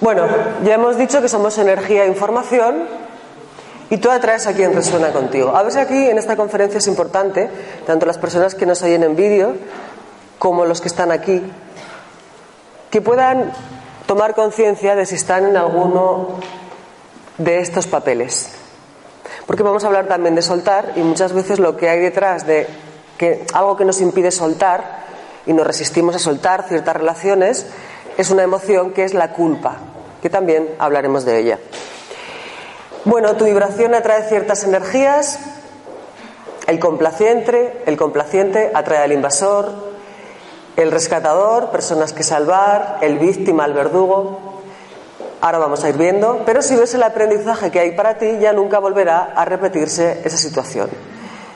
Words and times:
Bueno, 0.00 0.26
ya 0.64 0.74
hemos 0.74 0.98
dicho 0.98 1.20
que 1.22 1.28
somos 1.28 1.56
energía 1.58 2.04
e 2.04 2.08
información 2.08 2.86
y 3.90 3.96
tú 3.98 4.10
atraes 4.10 4.46
a 4.46 4.52
quien 4.52 4.74
resuena 4.74 5.12
contigo. 5.12 5.56
A 5.56 5.70
si 5.70 5.78
aquí 5.78 6.08
en 6.08 6.18
esta 6.18 6.36
conferencia 6.36 6.78
es 6.78 6.86
importante, 6.88 7.48
tanto 7.86 8.06
las 8.06 8.18
personas 8.18 8.54
que 8.54 8.66
nos 8.66 8.82
oyen 8.82 9.02
en 9.02 9.16
vídeo 9.16 9.54
como 10.38 10.66
los 10.66 10.80
que 10.80 10.88
están 10.88 11.10
aquí, 11.10 11.42
que 12.90 13.00
puedan 13.00 13.52
tomar 14.06 14.34
conciencia 14.34 14.94
de 14.94 15.06
si 15.06 15.14
están 15.14 15.46
en 15.46 15.56
alguno 15.56 16.38
de 17.38 17.60
estos 17.60 17.86
papeles. 17.86 18.63
Porque 19.46 19.62
vamos 19.62 19.84
a 19.84 19.88
hablar 19.88 20.06
también 20.06 20.34
de 20.34 20.42
soltar 20.42 20.92
y 20.96 21.00
muchas 21.00 21.32
veces 21.32 21.58
lo 21.58 21.76
que 21.76 21.88
hay 21.88 22.00
detrás 22.00 22.46
de 22.46 22.66
que 23.18 23.46
algo 23.52 23.76
que 23.76 23.84
nos 23.84 24.00
impide 24.00 24.30
soltar 24.30 25.04
y 25.46 25.52
nos 25.52 25.66
resistimos 25.66 26.16
a 26.16 26.18
soltar 26.18 26.66
ciertas 26.68 26.96
relaciones 26.96 27.66
es 28.16 28.30
una 28.30 28.42
emoción 28.42 28.92
que 28.92 29.04
es 29.04 29.14
la 29.14 29.32
culpa 29.32 29.76
que 30.24 30.30
también 30.30 30.70
hablaremos 30.78 31.26
de 31.26 31.38
ella. 31.38 31.58
Bueno, 33.04 33.36
tu 33.36 33.44
vibración 33.44 33.94
atrae 33.94 34.26
ciertas 34.26 34.64
energías, 34.64 35.38
el 36.66 36.78
complaciente, 36.78 37.82
el 37.84 37.98
complaciente 37.98 38.70
atrae 38.72 39.04
al 39.04 39.12
invasor, 39.12 39.70
el 40.76 40.90
rescatador, 40.90 41.70
personas 41.70 42.14
que 42.14 42.22
salvar, 42.22 42.96
el 43.02 43.18
víctima, 43.18 43.66
el 43.66 43.74
verdugo. 43.74 44.53
Ahora 45.44 45.58
vamos 45.58 45.84
a 45.84 45.90
ir 45.90 45.98
viendo, 45.98 46.40
pero 46.46 46.62
si 46.62 46.74
ves 46.74 46.94
el 46.94 47.02
aprendizaje 47.02 47.70
que 47.70 47.78
hay 47.78 47.90
para 47.90 48.16
ti, 48.16 48.38
ya 48.40 48.54
nunca 48.54 48.78
volverá 48.78 49.34
a 49.36 49.44
repetirse 49.44 50.22
esa 50.24 50.38
situación. 50.38 50.88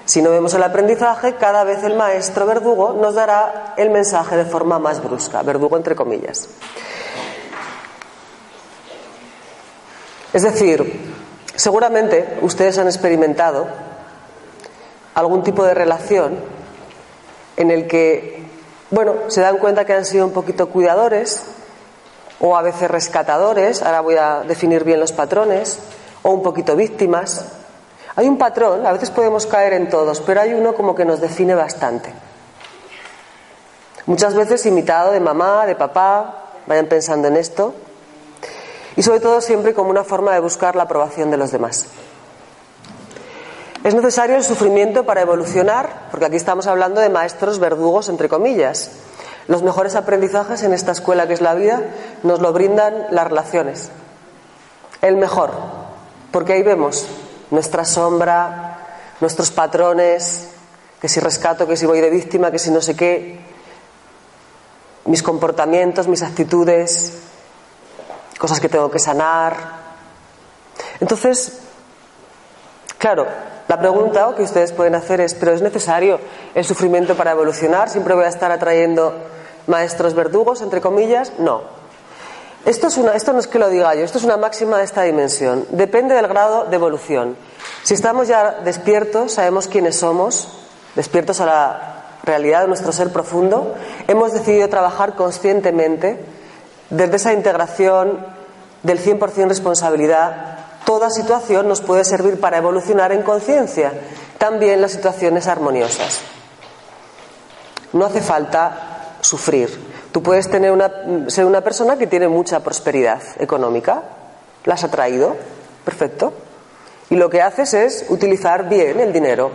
Si 0.04 0.20
no 0.20 0.28
vemos 0.28 0.52
el 0.52 0.62
aprendizaje, 0.62 1.36
cada 1.36 1.64
vez 1.64 1.82
el 1.82 1.96
maestro 1.96 2.44
verdugo 2.44 2.92
nos 2.92 3.14
dará 3.14 3.72
el 3.78 3.88
mensaje 3.88 4.36
de 4.36 4.44
forma 4.44 4.78
más 4.78 5.02
brusca, 5.02 5.40
verdugo 5.40 5.78
entre 5.78 5.96
comillas. 5.96 6.50
Es 10.34 10.42
decir, 10.42 11.14
seguramente 11.56 12.40
ustedes 12.42 12.76
han 12.76 12.88
experimentado 12.88 13.68
algún 15.14 15.42
tipo 15.42 15.64
de 15.64 15.72
relación 15.72 16.38
en 17.56 17.70
el 17.70 17.86
que, 17.88 18.44
bueno, 18.90 19.14
se 19.28 19.40
dan 19.40 19.56
cuenta 19.56 19.86
que 19.86 19.94
han 19.94 20.04
sido 20.04 20.26
un 20.26 20.34
poquito 20.34 20.68
cuidadores 20.68 21.54
o 22.40 22.56
a 22.56 22.62
veces 22.62 22.90
rescatadores, 22.90 23.82
ahora 23.82 24.00
voy 24.00 24.16
a 24.16 24.40
definir 24.40 24.84
bien 24.84 25.00
los 25.00 25.12
patrones, 25.12 25.78
o 26.22 26.30
un 26.30 26.42
poquito 26.42 26.76
víctimas. 26.76 27.44
Hay 28.16 28.28
un 28.28 28.38
patrón, 28.38 28.86
a 28.86 28.92
veces 28.92 29.10
podemos 29.10 29.46
caer 29.46 29.72
en 29.72 29.88
todos, 29.88 30.20
pero 30.20 30.40
hay 30.40 30.54
uno 30.54 30.74
como 30.74 30.94
que 30.94 31.04
nos 31.04 31.20
define 31.20 31.54
bastante. 31.54 32.12
Muchas 34.06 34.34
veces 34.34 34.64
imitado 34.66 35.12
de 35.12 35.20
mamá, 35.20 35.66
de 35.66 35.76
papá, 35.76 36.44
vayan 36.66 36.86
pensando 36.86 37.28
en 37.28 37.36
esto, 37.36 37.74
y 38.96 39.02
sobre 39.02 39.20
todo 39.20 39.40
siempre 39.40 39.74
como 39.74 39.90
una 39.90 40.02
forma 40.02 40.32
de 40.32 40.40
buscar 40.40 40.74
la 40.74 40.84
aprobación 40.84 41.30
de 41.30 41.36
los 41.36 41.52
demás. 41.52 41.86
Es 43.84 43.94
necesario 43.94 44.36
el 44.36 44.44
sufrimiento 44.44 45.04
para 45.06 45.20
evolucionar, 45.20 46.08
porque 46.10 46.26
aquí 46.26 46.36
estamos 46.36 46.66
hablando 46.66 47.00
de 47.00 47.08
maestros 47.08 47.58
verdugos, 47.58 48.08
entre 48.08 48.28
comillas. 48.28 48.90
Los 49.48 49.62
mejores 49.62 49.96
aprendizajes 49.96 50.62
en 50.62 50.74
esta 50.74 50.92
escuela 50.92 51.26
que 51.26 51.32
es 51.32 51.40
la 51.40 51.54
vida 51.54 51.82
nos 52.22 52.40
lo 52.40 52.52
brindan 52.52 53.06
las 53.10 53.26
relaciones. 53.26 53.90
El 55.00 55.16
mejor, 55.16 55.52
porque 56.30 56.52
ahí 56.52 56.62
vemos 56.62 57.06
nuestra 57.50 57.86
sombra, 57.86 58.78
nuestros 59.20 59.50
patrones, 59.50 60.48
que 61.00 61.08
si 61.08 61.18
rescato, 61.20 61.66
que 61.66 61.78
si 61.78 61.86
voy 61.86 62.00
de 62.02 62.10
víctima, 62.10 62.50
que 62.50 62.58
si 62.58 62.70
no 62.70 62.82
sé 62.82 62.94
qué, 62.94 63.40
mis 65.06 65.22
comportamientos, 65.22 66.08
mis 66.08 66.22
actitudes, 66.22 67.14
cosas 68.38 68.60
que 68.60 68.68
tengo 68.68 68.90
que 68.90 68.98
sanar. 68.98 69.56
Entonces, 71.00 71.60
claro, 72.98 73.26
la 73.66 73.78
pregunta 73.78 74.34
que 74.36 74.42
ustedes 74.42 74.72
pueden 74.72 74.94
hacer 74.94 75.22
es, 75.22 75.32
¿pero 75.32 75.52
es 75.52 75.62
necesario 75.62 76.20
el 76.54 76.66
sufrimiento 76.66 77.16
para 77.16 77.30
evolucionar? 77.30 77.88
¿Siempre 77.88 78.14
voy 78.14 78.24
a 78.24 78.28
estar 78.28 78.52
atrayendo 78.52 79.14
maestros 79.68 80.14
verdugos, 80.14 80.62
entre 80.62 80.80
comillas? 80.80 81.32
No. 81.38 81.62
Esto, 82.64 82.88
es 82.88 82.96
una, 82.96 83.12
esto 83.12 83.32
no 83.32 83.38
es 83.38 83.46
que 83.46 83.58
lo 83.58 83.70
diga 83.70 83.94
yo, 83.94 84.04
esto 84.04 84.18
es 84.18 84.24
una 84.24 84.36
máxima 84.36 84.78
de 84.78 84.84
esta 84.84 85.02
dimensión. 85.02 85.66
Depende 85.70 86.14
del 86.14 86.26
grado 86.26 86.64
de 86.64 86.76
evolución. 86.76 87.36
Si 87.82 87.94
estamos 87.94 88.28
ya 88.28 88.58
despiertos, 88.64 89.32
sabemos 89.32 89.68
quiénes 89.68 89.98
somos, 89.98 90.48
despiertos 90.94 91.40
a 91.40 91.46
la 91.46 92.04
realidad 92.24 92.62
de 92.62 92.68
nuestro 92.68 92.92
ser 92.92 93.10
profundo, 93.10 93.74
hemos 94.06 94.32
decidido 94.32 94.68
trabajar 94.68 95.14
conscientemente 95.14 96.22
desde 96.90 97.16
esa 97.16 97.32
integración 97.32 98.26
del 98.82 99.02
100% 99.02 99.48
responsabilidad, 99.48 100.58
toda 100.84 101.10
situación 101.10 101.68
nos 101.68 101.80
puede 101.80 102.04
servir 102.04 102.40
para 102.40 102.58
evolucionar 102.58 103.12
en 103.12 103.22
conciencia, 103.22 103.92
también 104.38 104.80
las 104.80 104.92
situaciones 104.92 105.46
armoniosas. 105.46 106.20
No 107.92 108.04
hace 108.04 108.20
falta 108.20 108.97
sufrir. 109.20 109.68
Tú 110.12 110.22
puedes 110.22 110.50
tener 110.50 110.72
una, 110.72 110.90
ser 111.28 111.44
una 111.44 111.60
persona 111.60 111.96
que 111.96 112.06
tiene 112.06 112.28
mucha 112.28 112.60
prosperidad 112.60 113.22
económica, 113.38 114.02
la 114.64 114.74
has 114.74 114.84
atraído, 114.84 115.36
perfecto. 115.84 116.32
Y 117.10 117.16
lo 117.16 117.30
que 117.30 117.42
haces 117.42 117.74
es 117.74 118.06
utilizar 118.08 118.68
bien 118.68 119.00
el 119.00 119.12
dinero, 119.12 119.50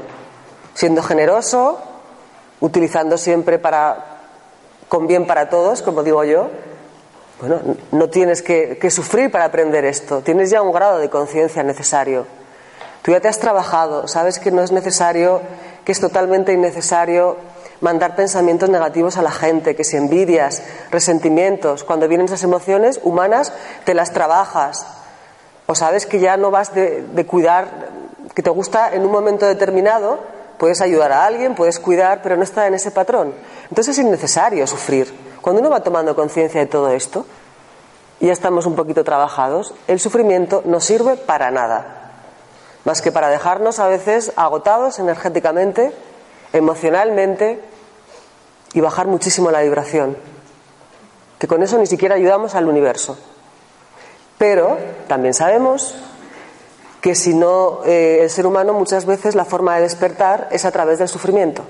siendo 0.74 1.04
generoso, 1.04 1.80
utilizando 2.60 3.18
siempre 3.18 3.60
para 3.60 4.14
con 4.94 5.08
bien 5.08 5.26
para 5.26 5.50
todos, 5.50 5.82
como 5.82 6.04
digo 6.04 6.24
yo, 6.24 6.52
bueno, 7.40 7.60
no 7.92 8.10
tienes 8.10 8.44
que, 8.44 8.78
sufrir 8.92 9.32
para 9.32 9.46
aprender 9.46 9.86
esto, 9.86 10.22
tienes 10.22 10.52
ya 10.52 10.62
un 10.62 10.72
grado 10.72 11.00
de 11.00 11.10
conciencia 11.10 11.64
necesario. 11.64 12.28
Tú 13.02 13.12
ya 13.12 13.20
te 13.20 13.28
has 13.28 13.40
trabajado, 13.40 14.08
sabes 14.08 14.38
que 14.38 14.52
no 14.52 14.62
es 14.62 14.72
necesario, 14.72 15.42
que 15.84 15.92
es 15.92 16.00
totalmente 16.00 16.54
innecesario 16.54 17.38
mandar 17.84 18.16
pensamientos 18.16 18.70
negativos 18.70 19.18
a 19.18 19.22
la 19.22 19.30
gente, 19.30 19.76
que 19.76 19.84
si 19.84 19.98
envidias, 19.98 20.64
resentimientos, 20.90 21.84
cuando 21.84 22.08
vienen 22.08 22.28
esas 22.28 22.44
emociones 22.44 23.02
humanas, 23.04 23.52
te 23.84 23.94
las 23.94 24.14
trabajas. 24.14 24.88
O 25.68 25.76
sabes 25.76 26.06
que 26.06 26.20
ya 26.20 26.38
no 26.38 26.50
vas 26.50 26.74
de, 26.74 27.26
cuidar, 27.28 27.68
que 28.34 28.42
te 28.42 28.50
gusta 28.50 28.94
en 28.94 29.04
un 29.06 29.12
momento 29.12 29.46
determinado, 29.46 30.20
puedes 30.58 30.80
ayudar 30.80 31.12
a 31.12 31.26
alguien, 31.26 31.56
puedes 31.56 31.78
cuidar, 31.78 32.22
pero 32.24 32.38
no 32.38 32.44
está 32.44 32.68
en 32.68 32.74
ese 32.74 32.90
patrón. 32.90 33.34
Entonces 33.64 33.98
es 33.98 34.06
innecesario 34.06 34.66
sufrir. 34.66 35.14
Cuando 35.42 35.60
uno 35.60 35.70
va 35.70 35.84
tomando 35.84 36.16
conciencia 36.16 36.62
de 36.62 36.68
todo 36.68 36.90
esto, 36.90 37.26
y 38.22 38.28
ya 38.28 38.34
estamos 38.34 38.66
un 38.66 38.76
poquito 38.76 39.04
trabajados, 39.04 39.74
el 39.90 40.00
sufrimiento 40.00 40.62
no 40.64 40.80
sirve 40.80 41.18
para 41.18 41.52
nada, 41.52 42.12
más 42.86 43.02
que 43.02 43.12
para 43.12 43.28
dejarnos 43.28 43.80
a 43.80 43.88
veces 43.88 44.32
agotados 44.38 45.00
energéticamente, 45.00 45.92
emocionalmente 46.54 47.73
y 48.74 48.82
bajar 48.82 49.08
muchísimo 49.08 49.52
la 49.52 49.62
vibración, 49.62 50.18
que 51.40 51.48
con 51.48 51.62
eso 51.64 51.78
ni 51.78 51.86
siquiera 51.86 52.16
ayudamos 52.16 52.56
al 52.56 52.68
universo. 52.68 53.18
Pero 54.38 54.78
también 55.08 55.34
sabemos 55.34 55.96
que 57.02 57.16
si 57.16 57.34
no, 57.34 57.82
eh, 57.86 58.20
el 58.22 58.30
ser 58.30 58.46
humano 58.48 58.74
muchas 58.74 59.06
veces 59.06 59.36
la 59.36 59.46
forma 59.46 59.76
de 59.76 59.82
despertar 59.82 60.48
es 60.52 60.66
a 60.66 60.72
través 60.72 61.00
del 61.00 61.10
sufrimiento. 61.10 61.64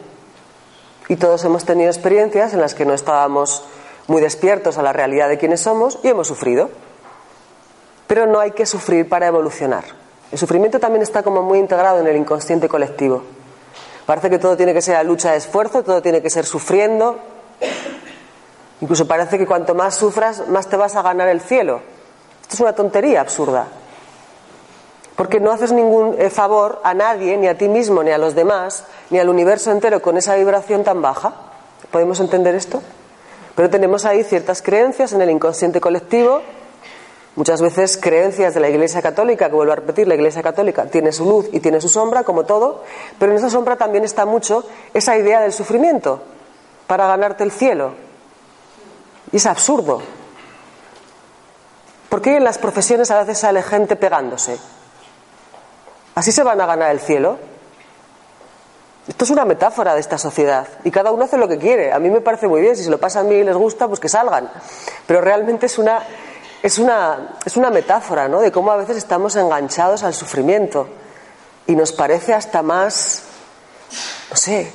Y 1.09 1.15
todos 1.15 1.43
hemos 1.43 1.65
tenido 1.65 1.89
experiencias 1.89 2.53
en 2.53 2.61
las 2.61 2.75
que 2.75 2.85
no 2.85 2.93
estábamos 2.93 3.63
muy 4.07 4.21
despiertos 4.21 4.77
a 4.77 4.83
la 4.83 4.93
realidad 4.93 5.29
de 5.29 5.37
quienes 5.37 5.61
somos 5.61 5.99
y 6.03 6.09
hemos 6.09 6.27
sufrido. 6.27 6.69
Pero 8.07 8.27
no 8.27 8.39
hay 8.39 8.51
que 8.51 8.65
sufrir 8.65 9.09
para 9.09 9.27
evolucionar. 9.27 9.83
El 10.31 10.37
sufrimiento 10.37 10.79
también 10.79 11.01
está 11.01 11.23
como 11.23 11.41
muy 11.41 11.59
integrado 11.59 11.99
en 11.99 12.07
el 12.07 12.15
inconsciente 12.15 12.69
colectivo. 12.69 13.23
Parece 14.05 14.29
que 14.29 14.39
todo 14.39 14.57
tiene 14.57 14.73
que 14.73 14.81
ser 14.81 14.95
a 14.95 15.03
lucha 15.03 15.31
de 15.31 15.37
esfuerzo, 15.37 15.83
todo 15.83 16.01
tiene 16.01 16.21
que 16.21 16.29
ser 16.29 16.45
sufriendo. 16.45 17.19
Incluso 18.81 19.07
parece 19.07 19.37
que 19.37 19.45
cuanto 19.45 19.75
más 19.75 19.95
sufras, 19.95 20.47
más 20.49 20.67
te 20.67 20.75
vas 20.75 20.95
a 20.95 21.01
ganar 21.01 21.29
el 21.29 21.39
cielo. 21.39 21.81
Esto 22.41 22.55
es 22.55 22.59
una 22.59 22.73
tontería 22.73 23.21
absurda. 23.21 23.67
Porque 25.15 25.39
no 25.39 25.51
haces 25.51 25.71
ningún 25.71 26.15
eh, 26.19 26.29
favor 26.29 26.81
a 26.83 26.93
nadie, 26.93 27.37
ni 27.37 27.47
a 27.47 27.57
ti 27.57 27.69
mismo, 27.69 28.03
ni 28.03 28.11
a 28.11 28.17
los 28.17 28.35
demás, 28.35 28.83
ni 29.09 29.19
al 29.19 29.29
universo 29.29 29.71
entero 29.71 30.01
con 30.01 30.17
esa 30.17 30.35
vibración 30.35 30.83
tan 30.83 31.01
baja. 31.01 31.33
¿Podemos 31.91 32.19
entender 32.19 32.55
esto? 32.55 32.81
Pero 33.55 33.69
tenemos 33.69 34.05
ahí 34.05 34.23
ciertas 34.23 34.61
creencias 34.61 35.13
en 35.13 35.21
el 35.21 35.29
inconsciente 35.29 35.79
colectivo, 35.79 36.41
muchas 37.35 37.61
veces 37.61 37.97
creencias 37.97 38.53
de 38.53 38.59
la 38.59 38.69
Iglesia 38.69 39.01
Católica, 39.01 39.49
que 39.49 39.55
vuelvo 39.55 39.73
a 39.73 39.77
repetir, 39.77 40.07
la 40.07 40.15
Iglesia 40.15 40.43
Católica 40.43 40.85
tiene 40.85 41.11
su 41.11 41.25
luz 41.25 41.49
y 41.51 41.59
tiene 41.59 41.81
su 41.81 41.89
sombra, 41.89 42.23
como 42.23 42.45
todo, 42.45 42.83
pero 43.19 43.31
en 43.31 43.37
esa 43.37 43.49
sombra 43.49 43.75
también 43.75 44.03
está 44.03 44.25
mucho 44.25 44.63
esa 44.93 45.17
idea 45.17 45.41
del 45.41 45.53
sufrimiento 45.53 46.21
para 46.87 47.07
ganarte 47.07 47.43
el 47.43 47.51
cielo. 47.51 47.93
Y 49.31 49.37
es 49.37 49.45
absurdo. 49.45 50.01
¿Por 52.09 52.21
qué 52.21 52.37
en 52.37 52.43
las 52.43 52.59
profesiones 52.59 53.09
a 53.09 53.19
veces 53.19 53.39
sale 53.39 53.63
gente 53.63 53.95
pegándose? 53.95 54.59
¿Así 56.15 56.31
se 56.31 56.43
van 56.43 56.61
a 56.61 56.67
ganar 56.67 56.91
el 56.91 56.99
cielo? 56.99 57.39
Esto 59.07 59.25
es 59.25 59.31
una 59.31 59.43
metáfora 59.43 59.95
de 59.95 59.99
esta 59.99 60.17
sociedad 60.17 60.67
y 60.83 60.91
cada 60.91 61.11
uno 61.11 61.25
hace 61.25 61.37
lo 61.37 61.47
que 61.47 61.57
quiere. 61.57 61.91
A 61.91 61.99
mí 61.99 62.09
me 62.09 62.21
parece 62.21 62.47
muy 62.47 62.61
bien, 62.61 62.77
si 62.77 62.83
se 62.83 62.91
lo 62.91 62.99
pasa 62.99 63.21
a 63.21 63.23
mí 63.23 63.35
y 63.35 63.43
les 63.43 63.55
gusta, 63.55 63.87
pues 63.87 63.99
que 63.99 64.07
salgan. 64.07 64.49
Pero 65.07 65.19
realmente 65.19 65.65
es 65.65 65.77
una, 65.77 66.03
es 66.63 66.79
una, 66.79 67.35
es 67.45 67.57
una 67.57 67.69
metáfora 67.69 68.29
¿no? 68.29 68.39
de 68.39 68.51
cómo 68.51 68.71
a 68.71 68.77
veces 68.77 68.95
estamos 68.95 69.35
enganchados 69.35 70.03
al 70.03 70.13
sufrimiento 70.13 70.87
y 71.67 71.75
nos 71.75 71.91
parece 71.91 72.33
hasta 72.33 72.61
más, 72.63 73.23
no 74.31 74.37
sé, 74.37 74.71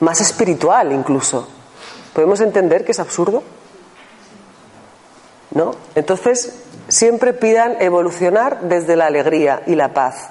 más 0.00 0.20
espiritual 0.20 0.90
incluso. 0.92 1.46
¿Podemos 2.12 2.40
entender 2.40 2.84
que 2.84 2.90
es 2.90 2.98
absurdo? 2.98 3.44
¿No? 5.52 5.76
Entonces, 5.94 6.56
siempre 6.88 7.32
pidan 7.32 7.80
evolucionar 7.80 8.62
desde 8.62 8.96
la 8.96 9.06
alegría 9.06 9.62
y 9.64 9.76
la 9.76 9.94
paz. 9.94 10.28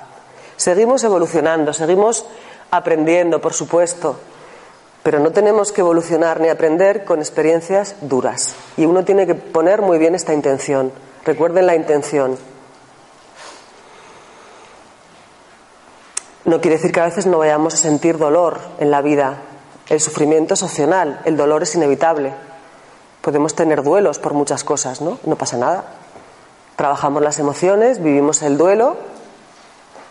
Seguimos 0.58 1.06
evolucionando, 1.06 1.72
seguimos 1.72 2.26
aprendiendo, 2.70 3.40
por 3.40 3.54
supuesto, 3.54 4.20
pero 5.04 5.20
no 5.20 5.32
tenemos 5.32 5.72
que 5.72 5.82
evolucionar 5.82 6.42
ni 6.42 6.50
aprender 6.50 7.06
con 7.06 7.20
experiencias 7.20 7.96
duras. 8.02 8.54
Y 8.78 8.86
uno 8.86 9.06
tiene 9.06 9.26
que 9.26 9.36
poner 9.36 9.82
muy 9.82 9.98
bien 9.98 10.16
esta 10.16 10.34
intención. 10.34 10.92
Recuerden 11.26 11.66
la 11.66 11.76
intención. 11.76 12.38
No 16.46 16.62
quiere 16.62 16.78
decir 16.78 16.92
que 16.92 17.00
a 17.00 17.06
veces 17.06 17.28
no 17.28 17.38
vayamos 17.38 17.76
a 17.76 17.78
sentir 17.78 18.18
dolor 18.18 18.60
en 18.80 18.92
la 18.92 19.02
vida. 19.02 19.38
El 19.88 20.00
sufrimiento 20.00 20.56
es 20.56 20.64
opcional, 20.64 21.22
el 21.26 21.38
dolor 21.38 21.64
es 21.64 21.76
inevitable. 21.76 22.34
Podemos 23.22 23.56
tener 23.56 23.84
duelos 23.84 24.20
por 24.20 24.34
muchas 24.34 24.64
cosas, 24.64 25.02
¿no? 25.02 25.20
No 25.26 25.36
pasa 25.36 25.58
nada. 25.58 25.86
Trabajamos 26.76 27.22
las 27.22 27.40
emociones, 27.40 28.02
vivimos 28.02 28.42
el 28.42 28.58
duelo 28.58 28.98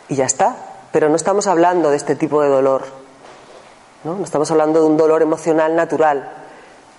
y 0.09 0.17
ya 0.17 0.27
está. 0.27 0.57
Pero 0.93 1.09
no 1.09 1.17
estamos 1.17 1.47
hablando 1.47 1.91
de 1.91 1.97
este 1.97 2.15
tipo 2.15 2.43
de 2.43 2.49
dolor. 2.49 2.98
¿No? 4.05 4.23
estamos 4.23 4.51
hablando 4.51 4.81
de 4.81 4.87
un 4.87 4.97
dolor 4.97 5.23
emocional 5.23 5.75
natural, 5.75 6.29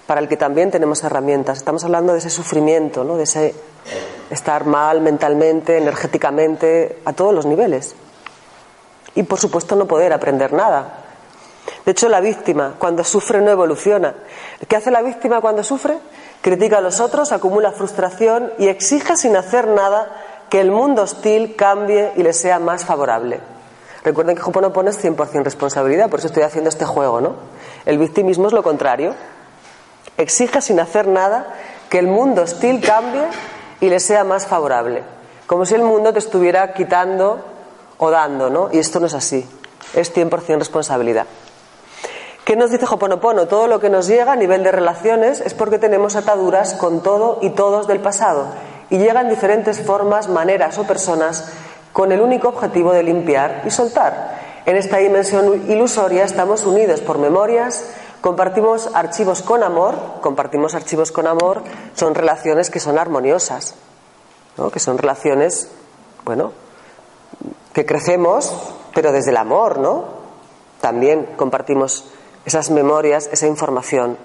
para 0.08 0.22
el 0.22 0.28
que 0.28 0.38
también 0.38 0.72
tenemos 0.72 1.04
herramientas. 1.04 1.58
Estamos 1.58 1.84
hablando 1.84 2.14
de 2.14 2.20
ese 2.20 2.30
sufrimiento, 2.30 3.04
¿no? 3.04 3.18
de 3.18 3.24
ese 3.24 3.54
estar 4.30 4.66
mal 4.66 5.02
mentalmente, 5.02 5.78
energéticamente, 5.78 7.00
a 7.06 7.14
todos 7.14 7.34
los 7.34 7.46
niveles. 7.46 7.96
Y 9.16 9.24
por 9.24 9.40
supuesto 9.40 9.76
no 9.76 9.86
poder 9.86 10.14
aprender 10.14 10.54
nada. 10.54 11.06
De 11.86 11.92
hecho, 11.92 12.10
la 12.10 12.20
víctima 12.22 12.76
cuando 12.80 13.04
sufre 13.04 13.42
no 13.42 13.52
evoluciona. 13.52 14.16
¿Qué 14.68 14.76
hace 14.76 14.92
la 14.92 15.02
víctima 15.02 15.42
cuando 15.42 15.64
sufre? 15.64 15.98
Critica 16.42 16.80
a 16.80 16.82
los 16.82 17.00
otros, 17.00 17.32
acumula 17.32 17.72
frustración 17.72 18.52
y 18.58 18.68
exige 18.68 19.16
sin 19.16 19.36
hacer 19.36 19.68
nada 19.68 20.10
que 20.50 20.62
el 20.62 20.72
mundo 20.72 21.04
hostil 21.04 21.56
cambie 21.56 22.14
y 22.16 22.24
le 22.24 22.34
sea 22.34 22.60
más 22.60 22.86
favorable. 22.86 23.40
Recuerden 24.04 24.36
que 24.36 24.44
Hoponopono 24.44 24.90
es 24.90 25.04
100% 25.04 25.44
responsabilidad, 25.44 26.10
por 26.10 26.20
eso 26.20 26.28
estoy 26.28 26.44
haciendo 26.44 26.70
este 26.70 26.86
juego, 26.86 27.20
¿no? 27.20 27.36
El 27.86 27.98
victimismo 27.98 28.48
es 28.48 28.54
lo 28.54 28.64
contrario. 28.64 29.14
Exige 30.18 30.62
sin 30.62 30.80
hacer 30.80 31.08
nada 31.08 31.56
que 31.90 32.00
el 32.00 32.08
mundo 32.08 32.44
hostil 32.44 32.82
cambie 32.82 33.24
y 33.82 33.90
le 33.90 34.00
sea 34.00 34.24
más 34.24 34.48
favorable. 34.48 35.04
Como 35.48 35.66
si 35.66 35.76
el 35.76 35.84
mundo 35.84 36.14
te 36.14 36.20
estuviera 36.20 36.74
quitando 36.74 37.44
o 37.98 38.10
dando, 38.10 38.50
¿no? 38.50 38.70
Y 38.72 38.80
esto 38.80 39.00
no 39.00 39.08
es 39.08 39.14
así. 39.14 39.48
Es 39.94 40.16
100% 40.16 40.60
responsabilidad. 40.60 41.26
¿Qué 42.46 42.56
nos 42.56 42.72
dice 42.72 42.86
Hoponopono? 42.90 43.48
Todo 43.48 43.68
lo 43.68 43.80
que 43.80 43.90
nos 43.90 44.08
llega 44.08 44.32
a 44.32 44.36
nivel 44.36 44.64
de 44.64 44.72
relaciones 44.72 45.42
es 45.42 45.54
porque 45.54 45.78
tenemos 45.78 46.16
ataduras 46.16 46.74
con 46.74 47.04
todo 47.04 47.40
y 47.42 47.52
todos 47.52 47.88
del 47.88 48.00
pasado 48.00 48.48
y 48.90 48.98
llegan 48.98 49.30
diferentes 49.30 49.82
formas, 49.82 50.30
maneras 50.30 50.78
o 50.78 50.84
personas 50.84 51.52
con 51.94 52.12
el 52.12 52.22
único 52.22 52.50
objetivo 52.50 52.92
de 52.92 53.04
limpiar 53.04 53.64
y 53.66 53.72
soltar. 53.72 54.40
En 54.66 54.76
esta 54.76 54.98
dimensión 54.98 55.70
ilusoria 55.70 56.24
estamos 56.24 56.66
unidos 56.66 57.02
por 57.02 57.18
memorias, 57.18 57.86
compartimos 58.22 58.90
archivos 58.94 59.42
con 59.42 59.64
amor, 59.64 59.96
compartimos 60.22 60.76
archivos 60.76 61.12
con 61.12 61.28
amor, 61.28 61.64
son 61.96 62.14
relaciones 62.14 62.70
que 62.70 62.80
son 62.80 62.98
armoniosas, 62.98 63.76
¿no? 64.58 64.70
que 64.70 64.80
son 64.80 64.98
relaciones, 64.98 65.70
bueno, 66.26 66.52
que 67.74 67.86
crecemos, 67.86 68.54
pero 68.94 69.12
desde 69.12 69.32
el 69.32 69.38
amor, 69.38 69.80
¿no? 69.80 70.06
También 70.82 71.30
compartimos 71.36 72.06
esas 72.46 72.70
memorias, 72.70 73.30
esa 73.32 73.48
información. 73.48 74.18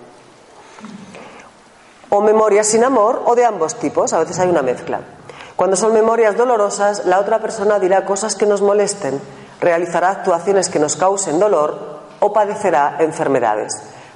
O 2.11 2.21
memorias 2.21 2.67
sin 2.67 2.85
amor 2.85 3.23
o 3.27 3.35
de 3.35 3.45
ambos 3.45 3.77
tipos, 3.77 4.13
a 4.13 4.19
veces 4.19 4.39
hay 4.39 4.49
una 4.49 4.63
mezcla. 4.63 5.01
Cuando 5.57 5.77
son 5.77 5.93
memorias 5.93 6.37
dolorosas, 6.37 7.07
la 7.07 7.21
otra 7.21 7.39
persona 7.39 7.79
dirá 7.79 8.05
cosas 8.05 8.35
que 8.35 8.47
nos 8.47 8.61
molesten, 8.61 9.21
realizará 9.61 10.11
actuaciones 10.11 10.69
que 10.69 10.81
nos 10.81 10.97
causen 10.97 11.39
dolor 11.39 12.01
o 12.19 12.33
padecerá 12.33 12.97
enfermedades. 12.99 13.73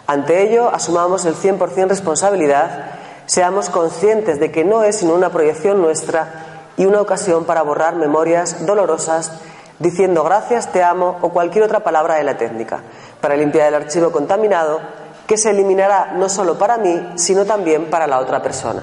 Ante 0.08 0.42
ello, 0.42 0.68
asumamos 0.68 1.24
el 1.26 1.36
100% 1.36 1.88
responsabilidad, 1.88 2.86
seamos 3.26 3.70
conscientes 3.70 4.40
de 4.40 4.50
que 4.50 4.64
no 4.64 4.82
es 4.82 4.96
sino 4.96 5.14
una 5.14 5.30
proyección 5.30 5.80
nuestra 5.80 6.28
y 6.76 6.86
una 6.86 7.00
ocasión 7.00 7.44
para 7.44 7.62
borrar 7.62 7.94
memorias 7.94 8.66
dolorosas 8.66 9.32
diciendo 9.78 10.24
gracias, 10.24 10.72
te 10.72 10.82
amo 10.82 11.18
o 11.20 11.28
cualquier 11.28 11.64
otra 11.64 11.80
palabra 11.80 12.16
de 12.16 12.24
la 12.24 12.36
técnica, 12.36 12.82
para 13.20 13.36
limpiar 13.36 13.68
el 13.68 13.74
archivo 13.74 14.10
contaminado 14.10 14.80
que 15.26 15.36
se 15.36 15.50
eliminará 15.50 16.14
no 16.16 16.28
solo 16.28 16.58
para 16.58 16.78
mí, 16.78 17.12
sino 17.14 17.44
también 17.44 17.90
para 17.90 18.06
la 18.06 18.18
otra 18.18 18.42
persona. 18.42 18.82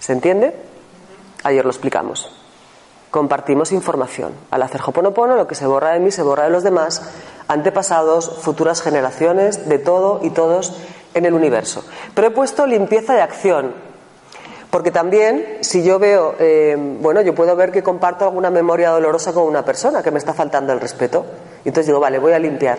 ¿Se 0.00 0.12
entiende? 0.12 0.67
Ayer 1.48 1.64
lo 1.64 1.70
explicamos. 1.70 2.30
Compartimos 3.10 3.72
información. 3.72 4.34
Al 4.50 4.62
hacer 4.62 4.82
Hoponopono, 4.84 5.34
lo 5.34 5.46
que 5.46 5.54
se 5.54 5.66
borra 5.66 5.94
de 5.94 5.98
mí 5.98 6.10
se 6.10 6.22
borra 6.22 6.44
de 6.44 6.50
los 6.50 6.62
demás, 6.62 7.00
antepasados, 7.48 8.40
futuras 8.42 8.82
generaciones, 8.82 9.66
de 9.66 9.78
todo 9.78 10.20
y 10.22 10.28
todos 10.28 10.76
en 11.14 11.24
el 11.24 11.32
universo. 11.32 11.86
Pero 12.12 12.26
he 12.26 12.30
puesto 12.32 12.66
limpieza 12.66 13.14
de 13.14 13.22
acción, 13.22 13.72
porque 14.68 14.90
también, 14.90 15.56
si 15.62 15.82
yo 15.82 15.98
veo, 15.98 16.34
eh, 16.38 16.76
bueno, 17.00 17.22
yo 17.22 17.34
puedo 17.34 17.56
ver 17.56 17.72
que 17.72 17.82
comparto 17.82 18.26
alguna 18.26 18.50
memoria 18.50 18.90
dolorosa 18.90 19.32
con 19.32 19.44
una 19.44 19.64
persona 19.64 20.02
que 20.02 20.10
me 20.10 20.18
está 20.18 20.34
faltando 20.34 20.74
el 20.74 20.80
respeto. 20.80 21.24
Y 21.64 21.68
entonces 21.68 21.86
digo, 21.86 21.98
vale, 21.98 22.18
voy 22.18 22.34
a 22.34 22.38
limpiar. 22.38 22.78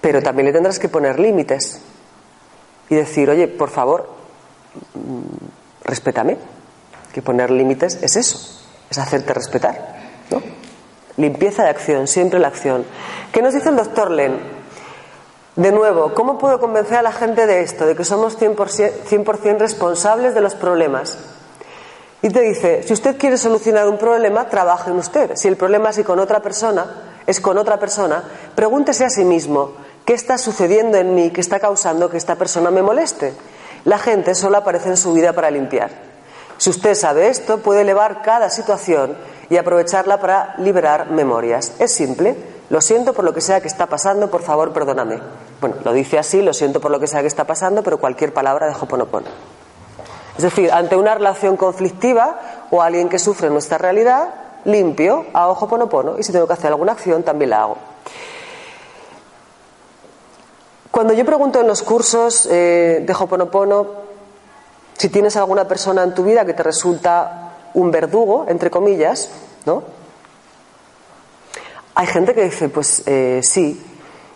Pero 0.00 0.22
también 0.22 0.46
le 0.46 0.52
tendrás 0.52 0.78
que 0.78 0.88
poner 0.88 1.18
límites 1.18 1.82
y 2.88 2.94
decir, 2.94 3.28
oye, 3.28 3.48
por 3.48 3.70
favor, 3.70 4.08
mm, 4.94 5.82
respétame 5.82 6.54
que 7.16 7.22
poner 7.22 7.50
límites 7.50 7.98
es 8.02 8.14
eso, 8.16 8.38
es 8.90 8.98
hacerte 8.98 9.32
respetar. 9.32 9.96
¿no? 10.30 10.42
Limpieza 11.16 11.62
de 11.62 11.70
acción, 11.70 12.06
siempre 12.06 12.38
la 12.38 12.48
acción. 12.48 12.84
¿Qué 13.32 13.40
nos 13.40 13.54
dice 13.54 13.70
el 13.70 13.76
doctor 13.76 14.10
Len? 14.10 14.38
De 15.56 15.72
nuevo, 15.72 16.12
¿cómo 16.12 16.36
puedo 16.36 16.60
convencer 16.60 16.98
a 16.98 17.02
la 17.02 17.12
gente 17.12 17.46
de 17.46 17.62
esto, 17.62 17.86
de 17.86 17.96
que 17.96 18.04
somos 18.04 18.38
100%, 18.38 19.58
responsables 19.58 20.34
de 20.34 20.42
los 20.42 20.54
problemas? 20.56 21.16
Y 22.20 22.28
te 22.28 22.42
dice, 22.42 22.82
si 22.82 22.92
usted 22.92 23.16
quiere 23.16 23.38
solucionar 23.38 23.88
un 23.88 23.96
problema, 23.96 24.50
trabaje 24.50 24.90
en 24.90 24.98
usted. 24.98 25.36
Si 25.36 25.48
el 25.48 25.56
problema 25.56 25.88
es 25.88 26.00
con 26.00 26.18
otra 26.18 26.40
persona, 26.40 26.84
es 27.26 27.40
con 27.40 27.56
otra 27.56 27.78
persona, 27.78 28.22
pregúntese 28.54 29.06
a 29.06 29.08
sí 29.10 29.24
mismo, 29.24 29.72
¿qué 30.04 30.12
está 30.12 30.36
sucediendo 30.36 30.98
en 30.98 31.14
mí 31.14 31.30
que 31.30 31.40
está 31.40 31.60
causando 31.60 32.10
que 32.10 32.18
esta 32.18 32.36
persona 32.36 32.70
me 32.70 32.82
moleste? 32.82 33.32
La 33.86 33.96
gente 33.96 34.34
solo 34.34 34.58
aparece 34.58 34.90
en 34.90 34.98
su 34.98 35.14
vida 35.14 35.32
para 35.32 35.50
limpiar. 35.50 36.05
Si 36.58 36.70
usted 36.70 36.94
sabe 36.94 37.28
esto, 37.28 37.58
puede 37.58 37.82
elevar 37.82 38.22
cada 38.22 38.50
situación 38.50 39.16
y 39.50 39.56
aprovecharla 39.56 40.18
para 40.20 40.54
liberar 40.58 41.10
memorias. 41.10 41.72
Es 41.78 41.92
simple. 41.92 42.36
Lo 42.68 42.80
siento 42.80 43.12
por 43.12 43.24
lo 43.24 43.32
que 43.32 43.40
sea 43.40 43.60
que 43.60 43.68
está 43.68 43.86
pasando, 43.86 44.28
por 44.28 44.42
favor, 44.42 44.72
perdóname. 44.72 45.20
Bueno, 45.60 45.76
lo 45.84 45.92
dice 45.92 46.18
así, 46.18 46.42
lo 46.42 46.52
siento 46.52 46.80
por 46.80 46.90
lo 46.90 46.98
que 46.98 47.06
sea 47.06 47.20
que 47.20 47.28
está 47.28 47.44
pasando, 47.44 47.82
pero 47.82 47.98
cualquier 47.98 48.34
palabra 48.34 48.66
de 48.66 48.74
Hoponopono. 48.74 49.28
Es 50.36 50.42
decir, 50.42 50.72
ante 50.72 50.96
una 50.96 51.14
relación 51.14 51.56
conflictiva 51.56 52.40
o 52.70 52.82
alguien 52.82 53.08
que 53.08 53.18
sufre 53.18 53.50
nuestra 53.50 53.78
realidad, 53.78 54.34
limpio, 54.64 55.26
hago 55.32 55.52
Hoponopono 55.52 56.18
y 56.18 56.24
si 56.24 56.32
tengo 56.32 56.46
que 56.46 56.54
hacer 56.54 56.68
alguna 56.68 56.92
acción, 56.92 57.22
también 57.22 57.50
la 57.50 57.62
hago. 57.62 57.76
Cuando 60.90 61.12
yo 61.12 61.24
pregunto 61.24 61.60
en 61.60 61.66
los 61.66 61.82
cursos 61.82 62.48
eh, 62.50 63.04
de 63.06 63.12
Hoponopono, 63.12 64.05
si 64.96 65.08
tienes 65.08 65.36
alguna 65.36 65.68
persona 65.68 66.02
en 66.02 66.14
tu 66.14 66.24
vida 66.24 66.44
que 66.44 66.54
te 66.54 66.62
resulta 66.62 67.52
un 67.74 67.90
verdugo, 67.90 68.46
entre 68.48 68.70
comillas, 68.70 69.28
¿no? 69.66 69.82
Hay 71.94 72.06
gente 72.06 72.34
que 72.34 72.44
dice, 72.44 72.68
pues 72.68 73.02
eh, 73.06 73.40
sí. 73.42 73.82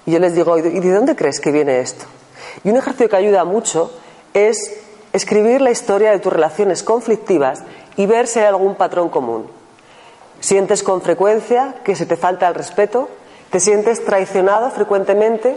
Y 0.07 0.13
yo 0.13 0.19
les 0.19 0.35
digo, 0.35 0.59
¿y 0.59 0.63
de 0.63 0.93
dónde 0.93 1.17
crees 1.17 1.41
que 1.41 1.51
viene 1.51 1.81
esto? 1.81 2.07
Y 2.65 2.71
un 2.71 2.77
ejercicio 2.77 3.09
que 3.09 3.17
ayuda 3.17 3.45
mucho 3.45 3.91
es 4.35 4.81
escribir 5.13 5.61
la 5.61 5.71
historia 5.71 6.11
de 6.11 6.19
tus 6.19 6.33
relaciones 6.33 6.83
conflictivas 6.83 7.63
y 7.97 8.07
ver 8.07 8.27
si 8.27 8.39
hay 8.39 8.47
algún 8.47 8.77
patrón 8.77 9.09
común. 9.09 9.47
¿Sientes 10.41 10.83
con 10.83 11.03
frecuencia 11.03 11.77
que 11.85 11.97
se 11.97 12.07
te 12.07 12.17
falta 12.17 12.49
el 12.49 12.55
respeto? 12.55 13.09
¿Te 13.51 13.61
sientes 13.61 14.05
traicionado 14.05 14.71
frecuentemente? 14.71 15.57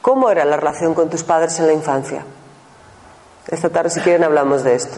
¿Cómo 0.00 0.30
era 0.30 0.44
la 0.44 0.56
relación 0.56 0.94
con 0.94 1.10
tus 1.10 1.24
padres 1.24 1.58
en 1.60 1.66
la 1.66 1.72
infancia? 1.72 2.24
Esta 3.48 3.68
tarde, 3.68 3.90
si 3.90 4.00
quieren, 4.00 4.24
hablamos 4.24 4.64
de 4.64 4.74
esto. 4.74 4.96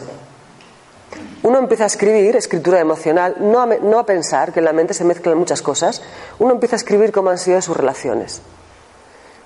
uno 1.43 1.59
empieza 1.59 1.83
a 1.83 1.87
escribir, 1.87 2.35
escritura 2.35 2.79
emocional, 2.79 3.35
no 3.39 3.61
a, 3.61 3.65
no 3.65 3.99
a 3.99 4.05
pensar, 4.05 4.51
que 4.51 4.59
en 4.59 4.65
la 4.65 4.73
mente 4.73 4.93
se 4.93 5.03
mezclan 5.03 5.37
muchas 5.37 5.61
cosas, 5.61 6.01
uno 6.39 6.53
empieza 6.53 6.75
a 6.75 6.77
escribir 6.77 7.11
cómo 7.11 7.29
han 7.29 7.37
sido 7.37 7.61
sus 7.61 7.75
relaciones. 7.77 8.41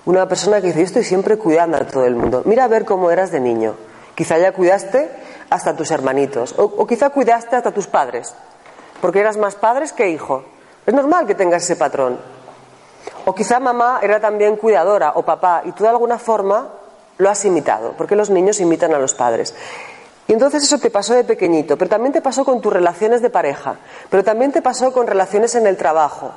Una 0.05 0.27
persona 0.27 0.62
que 0.62 0.67
dice, 0.67 0.79
yo 0.79 0.86
estoy 0.86 1.03
siempre 1.03 1.38
cuidando 1.38 1.77
a 1.77 1.86
todo 1.86 2.05
el 2.05 2.15
mundo. 2.15 2.41
Mira 2.46 2.63
a 2.63 2.67
ver 2.67 2.86
cómo 2.86 3.12
eras 3.12 3.31
de 3.31 3.39
niño. 3.39 3.75
Quizá 4.15 4.38
ya 4.39 4.51
cuidaste 4.51 5.12
hasta 5.50 5.75
tus 5.75 5.91
hermanitos, 5.91 6.58
o, 6.58 6.63
o 6.63 6.88
quizá 6.88 7.10
cuidaste 7.12 7.55
hasta 7.55 7.72
tus 7.72 7.88
padres, 7.88 8.34
porque 9.00 9.20
eras 9.20 9.38
más 9.38 9.55
padres 9.55 9.93
que 9.93 10.10
hijo. 10.10 10.43
Es 10.86 10.93
normal 10.93 11.27
que 11.27 11.36
tengas 11.36 11.63
ese 11.63 11.75
patrón. 11.75 12.20
O 13.25 13.36
quizá 13.36 13.60
mamá 13.60 14.00
era 14.01 14.20
también 14.20 14.55
cuidadora 14.55 15.13
o 15.15 15.24
papá 15.24 15.62
y 15.65 15.72
tú 15.74 15.84
de 15.84 15.89
alguna 15.89 16.17
forma 16.17 16.70
lo 17.21 17.29
has 17.29 17.45
imitado, 17.45 17.93
porque 17.97 18.15
los 18.15 18.29
niños 18.29 18.59
imitan 18.59 18.93
a 18.93 18.99
los 18.99 19.13
padres. 19.13 19.53
Y 20.27 20.33
entonces 20.33 20.63
eso 20.63 20.79
te 20.79 20.89
pasó 20.89 21.13
de 21.13 21.23
pequeñito, 21.23 21.77
pero 21.77 21.89
también 21.89 22.13
te 22.13 22.21
pasó 22.21 22.43
con 22.43 22.61
tus 22.61 22.73
relaciones 22.73 23.21
de 23.21 23.29
pareja, 23.29 23.75
pero 24.09 24.23
también 24.23 24.51
te 24.51 24.61
pasó 24.61 24.91
con 24.91 25.05
relaciones 25.05 25.53
en 25.55 25.67
el 25.67 25.77
trabajo. 25.77 26.31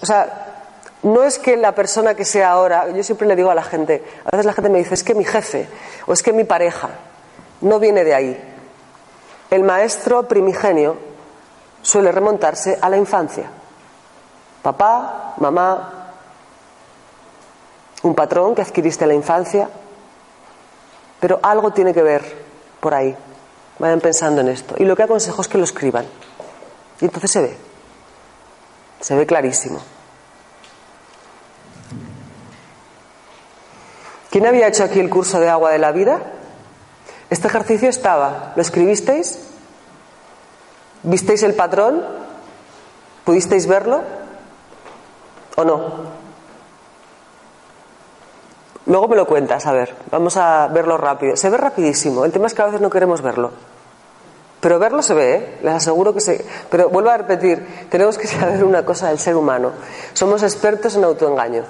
O 0.00 0.06
sea, 0.06 0.62
no 1.02 1.22
es 1.22 1.38
que 1.38 1.56
la 1.56 1.74
persona 1.74 2.14
que 2.14 2.24
sea 2.24 2.50
ahora, 2.50 2.90
yo 2.90 3.02
siempre 3.02 3.28
le 3.28 3.36
digo 3.36 3.50
a 3.50 3.54
la 3.54 3.62
gente, 3.62 4.02
a 4.24 4.30
veces 4.30 4.46
la 4.46 4.52
gente 4.52 4.70
me 4.70 4.78
dice, 4.78 4.94
es 4.94 5.04
que 5.04 5.14
mi 5.14 5.24
jefe 5.24 5.68
o 6.06 6.12
es 6.12 6.22
que 6.22 6.32
mi 6.32 6.44
pareja, 6.44 6.88
no 7.60 7.78
viene 7.78 8.04
de 8.04 8.14
ahí. 8.14 8.54
El 9.50 9.64
maestro 9.64 10.26
primigenio 10.26 10.96
suele 11.82 12.10
remontarse 12.10 12.78
a 12.80 12.88
la 12.88 12.96
infancia. 12.96 13.50
Papá, 14.62 15.34
mamá, 15.38 15.97
un 18.02 18.14
patrón 18.14 18.54
que 18.54 18.62
adquiriste 18.62 19.04
en 19.04 19.08
la 19.08 19.14
infancia, 19.14 19.68
pero 21.20 21.40
algo 21.42 21.72
tiene 21.72 21.92
que 21.92 22.02
ver 22.02 22.22
por 22.80 22.94
ahí. 22.94 23.16
Vayan 23.78 24.00
pensando 24.00 24.40
en 24.40 24.48
esto. 24.48 24.74
Y 24.78 24.84
lo 24.84 24.96
que 24.96 25.04
aconsejo 25.04 25.40
es 25.40 25.48
que 25.48 25.58
lo 25.58 25.64
escriban. 25.64 26.06
Y 27.00 27.04
entonces 27.04 27.30
se 27.30 27.40
ve. 27.40 27.56
Se 29.00 29.14
ve 29.14 29.26
clarísimo. 29.26 29.80
¿Quién 34.30 34.46
había 34.46 34.68
hecho 34.68 34.84
aquí 34.84 35.00
el 35.00 35.08
curso 35.08 35.40
de 35.40 35.48
agua 35.48 35.70
de 35.70 35.78
la 35.78 35.92
vida? 35.92 36.20
Este 37.30 37.48
ejercicio 37.48 37.88
estaba. 37.88 38.52
¿Lo 38.56 38.62
escribisteis? 38.62 39.38
¿Visteis 41.02 41.42
el 41.42 41.54
patrón? 41.54 42.04
¿Pudisteis 43.24 43.66
verlo? 43.66 44.02
¿O 45.56 45.64
no? 45.64 46.17
Luego 48.88 49.06
me 49.06 49.16
lo 49.16 49.26
cuentas, 49.26 49.66
a 49.66 49.72
ver, 49.72 49.94
vamos 50.10 50.38
a 50.38 50.66
verlo 50.68 50.96
rápido. 50.96 51.36
Se 51.36 51.50
ve 51.50 51.58
rapidísimo, 51.58 52.24
el 52.24 52.32
tema 52.32 52.46
es 52.46 52.54
que 52.54 52.62
a 52.62 52.66
veces 52.66 52.80
no 52.80 52.88
queremos 52.88 53.20
verlo. 53.20 53.50
Pero 54.60 54.78
verlo 54.78 55.02
se 55.02 55.12
ve, 55.14 55.34
¿eh? 55.34 55.58
les 55.62 55.74
aseguro 55.74 56.14
que 56.14 56.20
se. 56.20 56.44
Pero 56.70 56.88
vuelvo 56.88 57.10
a 57.10 57.18
repetir, 57.18 57.86
tenemos 57.90 58.16
que 58.16 58.26
saber 58.26 58.64
una 58.64 58.84
cosa 58.86 59.08
del 59.08 59.18
ser 59.18 59.36
humano. 59.36 59.72
Somos 60.14 60.42
expertos 60.42 60.96
en 60.96 61.04
autoengaño. 61.04 61.64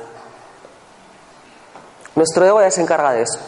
Nuestro 2.14 2.46
ego 2.46 2.60
ya 2.60 2.70
se 2.70 2.82
encarga 2.82 3.12
de 3.12 3.22
eso. 3.22 3.40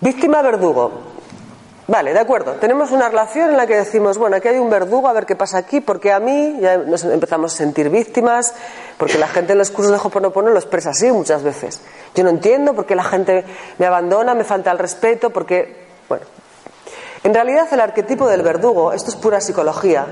Víctima 0.00 0.42
verdugo. 0.42 0.92
Vale, 1.86 2.12
de 2.12 2.20
acuerdo. 2.20 2.52
Tenemos 2.54 2.90
una 2.90 3.08
relación 3.08 3.50
en 3.50 3.56
la 3.56 3.66
que 3.66 3.76
decimos, 3.76 4.18
bueno, 4.18 4.36
aquí 4.36 4.48
hay 4.48 4.58
un 4.58 4.68
verdugo, 4.68 5.08
a 5.08 5.12
ver 5.14 5.24
qué 5.24 5.36
pasa 5.36 5.56
aquí, 5.56 5.80
porque 5.80 6.12
a 6.12 6.20
mí 6.20 6.58
ya 6.60 6.76
nos 6.76 7.02
empezamos 7.04 7.54
a 7.54 7.56
sentir 7.56 7.88
víctimas, 7.88 8.54
porque 8.98 9.16
la 9.16 9.28
gente 9.28 9.52
en 9.52 9.58
los 9.58 9.70
cursos 9.70 9.92
de 9.92 9.98
Hoponopono 9.98 10.50
lo 10.50 10.58
expresa 10.58 10.90
así 10.90 11.10
muchas 11.10 11.42
veces. 11.42 11.80
Yo 12.14 12.24
no 12.24 12.30
entiendo 12.30 12.74
por 12.74 12.84
qué 12.84 12.94
la 12.94 13.04
gente 13.04 13.44
me 13.78 13.86
abandona, 13.86 14.34
me 14.34 14.44
falta 14.44 14.70
el 14.70 14.78
respeto, 14.78 15.30
porque, 15.30 15.86
bueno. 16.08 16.24
En 17.24 17.32
realidad 17.32 17.66
el 17.72 17.80
arquetipo 17.80 18.28
del 18.28 18.42
verdugo, 18.42 18.92
esto 18.92 19.10
es 19.10 19.16
pura 19.16 19.40
psicología, 19.40 20.06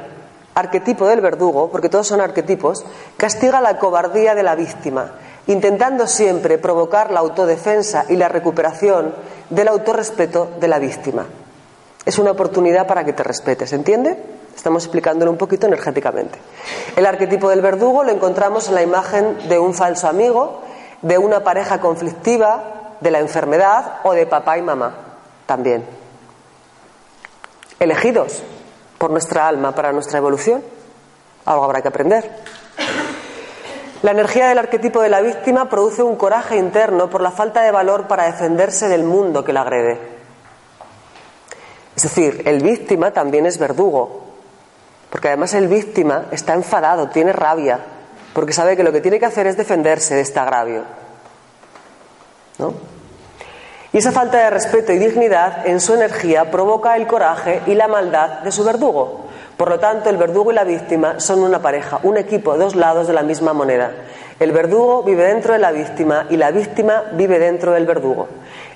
arquetipo 0.54 1.06
del 1.06 1.20
verdugo, 1.20 1.70
porque 1.70 1.88
todos 1.88 2.06
son 2.06 2.20
arquetipos, 2.20 2.84
castiga 3.16 3.60
la 3.60 3.78
cobardía 3.78 4.34
de 4.34 4.42
la 4.42 4.54
víctima, 4.54 5.12
intentando 5.46 6.06
siempre 6.06 6.58
provocar 6.58 7.10
la 7.10 7.20
autodefensa 7.20 8.06
y 8.08 8.16
la 8.16 8.28
recuperación 8.28 9.14
del 9.50 9.68
autorrespeto 9.68 10.50
de 10.58 10.68
la 10.68 10.78
víctima 10.78 11.26
es 12.06 12.18
una 12.20 12.30
oportunidad 12.30 12.86
para 12.86 13.04
que 13.04 13.12
te 13.12 13.24
respetes, 13.24 13.72
¿entiende? 13.72 14.16
Estamos 14.56 14.84
explicándolo 14.84 15.30
un 15.30 15.36
poquito 15.36 15.66
energéticamente. 15.66 16.38
El 16.96 17.06
arquetipo 17.06 17.50
del 17.50 17.60
verdugo 17.60 18.02
lo 18.02 18.10
encontramos 18.10 18.68
en 18.68 18.74
la 18.74 18.82
imagen 18.82 19.48
de 19.48 19.58
un 19.58 19.74
falso 19.74 20.08
amigo, 20.08 20.62
de 21.02 21.18
una 21.18 21.44
pareja 21.44 21.78
conflictiva, 21.78 22.94
de 23.00 23.10
la 23.10 23.20
enfermedad 23.20 23.98
o 24.02 24.12
de 24.12 24.26
papá 24.26 24.56
y 24.58 24.62
mamá 24.62 24.94
también. 25.44 25.84
Elegidos 27.78 28.42
por 28.98 29.10
nuestra 29.10 29.46
alma 29.46 29.74
para 29.74 29.92
nuestra 29.92 30.18
evolución. 30.18 30.64
Algo 31.44 31.64
habrá 31.64 31.82
que 31.82 31.88
aprender. 31.88 32.30
La 34.02 34.10
energía 34.10 34.48
del 34.48 34.58
arquetipo 34.58 35.00
de 35.00 35.08
la 35.08 35.20
víctima 35.20 35.68
produce 35.68 36.02
un 36.02 36.16
coraje 36.16 36.56
interno 36.56 37.08
por 37.10 37.20
la 37.20 37.30
falta 37.30 37.62
de 37.62 37.70
valor 37.70 38.06
para 38.06 38.24
defenderse 38.24 38.88
del 38.88 39.04
mundo 39.04 39.44
que 39.44 39.52
la 39.52 39.62
agrede. 39.62 39.98
Es 41.94 42.02
decir, 42.02 42.42
el 42.46 42.62
víctima 42.62 43.12
también 43.12 43.46
es 43.46 43.58
verdugo, 43.58 44.25
porque 45.10 45.28
además 45.28 45.54
el 45.54 45.68
víctima 45.68 46.26
está 46.30 46.54
enfadado, 46.54 47.08
tiene 47.08 47.32
rabia, 47.32 47.80
porque 48.32 48.52
sabe 48.52 48.76
que 48.76 48.82
lo 48.82 48.92
que 48.92 49.00
tiene 49.00 49.18
que 49.18 49.26
hacer 49.26 49.46
es 49.46 49.56
defenderse 49.56 50.14
de 50.14 50.20
este 50.20 50.38
agravio. 50.40 50.82
¿No? 52.58 52.74
Y 53.92 53.98
esa 53.98 54.12
falta 54.12 54.38
de 54.38 54.50
respeto 54.50 54.92
y 54.92 54.98
dignidad 54.98 55.66
en 55.66 55.80
su 55.80 55.94
energía 55.94 56.50
provoca 56.50 56.96
el 56.96 57.06
coraje 57.06 57.62
y 57.66 57.74
la 57.74 57.88
maldad 57.88 58.40
de 58.40 58.52
su 58.52 58.62
verdugo. 58.62 59.24
Por 59.56 59.70
lo 59.70 59.80
tanto, 59.80 60.10
el 60.10 60.18
verdugo 60.18 60.52
y 60.52 60.54
la 60.54 60.64
víctima 60.64 61.18
son 61.18 61.40
una 61.40 61.62
pareja, 61.62 62.00
un 62.02 62.18
equipo, 62.18 62.58
dos 62.58 62.76
lados 62.76 63.06
de 63.06 63.14
la 63.14 63.22
misma 63.22 63.54
moneda. 63.54 63.92
El 64.38 64.52
verdugo 64.52 65.02
vive 65.02 65.24
dentro 65.24 65.54
de 65.54 65.58
la 65.58 65.72
víctima 65.72 66.26
y 66.28 66.36
la 66.36 66.50
víctima 66.50 67.04
vive 67.12 67.38
dentro 67.38 67.72
del 67.72 67.86
verdugo. 67.86 68.28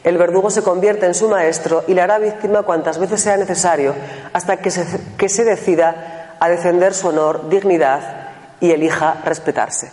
El 0.04 0.16
verdugo 0.16 0.49
se 0.49 0.62
convierte 0.62 1.04
en 1.04 1.12
su 1.12 1.28
maestro 1.28 1.84
y 1.87 1.92
le 1.92 2.00
hará 2.00 2.18
víctima 2.18 2.62
cuantas 2.62 2.99
veces 2.99 3.20
sea 3.20 3.37
necesario 3.37 3.94
hasta 4.32 4.56
que 4.56 4.70
se, 4.70 4.87
que 5.18 5.28
se 5.28 5.44
decida 5.44 6.19
a 6.40 6.49
defender 6.49 6.94
su 6.94 7.09
honor, 7.09 7.49
dignidad 7.49 8.28
y 8.61 8.73
elija 8.73 9.20
respetarse. 9.25 9.92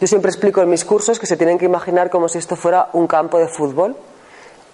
Yo 0.00 0.06
siempre 0.06 0.30
explico 0.30 0.62
en 0.62 0.70
mis 0.70 0.84
cursos 0.84 1.18
que 1.18 1.26
se 1.26 1.36
tienen 1.36 1.58
que 1.58 1.64
imaginar 1.64 2.08
como 2.08 2.28
si 2.28 2.38
esto 2.38 2.56
fuera 2.56 2.88
un 2.92 3.06
campo 3.06 3.38
de 3.38 3.48
fútbol 3.48 3.96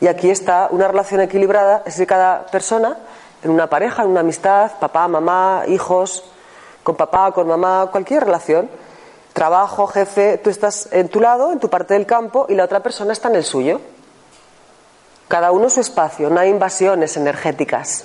y 0.01 0.07
aquí 0.07 0.31
está 0.31 0.69
una 0.71 0.89
relación 0.89 1.21
equilibrada, 1.21 1.79
es 1.79 1.95
decir, 1.95 2.07
cada 2.07 2.47
persona 2.47 2.99
en 3.43 3.51
una 3.51 3.69
pareja, 3.69 4.03
en 4.03 4.11
una 4.11 4.21
amistad, 4.21 4.73
papá, 4.79 5.09
mamá, 5.09 5.63
hijos, 5.69 6.25
con 6.83 6.97
papá, 6.97 7.33
con 7.33 7.49
mamá, 7.49 7.89
cualquier 7.91 8.25
relación, 8.25 8.69
trabajo, 9.33 9.87
jefe, 9.87 10.39
tú 10.39 10.51
estás 10.51 10.89
en 10.93 11.09
tu 11.09 11.21
lado, 11.21 11.53
en 11.53 11.61
tu 11.61 11.69
parte 11.69 11.95
del 11.95 12.07
campo, 12.07 12.47
y 12.49 12.55
la 12.55 12.65
otra 12.65 12.81
persona 12.81 13.13
está 13.13 13.29
en 13.29 13.37
el 13.37 13.45
suyo. 13.45 13.81
Cada 15.29 15.51
uno 15.51 15.69
su 15.71 15.81
espacio, 15.81 16.31
no 16.31 16.41
hay 16.41 16.51
invasiones 16.51 17.17
energéticas. 17.17 18.05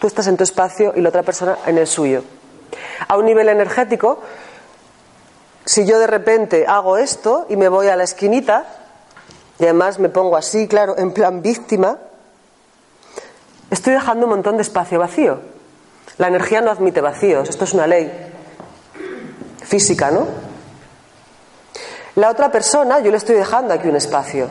Tú 0.00 0.06
estás 0.06 0.26
en 0.26 0.36
tu 0.36 0.44
espacio 0.44 0.94
y 0.96 1.00
la 1.02 1.10
otra 1.10 1.22
persona 1.22 1.58
en 1.66 1.76
el 1.76 1.86
suyo. 1.86 2.24
A 3.06 3.16
un 3.18 3.26
nivel 3.26 3.48
energético, 3.48 4.20
si 5.64 5.86
yo 5.86 5.98
de 5.98 6.06
repente 6.06 6.64
hago 6.66 6.96
esto 6.96 7.46
y 7.50 7.56
me 7.56 7.68
voy 7.68 7.88
a 7.88 7.96
la 7.96 8.04
esquinita, 8.04 8.64
y 9.58 9.64
además 9.64 9.98
me 9.98 10.08
pongo 10.08 10.36
así, 10.36 10.66
claro, 10.68 10.96
en 10.96 11.12
plan 11.12 11.42
víctima, 11.42 11.98
estoy 13.70 13.92
dejando 13.92 14.24
un 14.24 14.30
montón 14.30 14.56
de 14.56 14.62
espacio 14.62 14.98
vacío. 14.98 15.38
La 16.16 16.28
energía 16.28 16.62
no 16.62 16.70
admite 16.70 17.02
vacíos, 17.02 17.48
esto 17.48 17.64
es 17.64 17.74
una 17.74 17.86
ley 17.86 18.10
física, 19.62 20.10
¿no? 20.10 20.26
La 22.16 22.30
otra 22.30 22.50
persona, 22.50 23.00
yo 23.00 23.10
le 23.10 23.18
estoy 23.18 23.36
dejando 23.36 23.74
aquí 23.74 23.86
un 23.86 23.96
espacio. 23.96 24.48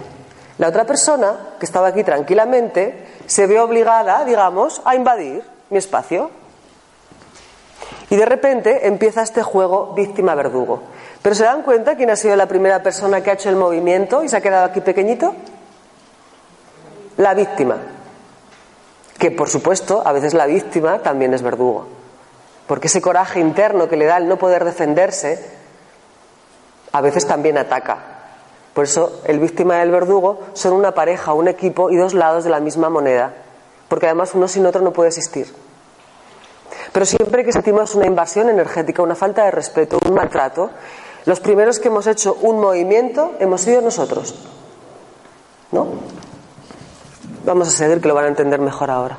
La 0.59 0.67
otra 0.67 0.85
persona, 0.85 1.55
que 1.57 1.65
estaba 1.65 1.87
aquí 1.87 2.03
tranquilamente, 2.03 3.07
se 3.25 3.47
ve 3.47 3.61
obligada, 3.61 4.25
digamos, 4.25 4.81
a 4.83 4.93
invadir 4.93 5.41
mi 5.69 5.77
espacio. 5.77 6.31
Y 8.09 8.17
de 8.17 8.25
repente 8.25 8.85
empieza 8.85 9.23
este 9.23 9.41
juego 9.41 9.93
víctima-verdugo. 9.93 10.83
Pero 11.21 11.33
¿se 11.33 11.45
dan 11.45 11.61
cuenta 11.61 11.95
quién 11.95 12.09
ha 12.09 12.17
sido 12.17 12.35
la 12.35 12.47
primera 12.47 12.83
persona 12.83 13.21
que 13.21 13.31
ha 13.31 13.35
hecho 13.35 13.49
el 13.49 13.55
movimiento 13.55 14.21
y 14.21 14.27
se 14.27 14.35
ha 14.35 14.41
quedado 14.41 14.65
aquí 14.65 14.81
pequeñito? 14.81 15.33
La 17.15 17.33
víctima. 17.33 17.77
Que 19.17 19.31
por 19.31 19.47
supuesto, 19.47 20.01
a 20.05 20.11
veces 20.11 20.33
la 20.33 20.45
víctima 20.45 20.99
también 20.99 21.33
es 21.33 21.41
verdugo. 21.41 21.87
Porque 22.67 22.87
ese 22.87 23.01
coraje 23.01 23.39
interno 23.39 23.87
que 23.87 23.95
le 23.95 24.05
da 24.05 24.17
el 24.17 24.27
no 24.27 24.37
poder 24.37 24.65
defenderse, 24.65 25.41
a 26.91 26.99
veces 26.99 27.25
también 27.25 27.57
ataca. 27.57 28.18
Por 28.79 28.86
eso 28.86 29.19
el 29.25 29.39
víctima 29.39 29.77
y 29.77 29.81
el 29.81 29.91
verdugo 29.91 30.39
son 30.53 30.71
una 30.71 30.93
pareja, 30.93 31.33
un 31.33 31.50
equipo 31.50 31.89
y 31.89 31.98
dos 31.98 32.13
lados 32.13 32.45
de 32.45 32.50
la 32.50 32.62
misma 32.62 32.89
moneda. 32.89 33.33
Porque 33.89 34.05
además 34.05 34.33
uno 34.36 34.48
sin 34.48 34.65
otro 34.65 34.79
no 34.81 34.93
puede 34.93 35.09
existir. 35.09 35.53
Pero 36.93 37.05
siempre 37.05 37.43
que 37.43 37.51
sentimos 37.51 37.93
una 37.95 38.05
invasión 38.05 38.48
energética, 38.48 39.03
una 39.03 39.15
falta 39.15 39.43
de 39.43 39.51
respeto, 39.51 40.00
un 40.07 40.13
maltrato, 40.13 40.69
los 41.25 41.41
primeros 41.41 41.77
que 41.77 41.89
hemos 41.89 42.07
hecho 42.07 42.38
un 42.41 42.62
movimiento 42.62 43.33
hemos 43.41 43.59
sido 43.59 43.81
nosotros. 43.81 44.33
¿No? 45.74 45.88
Vamos 47.43 47.67
a 47.67 47.71
seguir 47.71 48.00
que 48.00 48.07
lo 48.07 48.15
van 48.15 48.24
a 48.24 48.29
entender 48.29 48.62
mejor 48.62 48.91
ahora. 48.91 49.17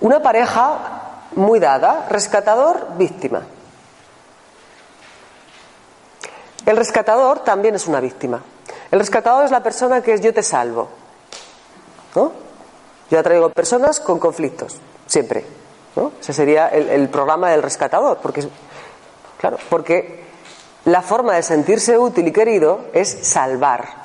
Una 0.00 0.22
pareja 0.22 1.22
muy 1.34 1.58
dada, 1.58 2.06
rescatador, 2.08 2.86
víctima. 2.96 3.42
El 6.64 6.76
rescatador 6.76 7.40
también 7.40 7.74
es 7.74 7.86
una 7.86 8.00
víctima. 8.00 8.40
El 8.90 8.98
rescatador 8.98 9.44
es 9.44 9.50
la 9.50 9.62
persona 9.62 10.02
que 10.02 10.14
es 10.14 10.20
yo 10.20 10.32
te 10.32 10.42
salvo. 10.42 10.88
¿No? 12.14 12.32
Yo 13.10 13.18
atraigo 13.18 13.50
personas 13.50 14.00
con 14.00 14.18
conflictos, 14.18 14.80
siempre. 15.06 15.44
¿no? 15.96 16.12
Ese 16.20 16.32
sería 16.32 16.68
el, 16.68 16.88
el 16.88 17.08
programa 17.08 17.50
del 17.50 17.62
rescatador, 17.62 18.18
porque 18.22 18.46
claro, 19.38 19.58
porque 19.68 20.24
la 20.84 21.02
forma 21.02 21.34
de 21.34 21.42
sentirse 21.42 21.98
útil 21.98 22.28
y 22.28 22.32
querido 22.32 22.86
es 22.92 23.08
salvar. 23.22 24.02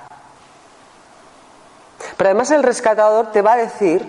Pero 2.17 2.29
además 2.29 2.51
el 2.51 2.63
rescatador 2.63 3.31
te 3.31 3.41
va 3.41 3.53
a 3.53 3.57
decir 3.57 4.05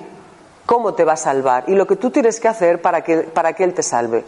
cómo 0.67 0.95
te 0.95 1.05
va 1.05 1.15
a 1.15 1.17
salvar 1.17 1.65
y 1.67 1.75
lo 1.75 1.87
que 1.87 1.97
tú 1.97 2.11
tienes 2.11 2.41
que 2.41 2.49
hacer 2.49 2.83
para 2.83 3.03
que, 3.03 3.19
para 3.19 3.53
que 3.53 3.65
él 3.65 3.75
te 3.75 3.83
salve. 3.83 4.25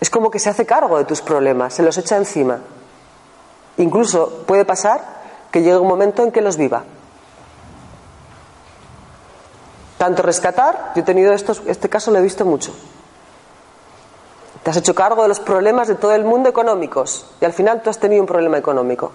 Es 0.00 0.10
como 0.10 0.30
que 0.30 0.38
se 0.38 0.50
hace 0.50 0.66
cargo 0.66 0.98
de 0.98 1.04
tus 1.04 1.20
problemas, 1.20 1.74
se 1.74 1.82
los 1.82 1.96
echa 1.98 2.16
encima. 2.16 2.60
Incluso 3.78 4.44
puede 4.46 4.64
pasar 4.64 5.00
que 5.50 5.62
llegue 5.62 5.78
un 5.78 5.88
momento 5.88 6.22
en 6.22 6.32
que 6.32 6.40
los 6.40 6.56
viva. 6.56 6.84
Tanto 9.98 10.22
rescatar, 10.22 10.92
yo 10.94 11.02
he 11.02 11.04
tenido 11.04 11.32
estos, 11.32 11.62
este 11.66 11.88
caso 11.88 12.10
lo 12.10 12.18
he 12.18 12.22
visto 12.22 12.44
mucho. 12.44 12.74
Te 14.62 14.70
has 14.70 14.76
hecho 14.76 14.94
cargo 14.94 15.22
de 15.22 15.28
los 15.28 15.40
problemas 15.40 15.88
de 15.88 15.94
todo 15.94 16.12
el 16.12 16.24
mundo 16.24 16.48
económicos 16.48 17.26
y 17.40 17.44
al 17.44 17.52
final 17.52 17.82
tú 17.82 17.90
has 17.90 17.98
tenido 17.98 18.22
un 18.22 18.26
problema 18.26 18.58
económico. 18.58 19.12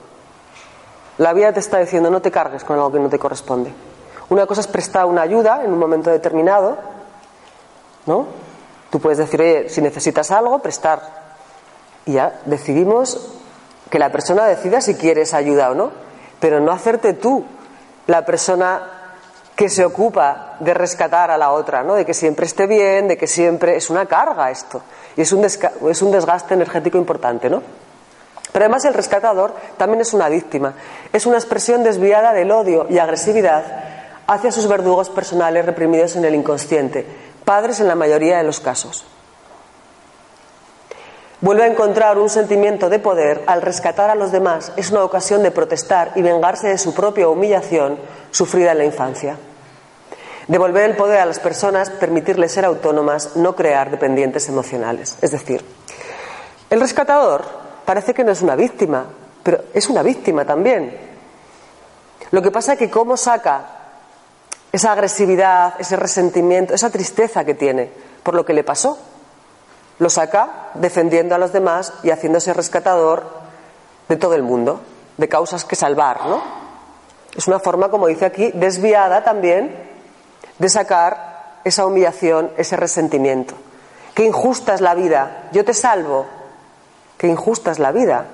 La 1.18 1.34
vida 1.34 1.52
te 1.52 1.60
está 1.60 1.80
diciendo 1.80 2.10
no 2.10 2.22
te 2.22 2.32
cargues 2.32 2.64
con 2.64 2.78
algo 2.78 2.92
que 2.92 3.00
no 3.00 3.10
te 3.10 3.20
corresponde. 3.20 3.74
Una 4.30 4.46
cosa 4.46 4.62
es 4.62 4.68
prestar 4.68 5.06
una 5.06 5.22
ayuda 5.22 5.64
en 5.64 5.72
un 5.72 5.80
momento 5.80 6.10
determinado, 6.10 6.78
¿no? 8.06 8.28
Tú 8.90 9.00
puedes 9.00 9.18
decir, 9.18 9.42
oye, 9.42 9.70
si 9.70 9.82
necesitas 9.82 10.32
algo, 10.32 10.60
prestar. 10.60 11.02
Y 12.06 12.14
ya 12.14 12.40
decidimos 12.46 13.37
que 13.90 14.00
la 14.00 14.12
persona 14.12 14.46
decida 14.46 14.82
si 14.82 14.96
quiere 14.96 15.22
esa 15.22 15.38
ayuda 15.38 15.72
o 15.72 15.76
no, 15.76 15.92
pero 16.40 16.60
no 16.60 16.72
hacerte 16.72 17.14
tú 17.14 17.46
la 18.08 18.26
persona 18.26 18.98
que 19.56 19.70
se 19.70 19.84
ocupa 19.84 20.56
de 20.60 20.74
rescatar 20.74 21.32
a 21.32 21.38
la 21.38 21.52
otra, 21.52 21.84
¿no? 21.84 21.96
de 21.96 22.06
que 22.06 22.14
siempre 22.14 22.46
esté 22.46 22.68
bien, 22.68 23.08
de 23.08 23.18
que 23.18 23.28
siempre 23.28 23.76
es 23.76 23.90
una 23.90 24.06
carga 24.06 24.52
esto 24.52 24.82
y 25.16 25.22
es 25.22 25.32
un, 25.32 25.44
es 25.44 26.02
un 26.02 26.12
desgaste 26.12 26.54
energético 26.54 26.98
importante, 26.98 27.50
¿no? 27.50 27.64
Pero 28.52 28.66
además 28.66 28.86
el 28.86 28.94
rescatador 28.94 29.54
también 29.78 30.02
es 30.02 30.14
una 30.14 30.30
víctima, 30.30 30.74
es 31.12 31.26
una 31.26 31.38
expresión 31.38 31.84
desviada 31.84 32.34
del 32.34 32.52
odio 32.52 32.86
y 32.90 33.00
agresividad 33.00 33.64
hacia 34.28 34.52
sus 34.52 34.68
verdugos 34.68 35.10
personales 35.10 35.66
reprimidos 35.66 36.16
en 36.16 36.26
el 36.26 36.36
inconsciente, 36.36 37.06
padres 37.44 37.80
en 37.80 37.88
la 37.88 37.96
mayoría 37.96 38.38
de 38.38 38.44
los 38.44 38.60
casos. 38.60 39.06
Vuelve 41.40 41.64
a 41.64 41.68
encontrar 41.68 42.18
un 42.18 42.30
sentimiento 42.30 42.90
de 42.90 42.98
poder 42.98 43.44
al 43.46 43.62
rescatar 43.62 44.10
a 44.10 44.16
los 44.16 44.32
demás. 44.32 44.72
Es 44.76 44.90
una 44.90 45.04
ocasión 45.04 45.44
de 45.44 45.52
protestar 45.52 46.14
y 46.16 46.24
vengarse 46.24 46.68
de 46.68 46.80
su 46.80 46.96
propia 46.96 47.28
humillación 47.28 48.00
sufrida 48.32 48.72
en 48.72 48.80
la 48.80 48.86
infancia. 48.86 49.38
Devolver 50.48 50.90
el 50.90 50.96
poder 50.96 51.20
a 51.20 51.26
las 51.26 51.40
personas, 51.40 51.92
permitirles 51.92 52.54
ser 52.54 52.66
autónomas, 52.66 53.36
no 53.36 53.56
crear 53.56 53.92
dependientes 53.92 54.50
emocionales. 54.50 55.18
Es 55.22 55.30
decir, 55.30 55.64
el 56.72 56.80
rescatador 56.80 57.46
parece 57.86 58.16
que 58.16 58.24
no 58.24 58.32
es 58.32 58.42
una 58.42 58.56
víctima, 58.56 59.06
pero 59.44 59.64
es 59.76 59.90
una 59.90 60.02
víctima 60.02 60.44
también. 60.44 60.98
Lo 62.32 62.42
que 62.42 62.50
pasa 62.50 62.74
es 62.74 62.80
que 62.80 62.90
cómo 62.90 63.16
saca 63.16 63.66
esa 64.72 64.92
agresividad, 64.92 65.76
ese 65.78 65.98
resentimiento, 65.98 66.74
esa 66.74 66.90
tristeza 66.90 67.46
que 67.46 67.54
tiene 67.54 67.92
por 68.24 68.34
lo 68.34 68.44
que 68.44 68.54
le 68.54 68.64
pasó, 68.64 68.98
lo 70.00 70.10
saca 70.10 70.70
defendiendo 70.76 71.36
a 71.36 71.38
los 71.38 71.54
demás 71.54 71.94
y 72.04 72.12
haciéndose 72.12 72.54
rescatador 72.54 73.26
de 74.08 74.16
todo 74.16 74.36
el 74.36 74.44
mundo, 74.44 74.82
de 75.18 75.28
causas 75.28 75.66
que 75.66 75.76
salvar, 75.76 76.26
¿no? 76.28 76.42
Es 77.36 77.48
una 77.48 77.60
forma, 77.60 77.90
como 77.90 78.08
dice 78.08 78.26
aquí, 78.26 78.52
desviada 78.54 79.24
también 79.24 79.76
de 80.58 80.70
sacar 80.70 81.60
esa 81.64 81.86
humillación, 81.86 82.52
ese 82.58 82.76
resentimiento. 82.76 83.54
Qué 84.14 84.24
injusta 84.26 84.74
es 84.74 84.82
la 84.82 84.96
vida, 84.96 85.50
yo 85.52 85.64
te 85.64 85.74
salvo. 85.74 86.26
Qué 87.18 87.28
injusta 87.28 87.72
es 87.72 87.80
la 87.80 87.92
vida, 87.92 88.26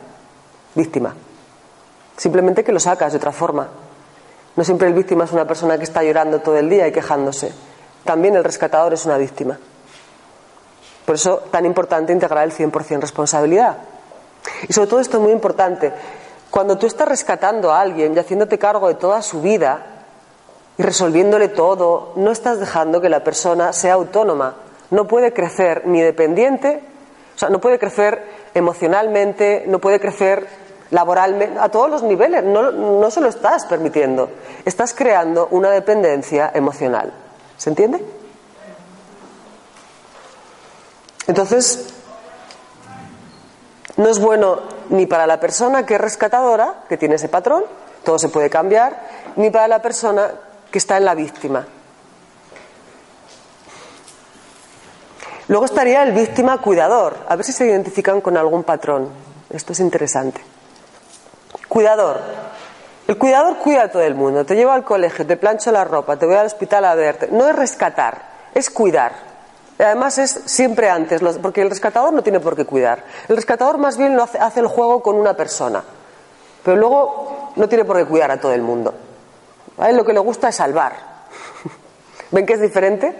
víctima. 0.75 1.15
Simplemente 2.17 2.63
que 2.63 2.71
lo 2.71 2.79
sacas 2.79 3.13
de 3.13 3.17
otra 3.17 3.31
forma. 3.31 3.69
No 4.55 4.63
siempre 4.63 4.87
el 4.87 4.93
víctima 4.93 5.23
es 5.23 5.31
una 5.31 5.47
persona 5.47 5.77
que 5.77 5.83
está 5.83 6.03
llorando 6.03 6.39
todo 6.39 6.57
el 6.57 6.69
día 6.69 6.87
y 6.87 6.91
quejándose. 6.91 7.53
También 8.03 8.35
el 8.35 8.43
rescatador 8.43 8.93
es 8.93 9.05
una 9.05 9.17
víctima. 9.17 9.57
Por 11.05 11.15
eso 11.15 11.37
tan 11.51 11.65
importante 11.65 12.13
integrar 12.13 12.43
el 12.43 12.53
100% 12.53 13.01
responsabilidad. 13.01 13.77
Y 14.67 14.73
sobre 14.73 14.87
todo 14.89 14.99
esto 14.99 15.17
es 15.17 15.23
muy 15.23 15.31
importante. 15.31 15.91
Cuando 16.49 16.77
tú 16.77 16.85
estás 16.87 17.07
rescatando 17.07 17.71
a 17.71 17.81
alguien 17.81 18.13
y 18.13 18.19
haciéndote 18.19 18.59
cargo 18.59 18.87
de 18.87 18.95
toda 18.95 19.21
su 19.21 19.41
vida 19.41 19.85
y 20.77 20.83
resolviéndole 20.83 21.49
todo, 21.49 22.13
no 22.15 22.31
estás 22.31 22.59
dejando 22.59 23.01
que 23.01 23.09
la 23.09 23.23
persona 23.23 23.73
sea 23.73 23.93
autónoma. 23.93 24.55
No 24.91 25.07
puede 25.07 25.33
crecer 25.33 25.83
ni 25.85 26.01
dependiente, 26.01 26.83
o 27.35 27.39
sea, 27.39 27.49
no 27.49 27.59
puede 27.59 27.79
crecer 27.79 28.23
emocionalmente, 28.53 29.63
no 29.67 29.79
puede 29.79 29.99
crecer 29.99 30.47
laboralmente, 30.91 31.59
a 31.59 31.69
todos 31.69 31.89
los 31.89 32.03
niveles. 32.03 32.43
No, 32.43 32.71
no 32.71 33.09
se 33.09 33.19
lo 33.19 33.27
estás 33.27 33.65
permitiendo. 33.65 34.29
Estás 34.63 34.93
creando 34.93 35.47
una 35.51 35.71
dependencia 35.71 36.51
emocional. 36.53 37.11
¿Se 37.57 37.69
entiende? 37.69 38.03
Entonces, 41.27 41.93
no 43.97 44.09
es 44.09 44.19
bueno 44.19 44.59
ni 44.89 45.05
para 45.05 45.27
la 45.27 45.39
persona 45.39 45.85
que 45.85 45.95
es 45.95 46.01
rescatadora, 46.01 46.83
que 46.89 46.97
tiene 46.97 47.15
ese 47.15 47.29
patrón, 47.29 47.63
todo 48.03 48.19
se 48.19 48.29
puede 48.29 48.49
cambiar, 48.49 48.99
ni 49.35 49.49
para 49.49 49.67
la 49.67 49.81
persona 49.81 50.31
que 50.71 50.77
está 50.77 50.97
en 50.97 51.05
la 51.05 51.15
víctima. 51.15 51.65
Luego 55.47 55.65
estaría 55.65 56.03
el 56.03 56.13
víctima 56.13 56.57
cuidador, 56.59 57.17
a 57.27 57.35
ver 57.35 57.45
si 57.45 57.51
se 57.51 57.65
identifican 57.65 58.21
con 58.21 58.37
algún 58.37 58.63
patrón. 58.63 59.09
Esto 59.49 59.73
es 59.73 59.79
interesante. 59.79 60.41
Cuidador. 61.67 62.21
El 63.07 63.17
cuidador 63.17 63.57
cuida 63.57 63.83
a 63.83 63.91
todo 63.91 64.01
el 64.01 64.15
mundo, 64.15 64.45
te 64.45 64.55
lleva 64.55 64.73
al 64.73 64.85
colegio, 64.85 65.27
te 65.27 65.37
plancha 65.37 65.71
la 65.71 65.83
ropa, 65.83 66.17
te 66.17 66.25
voy 66.25 66.35
al 66.35 66.45
hospital 66.45 66.85
a 66.85 66.95
verte. 66.95 67.27
No 67.31 67.47
es 67.47 67.55
rescatar, 67.55 68.21
es 68.53 68.69
cuidar. 68.69 69.32
Además 69.83 70.17
es 70.17 70.39
siempre 70.45 70.89
antes, 70.89 71.21
porque 71.41 71.61
el 71.61 71.69
rescatador 71.69 72.13
no 72.13 72.23
tiene 72.23 72.39
por 72.39 72.55
qué 72.55 72.65
cuidar. 72.65 73.03
El 73.27 73.35
rescatador 73.35 73.77
más 73.77 73.97
bien 73.97 74.15
lo 74.15 74.23
hace, 74.23 74.39
hace 74.39 74.61
el 74.61 74.67
juego 74.67 75.03
con 75.03 75.15
una 75.15 75.35
persona, 75.35 75.83
pero 76.63 76.77
luego 76.77 77.51
no 77.57 77.67
tiene 77.67 77.83
por 77.83 77.97
qué 77.97 78.05
cuidar 78.05 78.31
a 78.31 78.39
todo 78.39 78.53
el 78.53 78.61
mundo. 78.61 78.93
A 79.77 79.89
él 79.89 79.97
lo 79.97 80.05
que 80.05 80.13
le 80.13 80.19
gusta 80.19 80.49
es 80.49 80.55
salvar. 80.55 80.93
¿Ven 82.31 82.45
que 82.45 82.53
es 82.53 82.61
diferente? 82.61 83.13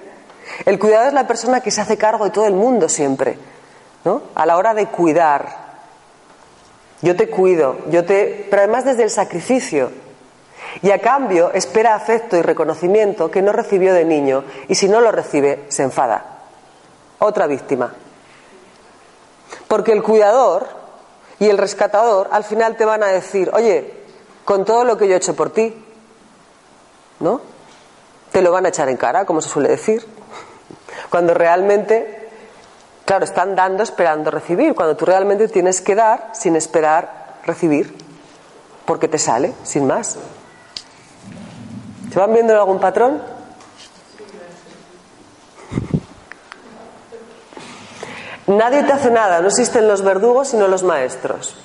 El 0.66 0.80
cuidador 0.80 1.08
es 1.08 1.14
la 1.14 1.28
persona 1.28 1.60
que 1.60 1.72
se 1.72 1.82
hace 1.82 1.98
cargo 1.98 2.26
de 2.26 2.32
todo 2.32 2.46
el 2.46 2.54
mundo 2.54 2.88
siempre, 2.88 3.38
¿no? 4.06 4.22
A 4.34 4.46
la 4.46 4.56
hora 4.56 4.74
de 4.74 4.88
cuidar. 4.88 5.64
Yo 7.02 7.16
te 7.18 7.30
cuido, 7.30 7.78
yo 7.90 8.06
te, 8.06 8.48
pero 8.50 8.62
además 8.62 8.86
desde 8.86 9.04
el 9.04 9.10
sacrificio. 9.10 9.92
Y 10.82 10.92
a 10.92 11.00
cambio 11.00 11.52
espera 11.52 11.94
afecto 11.94 12.38
y 12.38 12.42
reconocimiento 12.42 13.30
que 13.30 13.42
no 13.42 13.52
recibió 13.52 13.94
de 13.94 14.06
niño 14.06 14.46
y 14.70 14.76
si 14.76 14.88
no 14.88 15.02
lo 15.02 15.12
recibe 15.12 15.66
se 15.68 15.84
enfada 15.84 16.33
otra 17.20 17.48
víctima. 17.48 17.94
Porque 19.68 19.92
el 19.92 20.04
cuidador 20.04 20.68
y 21.40 21.50
el 21.50 21.58
rescatador 21.58 22.30
al 22.32 22.44
final 22.44 22.78
te 22.78 22.86
van 22.86 23.04
a 23.04 23.08
decir, 23.08 23.50
oye, 23.54 23.94
con 24.46 24.66
todo 24.66 24.84
lo 24.84 24.98
que 24.98 25.08
yo 25.08 25.14
he 25.14 25.18
hecho 25.18 25.36
por 25.36 25.52
ti, 25.52 25.76
¿no? 27.20 27.42
Te 28.32 28.42
lo 28.42 28.52
van 28.52 28.66
a 28.66 28.70
echar 28.70 28.90
en 28.90 28.98
cara, 28.98 29.26
como 29.26 29.42
se 29.42 29.50
suele 29.50 29.70
decir. 29.70 30.06
Cuando 31.10 31.34
realmente, 31.34 32.30
claro, 33.06 33.26
están 33.26 33.56
dando 33.56 33.84
esperando 33.84 34.32
recibir, 34.32 34.76
cuando 34.76 34.96
tú 34.96 35.06
realmente 35.06 35.48
tienes 35.48 35.82
que 35.82 35.96
dar 35.96 36.32
sin 36.34 36.56
esperar 36.56 37.40
recibir, 37.46 37.96
porque 38.86 39.08
te 39.08 39.18
sale, 39.18 39.54
sin 39.64 39.86
más. 39.88 40.18
¿Se 42.12 42.20
van 42.20 42.34
viendo 42.34 42.54
algún 42.58 42.80
patrón? 42.80 43.22
Nadie 48.48 48.84
te 48.84 48.92
hace 48.92 49.10
nada, 49.10 49.40
no 49.40 49.48
existen 49.48 49.88
los 49.88 50.02
verdugos 50.02 50.50
sino 50.50 50.68
los 50.68 50.84
maestros. 50.84 51.56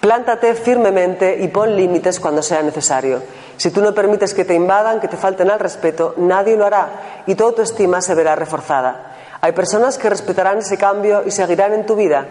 Plántate 0.00 0.54
firmemente 0.54 1.38
y 1.40 1.48
pon 1.48 1.76
límites 1.76 2.20
cuando 2.20 2.42
sea 2.42 2.62
necesario. 2.62 3.22
Si 3.56 3.70
tú 3.70 3.80
no 3.80 3.94
permites 3.94 4.34
que 4.34 4.44
te 4.44 4.54
invadan, 4.54 5.00
que 5.00 5.08
te 5.08 5.16
falten 5.16 5.50
al 5.50 5.58
respeto, 5.58 6.14
nadie 6.16 6.56
lo 6.56 6.66
hará 6.66 7.22
y 7.26 7.34
toda 7.34 7.52
tu 7.52 7.62
estima 7.62 8.00
se 8.00 8.14
verá 8.14 8.34
reforzada. 8.34 9.14
Hay 9.40 9.52
personas 9.52 9.98
que 9.98 10.08
respetarán 10.08 10.58
ese 10.58 10.78
cambio 10.78 11.22
y 11.24 11.30
seguirán 11.30 11.74
en 11.74 11.86
tu 11.86 11.96
vida. 11.96 12.26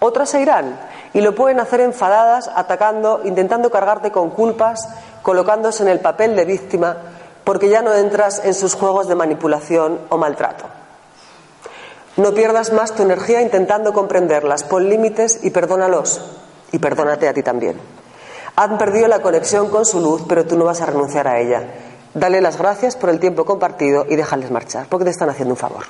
Otras 0.00 0.30
se 0.30 0.40
irán 0.40 0.78
y 1.12 1.20
lo 1.20 1.34
pueden 1.34 1.60
hacer 1.60 1.80
enfadadas, 1.80 2.50
atacando, 2.54 3.22
intentando 3.24 3.70
cargarte 3.70 4.10
con 4.10 4.30
culpas, 4.30 4.88
colocándose 5.22 5.82
en 5.82 5.88
el 5.88 6.00
papel 6.00 6.36
de 6.36 6.44
víctima 6.44 6.96
porque 7.44 7.70
ya 7.70 7.80
no 7.80 7.94
entras 7.94 8.42
en 8.44 8.52
sus 8.52 8.74
juegos 8.74 9.08
de 9.08 9.14
manipulación 9.14 9.98
o 10.10 10.18
maltrato. 10.18 10.77
No 12.18 12.34
pierdas 12.34 12.72
más 12.72 12.96
tu 12.96 13.04
energía 13.04 13.40
intentando 13.40 13.92
comprenderlas, 13.92 14.64
pon 14.64 14.88
límites 14.88 15.38
y 15.44 15.50
perdónalos. 15.50 16.20
Y 16.72 16.80
perdónate 16.80 17.28
a 17.28 17.32
ti 17.32 17.44
también. 17.44 17.80
Han 18.56 18.76
perdido 18.76 19.06
la 19.06 19.22
conexión 19.22 19.70
con 19.70 19.86
su 19.86 20.00
luz, 20.00 20.22
pero 20.28 20.44
tú 20.44 20.58
no 20.58 20.64
vas 20.64 20.80
a 20.80 20.86
renunciar 20.86 21.28
a 21.28 21.38
ella. 21.38 21.62
Dale 22.14 22.40
las 22.40 22.58
gracias 22.58 22.96
por 22.96 23.10
el 23.10 23.20
tiempo 23.20 23.44
compartido 23.44 24.04
y 24.08 24.16
déjales 24.16 24.50
marchar, 24.50 24.86
porque 24.90 25.04
te 25.04 25.12
están 25.12 25.30
haciendo 25.30 25.54
un 25.54 25.58
favor. 25.58 25.84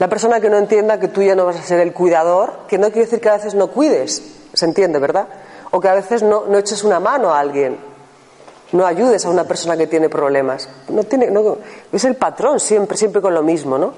La 0.00 0.08
persona 0.08 0.40
que 0.40 0.50
no 0.50 0.58
entienda 0.58 0.98
que 0.98 1.06
tú 1.06 1.22
ya 1.22 1.36
no 1.36 1.46
vas 1.46 1.60
a 1.60 1.62
ser 1.62 1.78
el 1.78 1.92
cuidador, 1.92 2.66
que 2.66 2.76
no 2.76 2.88
quiere 2.88 3.04
decir 3.04 3.20
que 3.20 3.28
a 3.28 3.34
veces 3.34 3.54
no 3.54 3.68
cuides, 3.68 4.20
se 4.52 4.64
entiende, 4.64 4.98
¿verdad? 4.98 5.28
O 5.70 5.78
que 5.78 5.88
a 5.88 5.94
veces 5.94 6.24
no, 6.24 6.46
no 6.48 6.58
eches 6.58 6.82
una 6.82 6.98
mano 6.98 7.32
a 7.32 7.38
alguien, 7.38 7.78
no 8.72 8.84
ayudes 8.84 9.24
a 9.24 9.30
una 9.30 9.44
persona 9.44 9.76
que 9.76 9.86
tiene 9.86 10.08
problemas. 10.08 10.68
No 10.88 11.04
tiene, 11.04 11.30
no, 11.30 11.58
es 11.92 12.04
el 12.04 12.16
patrón 12.16 12.58
siempre, 12.58 12.96
siempre 12.96 13.22
con 13.22 13.32
lo 13.32 13.44
mismo, 13.44 13.78
¿no? 13.78 13.94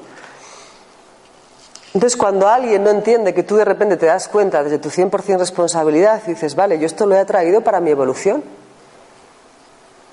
Entonces, 1.96 2.18
cuando 2.18 2.46
alguien 2.46 2.84
no 2.84 2.90
entiende 2.90 3.32
que 3.32 3.42
tú 3.42 3.56
de 3.56 3.64
repente 3.64 3.96
te 3.96 4.04
das 4.04 4.28
cuenta 4.28 4.62
desde 4.62 4.78
tu 4.78 4.90
100% 4.90 5.38
responsabilidad 5.38 6.20
y 6.26 6.32
dices, 6.32 6.54
vale, 6.54 6.78
yo 6.78 6.84
esto 6.84 7.06
lo 7.06 7.16
he 7.16 7.24
traído 7.24 7.62
para 7.62 7.80
mi 7.80 7.90
evolución, 7.90 8.44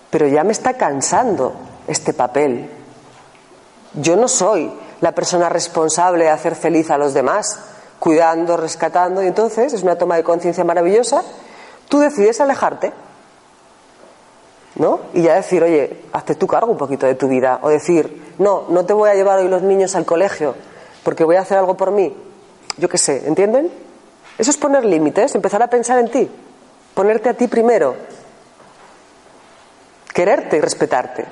pero 0.10 0.26
ya 0.30 0.46
me 0.46 0.54
está 0.54 0.76
cansando 0.76 1.52
este 1.86 2.14
papel. 2.14 2.70
Yo 3.96 4.16
no 4.16 4.30
soy 4.30 4.72
la 5.02 5.12
persona 5.12 5.50
responsable 5.50 6.24
de 6.24 6.30
hacer 6.30 6.56
feliz 6.56 6.90
a 6.90 6.98
los 6.98 7.14
demás, 7.14 7.60
cuidando, 8.00 8.56
rescatando, 8.56 9.22
y 9.22 9.28
entonces 9.28 9.74
es 9.74 9.84
una 9.84 9.98
toma 9.98 10.16
de 10.16 10.24
conciencia 10.24 10.64
maravillosa. 10.64 11.22
Tú 11.90 12.00
decides 12.00 12.40
alejarte, 12.40 12.94
¿no? 14.76 15.02
Y 15.14 15.24
ya 15.24 15.36
decir, 15.36 15.62
oye, 15.62 16.04
hazte 16.14 16.36
tu 16.36 16.48
cargo 16.48 16.72
un 16.72 16.78
poquito 16.78 17.06
de 17.06 17.16
tu 17.16 17.28
vida, 17.28 17.60
o 17.62 17.68
decir, 17.68 18.36
no, 18.38 18.68
no 18.70 18.86
te 18.86 18.94
voy 18.94 19.10
a 19.10 19.16
llevar 19.16 19.40
hoy 19.40 19.50
los 19.50 19.64
niños 19.64 19.96
al 19.96 20.06
colegio 20.06 20.56
porque 21.04 21.24
voy 21.24 21.36
a 21.36 21.42
hacer 21.42 21.58
algo 21.58 21.76
por 21.76 21.92
mí. 21.92 22.16
Yo 22.78 22.90
qué 22.90 22.98
sé, 22.98 23.28
¿entienden? 23.28 23.72
Eso 24.38 24.50
es 24.50 24.58
poner 24.58 24.84
límites, 24.84 25.36
empezar 25.36 25.62
a 25.62 25.68
pensar 25.68 26.00
en 26.00 26.10
ti, 26.10 26.30
ponerte 26.94 27.30
a 27.30 27.34
ti 27.34 27.48
primero, 27.48 27.96
quererte 30.14 30.58
y 30.58 30.62
respetarte. 30.62 31.26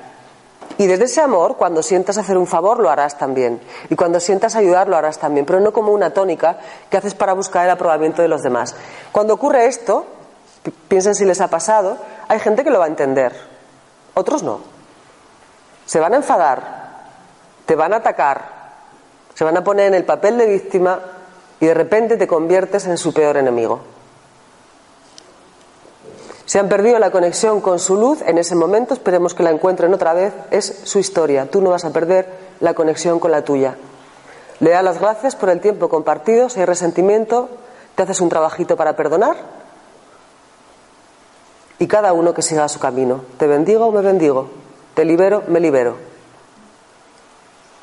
Y 0.78 0.86
desde 0.86 1.04
ese 1.04 1.20
amor, 1.20 1.56
cuando 1.56 1.82
sientas 1.82 2.16
hacer 2.18 2.38
un 2.38 2.46
favor, 2.46 2.78
lo 2.78 2.90
harás 2.90 3.18
también. 3.18 3.60
Y 3.90 3.96
cuando 3.96 4.20
sientas 4.20 4.56
ayudar, 4.56 4.88
lo 4.88 4.96
harás 4.96 5.18
también. 5.18 5.44
Pero 5.44 5.60
no 5.60 5.72
como 5.72 5.92
una 5.92 6.10
tónica 6.10 6.58
que 6.90 6.96
haces 6.96 7.14
para 7.14 7.34
buscar 7.34 7.64
el 7.64 7.70
aprobamiento 7.70 8.22
de 8.22 8.28
los 8.28 8.42
demás. 8.42 8.74
Cuando 9.12 9.34
ocurre 9.34 9.66
esto, 9.66 10.06
piensen 10.88 11.14
si 11.14 11.24
les 11.24 11.40
ha 11.40 11.48
pasado, 11.48 11.98
hay 12.28 12.38
gente 12.38 12.64
que 12.64 12.70
lo 12.70 12.78
va 12.78 12.86
a 12.86 12.88
entender. 12.88 13.32
Otros 14.14 14.42
no. 14.42 14.60
Se 15.84 16.00
van 16.00 16.14
a 16.14 16.16
enfadar, 16.16 16.60
te 17.66 17.74
van 17.74 17.92
a 17.92 17.96
atacar, 17.96 18.61
se 19.34 19.44
van 19.44 19.56
a 19.56 19.64
poner 19.64 19.86
en 19.86 19.94
el 19.94 20.04
papel 20.04 20.38
de 20.38 20.46
víctima 20.46 21.00
y 21.60 21.66
de 21.66 21.74
repente 21.74 22.16
te 22.16 22.26
conviertes 22.26 22.86
en 22.86 22.98
su 22.98 23.12
peor 23.12 23.36
enemigo. 23.36 23.80
Si 26.44 26.58
han 26.58 26.68
perdido 26.68 26.98
la 26.98 27.10
conexión 27.10 27.60
con 27.60 27.78
su 27.78 27.96
luz, 27.96 28.20
en 28.26 28.36
ese 28.36 28.54
momento 28.54 28.94
esperemos 28.94 29.32
que 29.32 29.42
la 29.42 29.50
encuentren 29.50 29.94
otra 29.94 30.12
vez, 30.12 30.34
es 30.50 30.82
su 30.84 30.98
historia. 30.98 31.46
Tú 31.46 31.62
no 31.62 31.70
vas 31.70 31.84
a 31.84 31.92
perder 31.92 32.28
la 32.60 32.74
conexión 32.74 33.20
con 33.20 33.30
la 33.30 33.42
tuya. 33.42 33.76
Le 34.60 34.70
das 34.70 34.84
las 34.84 35.00
gracias 35.00 35.34
por 35.34 35.48
el 35.48 35.60
tiempo 35.60 35.88
compartido, 35.88 36.48
si 36.48 36.60
hay 36.60 36.66
resentimiento, 36.66 37.48
te 37.94 38.02
haces 38.02 38.20
un 38.20 38.28
trabajito 38.28 38.76
para 38.76 38.96
perdonar 38.96 39.36
y 41.78 41.86
cada 41.88 42.12
uno 42.12 42.32
que 42.32 42.42
siga 42.42 42.68
su 42.68 42.78
camino. 42.78 43.22
Te 43.38 43.46
bendigo, 43.46 43.90
me 43.90 44.02
bendigo. 44.02 44.48
Te 44.94 45.04
libero, 45.04 45.42
me 45.48 45.58
libero. 45.58 46.11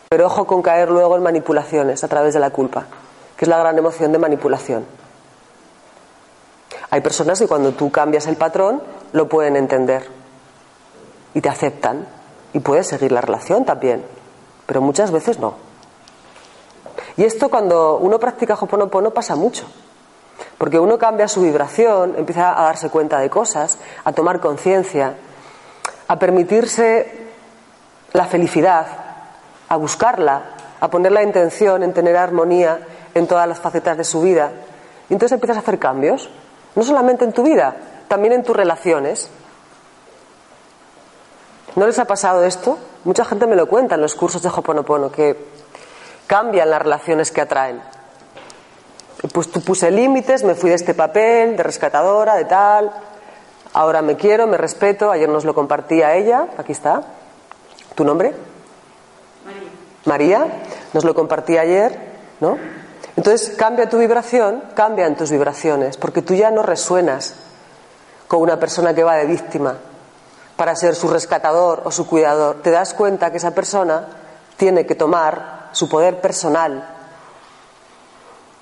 Pero 0.09 0.25
ojo 0.25 0.47
con 0.47 0.63
caer 0.63 0.89
luego 0.89 1.15
en 1.15 1.21
manipulaciones 1.21 2.03
a 2.03 2.07
través 2.07 2.33
de 2.33 2.39
la 2.39 2.49
culpa, 2.49 2.87
que 3.37 3.45
es 3.45 3.49
la 3.49 3.59
gran 3.59 3.77
emoción 3.77 4.11
de 4.11 4.17
manipulación. 4.17 4.83
Hay 6.89 7.01
personas 7.01 7.37
que 7.37 7.47
cuando 7.47 7.73
tú 7.73 7.91
cambias 7.91 8.25
el 8.25 8.35
patrón 8.35 8.81
lo 9.11 9.29
pueden 9.29 9.55
entender 9.55 10.07
y 11.35 11.41
te 11.41 11.49
aceptan 11.49 12.07
y 12.53 12.59
puedes 12.59 12.87
seguir 12.87 13.11
la 13.11 13.21
relación 13.21 13.65
también, 13.65 14.03
pero 14.65 14.81
muchas 14.81 15.11
veces 15.11 15.37
no. 15.37 15.53
Y 17.15 17.23
esto 17.23 17.49
cuando 17.49 17.97
uno 17.97 18.17
practica 18.17 18.55
Hoponopono 18.55 19.11
pasa 19.11 19.35
mucho, 19.35 19.67
porque 20.57 20.79
uno 20.79 20.97
cambia 20.97 21.27
su 21.27 21.41
vibración, 21.41 22.15
empieza 22.17 22.59
a 22.59 22.63
darse 22.63 22.89
cuenta 22.89 23.19
de 23.19 23.29
cosas, 23.29 23.77
a 24.03 24.11
tomar 24.11 24.39
conciencia, 24.39 25.13
a 26.07 26.17
permitirse 26.17 27.27
la 28.13 28.25
felicidad, 28.25 29.08
a 29.69 29.75
buscarla, 29.77 30.41
a 30.79 30.87
poner 30.89 31.11
la 31.11 31.23
intención 31.23 31.83
en 31.83 31.93
tener 31.93 32.17
armonía 32.17 32.79
en 33.13 33.27
todas 33.27 33.47
las 33.47 33.59
facetas 33.59 33.97
de 33.97 34.03
su 34.03 34.21
vida. 34.21 34.51
Y 35.09 35.13
entonces 35.13 35.35
empiezas 35.35 35.57
a 35.57 35.59
hacer 35.61 35.79
cambios, 35.79 36.29
no 36.75 36.83
solamente 36.83 37.23
en 37.23 37.33
tu 37.33 37.43
vida, 37.43 37.75
también 38.07 38.33
en 38.33 38.43
tus 38.43 38.55
relaciones. 38.55 39.29
¿No 41.75 41.85
les 41.85 41.99
ha 41.99 42.05
pasado 42.05 42.43
esto? 42.43 42.77
Mucha 43.03 43.23
gente 43.23 43.47
me 43.47 43.55
lo 43.55 43.67
cuenta 43.67 43.95
en 43.95 44.01
los 44.01 44.15
cursos 44.15 44.41
de 44.41 44.49
Hoponopono, 44.49 45.11
que 45.11 45.37
cambian 46.27 46.69
las 46.69 46.81
relaciones 46.81 47.31
que 47.31 47.41
atraen. 47.41 47.81
Pues 49.33 49.51
tú 49.51 49.61
puse 49.61 49.91
límites, 49.91 50.43
me 50.43 50.55
fui 50.55 50.69
de 50.69 50.77
este 50.77 50.93
papel, 50.93 51.57
de 51.57 51.63
rescatadora, 51.63 52.35
de 52.35 52.45
tal. 52.45 52.91
Ahora 53.73 54.01
me 54.01 54.15
quiero, 54.15 54.47
me 54.47 54.57
respeto. 54.57 55.11
Ayer 55.11 55.27
nos 55.29 55.45
lo 55.45 55.53
compartí 55.53 56.01
a 56.01 56.15
ella. 56.15 56.47
Aquí 56.57 56.71
está. 56.71 57.03
¿Tu 57.95 58.03
nombre? 58.03 58.33
María, 60.05 60.63
nos 60.93 61.03
lo 61.03 61.13
compartí 61.13 61.57
ayer, 61.57 61.97
¿no? 62.39 62.57
Entonces 63.15 63.55
cambia 63.57 63.89
tu 63.89 63.97
vibración, 63.97 64.63
cambian 64.75 65.15
tus 65.15 65.31
vibraciones, 65.31 65.97
porque 65.97 66.21
tú 66.21 66.35
ya 66.35 66.51
no 66.51 66.63
resuenas 66.63 67.35
con 68.27 68.41
una 68.41 68.59
persona 68.59 68.93
que 68.93 69.03
va 69.03 69.15
de 69.15 69.25
víctima 69.25 69.75
para 70.55 70.75
ser 70.75 70.95
su 70.95 71.07
rescatador 71.07 71.81
o 71.83 71.91
su 71.91 72.07
cuidador. 72.07 72.61
Te 72.61 72.71
das 72.71 72.93
cuenta 72.93 73.31
que 73.31 73.37
esa 73.37 73.51
persona 73.51 74.07
tiene 74.57 74.85
que 74.85 74.95
tomar 74.95 75.69
su 75.71 75.89
poder 75.89 76.21
personal 76.21 76.87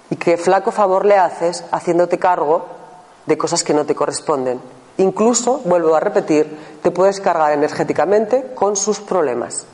y 0.10 0.16
que 0.16 0.38
flaco 0.38 0.72
favor 0.72 1.06
le 1.06 1.18
haces 1.18 1.64
haciéndote 1.72 2.18
cargo 2.18 2.66
de 3.26 3.38
cosas 3.38 3.64
que 3.64 3.74
no 3.74 3.86
te 3.86 3.96
corresponden. 3.96 4.62
Incluso, 4.98 5.62
vuelvo 5.66 5.96
a 5.96 6.00
repetir, 6.00 6.80
te 6.82 6.92
puedes 6.92 7.20
cargar 7.20 7.52
energéticamente 7.52 8.54
con 8.56 8.76
sus 8.76 9.00
problemas. 9.00 9.66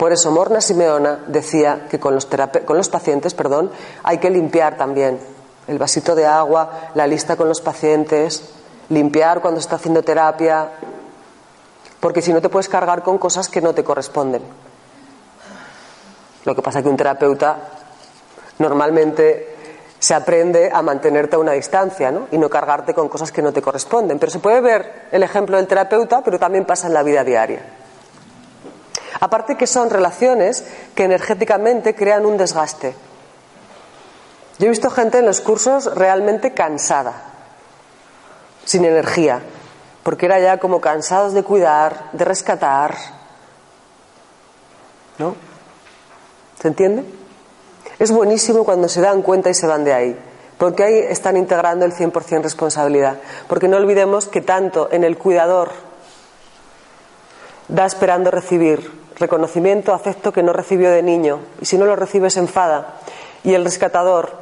Por 0.00 0.14
eso 0.14 0.30
Morna 0.30 0.62
Simeona 0.62 1.24
decía 1.26 1.86
que 1.90 2.00
con 2.00 2.14
los, 2.14 2.26
con 2.64 2.78
los 2.78 2.88
pacientes 2.88 3.34
perdón, 3.34 3.70
hay 4.02 4.16
que 4.16 4.30
limpiar 4.30 4.78
también 4.78 5.20
el 5.68 5.76
vasito 5.76 6.14
de 6.14 6.24
agua, 6.24 6.90
la 6.94 7.06
lista 7.06 7.36
con 7.36 7.48
los 7.48 7.60
pacientes, 7.60 8.48
limpiar 8.88 9.42
cuando 9.42 9.60
está 9.60 9.76
haciendo 9.76 10.02
terapia, 10.02 10.70
porque 12.00 12.22
si 12.22 12.32
no 12.32 12.40
te 12.40 12.48
puedes 12.48 12.70
cargar 12.70 13.02
con 13.02 13.18
cosas 13.18 13.50
que 13.50 13.60
no 13.60 13.74
te 13.74 13.84
corresponden. 13.84 14.40
Lo 16.46 16.54
que 16.54 16.62
pasa 16.62 16.78
es 16.78 16.82
que 16.82 16.88
un 16.88 16.96
terapeuta 16.96 17.58
normalmente 18.58 19.54
se 19.98 20.14
aprende 20.14 20.70
a 20.72 20.80
mantenerte 20.80 21.36
a 21.36 21.40
una 21.40 21.52
distancia 21.52 22.10
¿no? 22.10 22.26
y 22.30 22.38
no 22.38 22.48
cargarte 22.48 22.94
con 22.94 23.10
cosas 23.10 23.30
que 23.32 23.42
no 23.42 23.52
te 23.52 23.60
corresponden. 23.60 24.18
Pero 24.18 24.32
se 24.32 24.38
puede 24.38 24.62
ver 24.62 25.08
el 25.12 25.22
ejemplo 25.22 25.58
del 25.58 25.66
terapeuta, 25.66 26.22
pero 26.24 26.38
también 26.38 26.64
pasa 26.64 26.86
en 26.86 26.94
la 26.94 27.02
vida 27.02 27.22
diaria. 27.22 27.79
Aparte 29.20 29.56
que 29.56 29.66
son 29.66 29.90
relaciones 29.90 30.64
que 30.94 31.04
energéticamente 31.04 31.94
crean 31.94 32.24
un 32.24 32.38
desgaste. 32.38 32.94
Yo 34.58 34.66
he 34.66 34.70
visto 34.70 34.90
gente 34.90 35.18
en 35.18 35.26
los 35.26 35.40
cursos 35.40 35.94
realmente 35.94 36.52
cansada, 36.52 37.14
sin 38.64 38.84
energía, 38.84 39.40
porque 40.02 40.26
era 40.26 40.40
ya 40.40 40.58
como 40.58 40.80
cansados 40.80 41.34
de 41.34 41.42
cuidar, 41.42 42.10
de 42.12 42.24
rescatar. 42.24 42.94
¿No? 45.18 45.34
¿Se 46.60 46.68
entiende? 46.68 47.04
Es 47.98 48.10
buenísimo 48.10 48.64
cuando 48.64 48.88
se 48.88 49.02
dan 49.02 49.20
cuenta 49.22 49.50
y 49.50 49.54
se 49.54 49.66
van 49.66 49.84
de 49.84 49.92
ahí, 49.92 50.18
porque 50.56 50.84
ahí 50.84 50.98
están 50.98 51.36
integrando 51.36 51.84
el 51.84 51.94
100% 51.94 52.42
responsabilidad. 52.42 53.18
Porque 53.48 53.68
no 53.68 53.76
olvidemos 53.76 54.28
que 54.28 54.40
tanto 54.40 54.88
en 54.90 55.04
el 55.04 55.18
cuidador 55.18 55.70
da 57.68 57.86
esperando 57.86 58.30
recibir 58.30 58.99
reconocimiento, 59.20 59.94
afecto 59.94 60.32
que 60.32 60.42
no 60.42 60.52
recibió 60.52 60.90
de 60.90 61.02
niño, 61.02 61.40
y 61.60 61.66
si 61.66 61.78
no 61.78 61.84
lo 61.84 61.94
recibe 61.94 62.30
se 62.30 62.40
enfada. 62.40 62.94
Y 63.44 63.54
el 63.54 63.64
rescatador, 63.64 64.32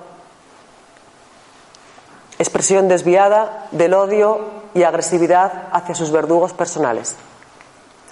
expresión 2.39 2.89
desviada 2.89 3.67
del 3.73 3.95
odio 3.95 4.41
y 4.75 4.85
agresividad 4.85 5.69
hacia 5.73 5.95
sus 5.95 6.11
verdugos 6.11 6.53
personales. 6.53 7.17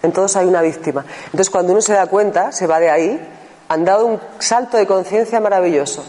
Entonces 0.03 0.37
hay 0.37 0.47
una 0.47 0.61
víctima. 0.61 1.05
Entonces 1.27 1.51
cuando 1.51 1.73
uno 1.73 1.81
se 1.81 1.95
da 1.95 2.07
cuenta, 2.07 2.53
se 2.53 2.67
va 2.67 2.79
de 2.79 2.91
ahí, 2.91 3.29
han 3.69 3.85
dado 3.85 4.07
un 4.07 4.21
salto 4.39 4.77
de 4.77 4.87
conciencia 4.87 5.41
maravilloso. 5.41 6.05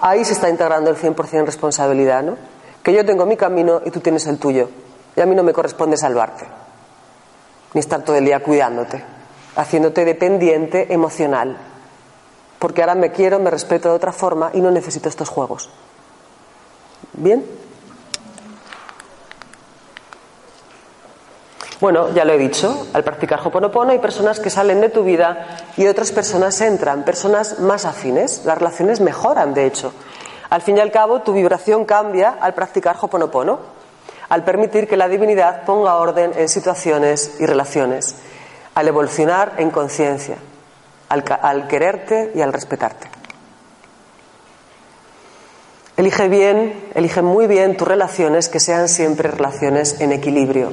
Ahí 0.00 0.24
se 0.24 0.32
está 0.32 0.48
integrando 0.48 0.90
el 0.90 0.96
100% 0.96 1.44
responsabilidad, 1.44 2.22
¿no? 2.22 2.36
que 2.82 2.94
yo 2.94 3.04
tengo 3.04 3.26
mi 3.26 3.36
camino 3.36 3.82
y 3.84 3.90
tú 3.90 4.00
tienes 4.00 4.26
el 4.26 4.38
tuyo. 4.38 4.70
Y 5.14 5.20
a 5.20 5.26
mí 5.26 5.34
no 5.34 5.42
me 5.42 5.52
corresponde 5.52 5.96
salvarte, 5.96 6.46
ni 7.74 7.80
estar 7.80 8.02
todo 8.02 8.16
el 8.16 8.24
día 8.24 8.42
cuidándote, 8.42 9.02
haciéndote 9.56 10.04
dependiente 10.04 10.92
emocional. 10.92 11.56
Porque 12.58 12.82
ahora 12.82 12.94
me 12.94 13.12
quiero, 13.12 13.38
me 13.38 13.50
respeto 13.50 13.88
de 13.90 13.94
otra 13.94 14.12
forma 14.12 14.50
y 14.52 14.60
no 14.60 14.70
necesito 14.70 15.08
estos 15.08 15.28
juegos. 15.28 15.70
¿Bien? 17.12 17.44
Bueno, 21.80 22.12
ya 22.12 22.24
lo 22.24 22.32
he 22.32 22.38
dicho, 22.38 22.88
al 22.92 23.04
practicar 23.04 23.40
Hoponopono 23.44 23.92
hay 23.92 24.00
personas 24.00 24.40
que 24.40 24.50
salen 24.50 24.80
de 24.80 24.88
tu 24.88 25.04
vida 25.04 25.46
y 25.76 25.86
otras 25.86 26.10
personas 26.10 26.60
entran, 26.60 27.04
personas 27.04 27.60
más 27.60 27.84
afines. 27.84 28.44
Las 28.44 28.58
relaciones 28.58 29.00
mejoran, 29.00 29.54
de 29.54 29.66
hecho. 29.66 29.92
Al 30.50 30.60
fin 30.60 30.76
y 30.76 30.80
al 30.80 30.90
cabo, 30.90 31.20
tu 31.20 31.32
vibración 31.32 31.84
cambia 31.84 32.36
al 32.40 32.54
practicar 32.54 32.96
Hoponopono, 33.00 33.60
al 34.28 34.44
permitir 34.44 34.86
que 34.88 34.96
la 34.96 35.08
divinidad 35.08 35.64
ponga 35.64 35.96
orden 35.96 36.32
en 36.36 36.48
situaciones 36.48 37.36
y 37.40 37.46
relaciones, 37.46 38.16
al 38.74 38.88
evolucionar 38.88 39.54
en 39.58 39.70
conciencia, 39.70 40.36
al, 41.08 41.68
quererte 41.68 42.32
y 42.34 42.40
al 42.40 42.52
respetarte. 42.52 43.08
Elige 45.96 46.28
bien, 46.28 46.90
elige 46.94 47.22
muy 47.22 47.46
bien 47.46 47.76
tus 47.76 47.88
relaciones 47.88 48.48
que 48.48 48.60
sean 48.60 48.88
siempre 48.88 49.30
relaciones 49.30 50.00
en 50.00 50.12
equilibrio 50.12 50.72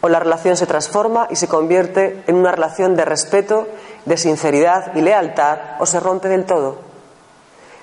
o 0.00 0.08
la 0.08 0.20
relación 0.20 0.56
se 0.56 0.66
transforma 0.66 1.26
y 1.30 1.36
se 1.36 1.48
convierte 1.48 2.22
en 2.26 2.36
una 2.36 2.52
relación 2.52 2.94
de 2.94 3.04
respeto, 3.04 3.66
de 4.04 4.16
sinceridad 4.16 4.94
y 4.94 5.00
lealtad, 5.00 5.58
o 5.80 5.86
se 5.86 6.00
rompe 6.00 6.28
del 6.28 6.44
todo. 6.44 6.78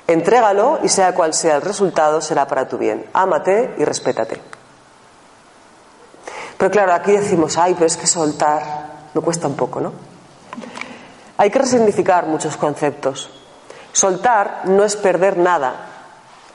Entrégalo 0.08 0.80
y 0.84 0.90
sea 0.90 1.14
cual 1.14 1.34
sea 1.34 1.58
el 1.58 1.62
resultado, 1.62 2.22
será 2.22 2.48
para 2.48 2.68
tu 2.68 2.78
bien. 2.78 3.06
Ámate 3.14 3.76
y 3.78 3.84
respétate. 3.84 4.55
Pero 6.58 6.72
claro, 6.72 6.94
aquí 6.94 7.12
decimos, 7.12 7.58
ay, 7.58 7.74
pero 7.74 7.86
es 7.86 7.98
que 7.98 8.08
soltar 8.08 8.62
me 9.14 9.22
cuesta 9.22 9.48
un 9.48 9.56
poco, 9.56 9.80
¿no? 9.80 9.94
Hay 11.38 11.50
que 11.50 11.60
resignificar 11.60 12.28
muchos 12.28 12.58
conceptos. 12.58 13.30
Soltar 13.92 14.62
no 14.66 14.84
es 14.84 14.96
perder 14.96 15.38
nada, 15.38 15.74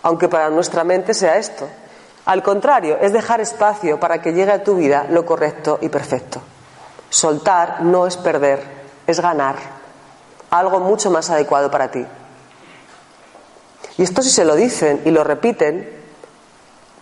aunque 0.02 0.28
para 0.28 0.50
nuestra 0.50 0.84
mente 0.84 1.14
sea 1.14 1.36
esto. 1.38 1.68
Al 2.26 2.42
contrario, 2.42 2.98
es 3.00 3.12
dejar 3.12 3.40
espacio 3.40 3.98
para 3.98 4.20
que 4.20 4.32
llegue 4.32 4.52
a 4.52 4.62
tu 4.62 4.76
vida 4.76 5.06
lo 5.10 5.24
correcto 5.24 5.78
y 5.80 5.88
perfecto. 5.88 6.40
Soltar 7.08 7.82
no 7.82 8.06
es 8.06 8.16
perder, 8.16 8.62
es 9.06 9.20
ganar 9.20 9.80
algo 10.50 10.80
mucho 10.80 11.10
más 11.10 11.30
adecuado 11.30 11.70
para 11.70 11.90
ti. 11.90 12.04
Y 13.96 14.02
esto 14.02 14.22
si 14.22 14.30
se 14.30 14.44
lo 14.44 14.56
dicen 14.56 15.02
y 15.04 15.10
lo 15.10 15.24
repiten, 15.24 15.99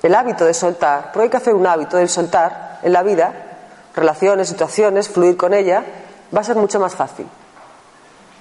el 0.02 0.14
hábito 0.14 0.44
de 0.44 0.54
soltar, 0.54 1.10
porque 1.12 1.24
hay 1.24 1.30
que 1.30 1.36
hacer 1.36 1.54
un 1.54 1.66
hábito 1.66 1.96
del 1.96 2.08
soltar 2.08 2.80
en 2.82 2.92
la 2.92 3.02
vida, 3.02 3.32
relaciones, 3.94 4.48
situaciones, 4.48 5.08
fluir 5.08 5.36
con 5.36 5.54
ella, 5.54 5.84
va 6.34 6.40
a 6.40 6.44
ser 6.44 6.56
mucho 6.56 6.78
más 6.78 6.94
fácil. 6.94 7.26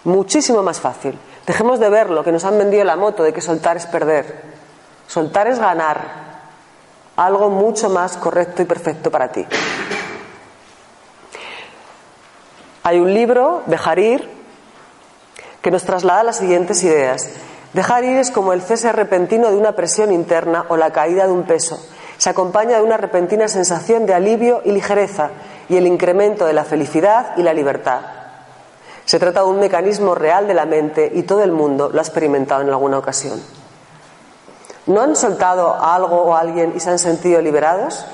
Muchísimo 0.03 0.61
más 0.61 0.79
fácil. 0.79 1.17
Dejemos 1.45 1.79
de 1.79 1.89
ver 1.89 2.09
lo 2.09 2.23
que 2.23 2.31
nos 2.31 2.45
han 2.45 2.57
vendido 2.57 2.83
la 2.83 2.95
moto 2.95 3.23
de 3.23 3.33
que 3.33 3.41
soltar 3.41 3.77
es 3.77 3.85
perder. 3.85 4.41
Soltar 5.07 5.47
es 5.47 5.59
ganar 5.59 6.27
algo 7.15 7.49
mucho 7.49 7.89
más 7.89 8.15
correcto 8.17 8.61
y 8.61 8.65
perfecto 8.65 9.09
para 9.09 9.29
ti. 9.29 9.45
Hay 12.83 12.99
un 12.99 13.13
libro, 13.13 13.63
Dejar 13.65 13.99
ir, 13.99 14.29
que 15.61 15.71
nos 15.71 15.83
traslada 15.83 16.23
las 16.23 16.37
siguientes 16.37 16.83
ideas. 16.83 17.27
Dejar 17.77 18.03
ir 18.05 18.17
es 18.17 18.31
como 18.31 18.53
el 18.53 18.63
cese 18.63 18.91
repentino 18.91 19.51
de 19.51 19.55
una 19.55 19.73
presión 19.73 20.11
interna 20.11 20.65
o 20.69 20.77
la 20.77 20.89
caída 20.89 21.27
de 21.27 21.31
un 21.31 21.43
peso. 21.43 21.79
Se 22.17 22.27
acompaña 22.27 22.77
de 22.77 22.81
una 22.81 22.97
repentina 22.97 23.47
sensación 23.47 24.07
de 24.07 24.15
alivio 24.15 24.63
y 24.65 24.71
ligereza 24.71 25.29
y 25.69 25.77
el 25.77 25.85
incremento 25.85 26.47
de 26.47 26.53
la 26.53 26.63
felicidad 26.63 27.37
y 27.37 27.43
la 27.43 27.53
libertad. 27.53 28.01
Se 29.05 29.19
trata 29.19 29.41
de 29.41 29.49
un 29.49 29.59
mecanismo 29.59 30.15
real 30.15 30.47
de 30.47 30.55
la 30.55 30.65
mente 30.65 31.11
y 31.13 31.21
todo 31.21 31.43
el 31.43 31.51
mundo 31.51 31.91
lo 31.93 31.99
ha 31.99 32.01
experimentado 32.01 32.61
en 32.61 32.69
alguna 32.69 32.97
ocasión. 32.97 33.39
¿No 34.87 35.01
han 35.01 35.15
soltado 35.15 35.75
algo 35.79 36.23
o 36.23 36.35
alguien 36.35 36.73
y 36.75 36.79
se 36.79 36.89
han 36.89 36.97
sentido 36.97 37.43
liberados? 37.43 38.07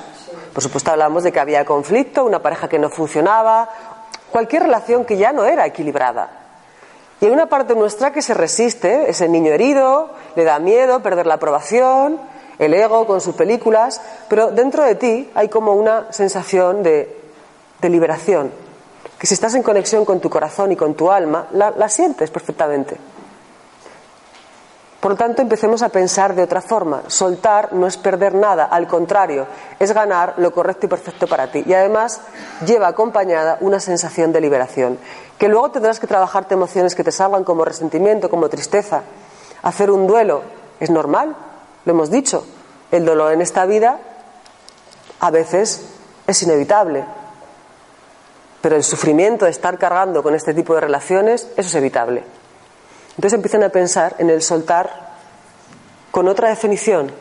Por 0.51 0.61
supuesto 0.61 0.91
hablamos 0.91 1.23
de 1.23 1.31
que 1.31 1.39
había 1.39 1.63
conflicto, 1.63 2.25
una 2.25 2.39
pareja 2.39 2.67
que 2.67 2.79
no 2.79 2.89
funcionaba, 2.89 3.69
cualquier 4.29 4.63
relación 4.63 5.05
que 5.05 5.15
ya 5.15 5.31
no 5.31 5.45
era 5.45 5.65
equilibrada. 5.65 6.42
Y 7.21 7.25
hay 7.25 7.31
una 7.31 7.47
parte 7.47 7.75
nuestra 7.75 8.11
que 8.11 8.21
se 8.21 8.33
resiste, 8.33 9.09
ese 9.09 9.29
niño 9.29 9.53
herido, 9.53 10.09
le 10.35 10.43
da 10.43 10.59
miedo 10.59 11.01
perder 11.01 11.25
la 11.25 11.35
aprobación, 11.35 12.19
el 12.59 12.73
ego 12.73 13.05
con 13.05 13.21
sus 13.21 13.35
películas, 13.35 14.01
pero 14.27 14.51
dentro 14.51 14.83
de 14.83 14.95
ti 14.95 15.31
hay 15.35 15.49
como 15.49 15.73
una 15.73 16.11
sensación 16.11 16.83
de, 16.83 17.21
liberación, 17.81 18.49
que 19.19 19.27
si 19.27 19.33
estás 19.33 19.55
en 19.55 19.63
conexión 19.63 20.05
con 20.05 20.21
tu 20.21 20.29
corazón 20.29 20.71
y 20.71 20.77
con 20.77 20.93
tu 20.93 21.11
alma, 21.11 21.47
la 21.51 21.89
sientes 21.89 22.31
perfectamente. 22.31 22.97
Por 25.03 25.11
lo 25.11 25.17
tanto, 25.17 25.41
empecemos 25.41 25.81
a 25.81 25.89
pensar 25.89 26.33
de 26.33 26.43
otra 26.43 26.61
forma. 26.61 27.03
Soltar 27.07 27.73
no 27.73 27.87
es 27.87 27.97
perder 27.97 28.35
nada, 28.35 28.63
al 28.63 28.87
contrario, 28.87 29.47
es 29.77 29.91
ganar 29.91 30.35
lo 30.37 30.53
correcto 30.53 30.85
y 30.85 30.89
perfecto 30.89 31.27
para 31.27 31.51
ti. 31.51 31.61
Y 31.65 31.73
además 31.73 32.21
lleva 32.65 32.87
acompañada 32.87 33.57
una 33.59 33.81
sensación 33.81 34.31
de 34.31 34.39
liberación. 34.39 34.97
Que 35.37 35.49
luego 35.49 35.71
tendrás 35.71 35.99
que 35.99 36.07
trabajarte 36.07 36.53
emociones 36.53 36.95
que 36.95 37.03
te 37.03 37.11
salgan 37.11 37.43
como 37.43 37.65
resentimiento, 37.65 38.29
como 38.29 38.47
tristeza. 38.47 39.01
Hacer 39.63 39.91
un 39.91 40.07
duelo 40.07 40.43
es 40.79 40.89
normal, 40.89 41.35
lo 41.83 41.91
hemos 41.91 42.09
dicho. 42.09 42.45
El 42.89 43.03
dolor 43.03 43.33
en 43.33 43.41
esta 43.41 43.65
vida 43.65 43.99
a 45.19 45.31
veces 45.31 45.85
es 46.27 46.43
inevitable. 46.43 47.03
Pero 48.61 48.77
el 48.77 48.83
sufrimiento 48.85 49.43
de 49.43 49.51
estar 49.51 49.77
cargando 49.77 50.23
con 50.23 50.33
este 50.33 50.53
tipo 50.53 50.73
de 50.73 50.79
relaciones, 50.79 51.49
eso 51.57 51.67
es 51.67 51.75
evitable. 51.75 52.23
Entonces 53.15 53.33
empiezan 53.33 53.63
a 53.63 53.69
pensar 53.69 54.15
en 54.17 54.29
el 54.29 54.41
soltar 54.41 55.13
con 56.11 56.27
otra 56.27 56.49
definición. 56.49 57.11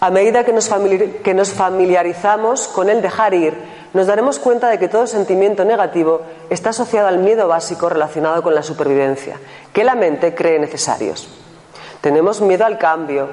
A 0.00 0.10
medida 0.10 0.44
que 0.44 0.52
nos, 0.52 0.68
familiarizamos 1.54 2.68
con 2.68 2.90
el 2.90 3.00
dejar 3.00 3.32
ir, 3.32 3.54
nos 3.94 4.06
daremos 4.06 4.38
cuenta 4.38 4.68
de 4.68 4.78
que 4.78 4.88
todo 4.88 5.06
sentimiento 5.06 5.64
negativo 5.64 6.20
está 6.50 6.70
asociado 6.70 7.08
al 7.08 7.18
miedo 7.18 7.48
básico 7.48 7.88
relacionado 7.88 8.42
con 8.42 8.54
la 8.54 8.62
supervivencia, 8.62 9.38
que 9.72 9.84
la 9.84 9.94
mente 9.94 10.34
cree 10.34 10.58
necesarios. 10.58 11.28
Tenemos 12.02 12.42
miedo 12.42 12.66
al 12.66 12.76
cambio, 12.76 13.30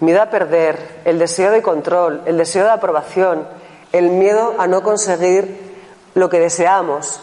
miedo 0.00 0.20
a 0.20 0.28
perder, 0.28 1.00
el 1.06 1.18
deseo 1.18 1.50
de 1.50 1.62
control, 1.62 2.20
el 2.26 2.36
deseo 2.36 2.64
de 2.64 2.72
aprobación, 2.72 3.46
el 3.92 4.10
miedo 4.10 4.54
a 4.58 4.66
no 4.66 4.82
conseguir 4.82 5.72
lo 6.14 6.28
que 6.28 6.40
deseamos, 6.40 7.20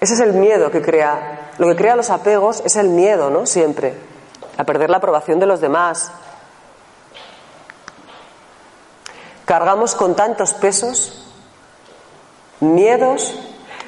ese 0.00 0.14
es 0.14 0.20
el 0.20 0.32
miedo 0.32 0.70
que 0.70 0.80
crea. 0.80 1.50
Lo 1.58 1.68
que 1.68 1.76
crea 1.76 1.94
los 1.94 2.10
apegos 2.10 2.62
es 2.64 2.76
el 2.76 2.88
miedo, 2.88 3.28
¿no? 3.30 3.44
Siempre. 3.46 3.94
A 4.56 4.64
perder 4.64 4.88
la 4.88 4.96
aprobación 4.96 5.38
de 5.38 5.46
los 5.46 5.60
demás. 5.60 6.10
Cargamos 9.44 9.94
con 9.94 10.14
tantos 10.14 10.54
pesos, 10.54 11.26
miedos, 12.60 13.34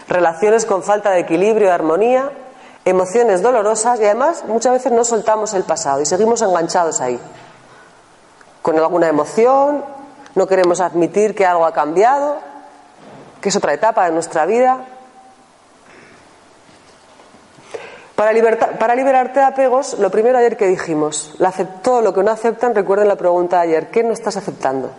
relaciones 0.08 0.66
con 0.66 0.82
falta 0.82 1.10
de 1.12 1.20
equilibrio 1.20 1.68
y 1.68 1.70
armonía, 1.70 2.30
emociones 2.84 3.42
dolorosas 3.42 4.00
y 4.00 4.04
además 4.04 4.44
muchas 4.46 4.72
veces 4.72 4.92
no 4.92 5.04
soltamos 5.04 5.54
el 5.54 5.62
pasado 5.62 6.00
y 6.00 6.06
seguimos 6.06 6.42
enganchados 6.42 7.00
ahí. 7.00 7.18
Con 8.60 8.76
alguna 8.78 9.08
emoción, 9.08 9.84
no 10.34 10.46
queremos 10.46 10.80
admitir 10.80 11.34
que 11.34 11.46
algo 11.46 11.64
ha 11.64 11.72
cambiado, 11.72 12.38
que 13.40 13.48
es 13.48 13.56
otra 13.56 13.72
etapa 13.72 14.06
de 14.06 14.12
nuestra 14.12 14.46
vida. 14.46 14.84
Para, 18.78 18.94
liberarte 18.94 19.40
de 19.40 19.46
apegos, 19.46 19.98
lo 19.98 20.10
primero 20.10 20.38
ayer 20.38 20.56
que 20.56 20.68
dijimos, 20.68 21.34
la 21.38 21.50
todo 21.82 22.02
lo 22.02 22.14
que 22.14 22.22
no 22.22 22.30
aceptan, 22.30 22.74
recuerden 22.74 23.08
la 23.08 23.16
pregunta 23.16 23.56
de 23.56 23.62
ayer, 23.62 23.90
¿qué 23.90 24.04
no 24.04 24.12
estás 24.12 24.36
aceptando? 24.36 24.90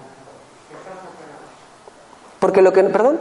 Porque 2.40 2.62
lo 2.62 2.74
que, 2.74 2.84
perdón. 2.84 3.20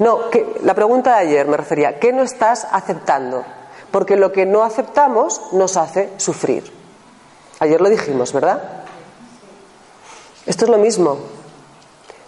No, 0.00 0.30
que, 0.30 0.58
la 0.62 0.74
pregunta 0.74 1.14
de 1.14 1.28
ayer 1.28 1.46
me 1.46 1.56
refería, 1.56 2.00
¿qué 2.00 2.12
no 2.12 2.22
estás 2.22 2.66
aceptando? 2.70 3.44
Porque 3.92 4.16
lo 4.16 4.32
que 4.32 4.44
no 4.44 4.64
aceptamos 4.64 5.40
nos 5.52 5.76
hace 5.76 6.12
sufrir. 6.16 6.72
Ayer 7.60 7.80
lo 7.80 7.88
dijimos, 7.88 8.32
¿verdad? 8.32 8.62
Esto 10.44 10.64
es 10.64 10.70
lo 10.70 10.78
mismo. 10.78 11.18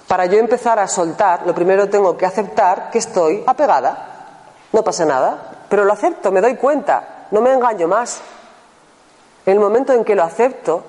Para 0.06 0.26
yo 0.26 0.38
empezar 0.38 0.78
a 0.78 0.86
soltar, 0.86 1.46
lo 1.46 1.54
primero 1.54 1.88
tengo 1.88 2.16
que 2.16 2.26
aceptar 2.26 2.90
que 2.90 2.98
estoy 2.98 3.42
apegada. 3.46 4.19
No 4.72 4.84
pasa 4.84 5.04
nada, 5.04 5.64
pero 5.68 5.84
lo 5.84 5.92
acepto, 5.92 6.30
me 6.30 6.40
doy 6.40 6.56
cuenta, 6.56 7.26
no 7.30 7.40
me 7.40 7.52
engaño 7.52 7.88
más. 7.88 8.20
En 9.46 9.54
el 9.54 9.60
momento 9.60 9.92
en 9.92 10.04
que 10.04 10.14
lo 10.14 10.22
acepto, 10.22 10.84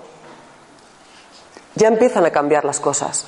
ya 1.76 1.88
empiezan 1.88 2.26
a 2.26 2.32
cambiar 2.32 2.65
las 2.65 2.80
cosas. 2.80 3.26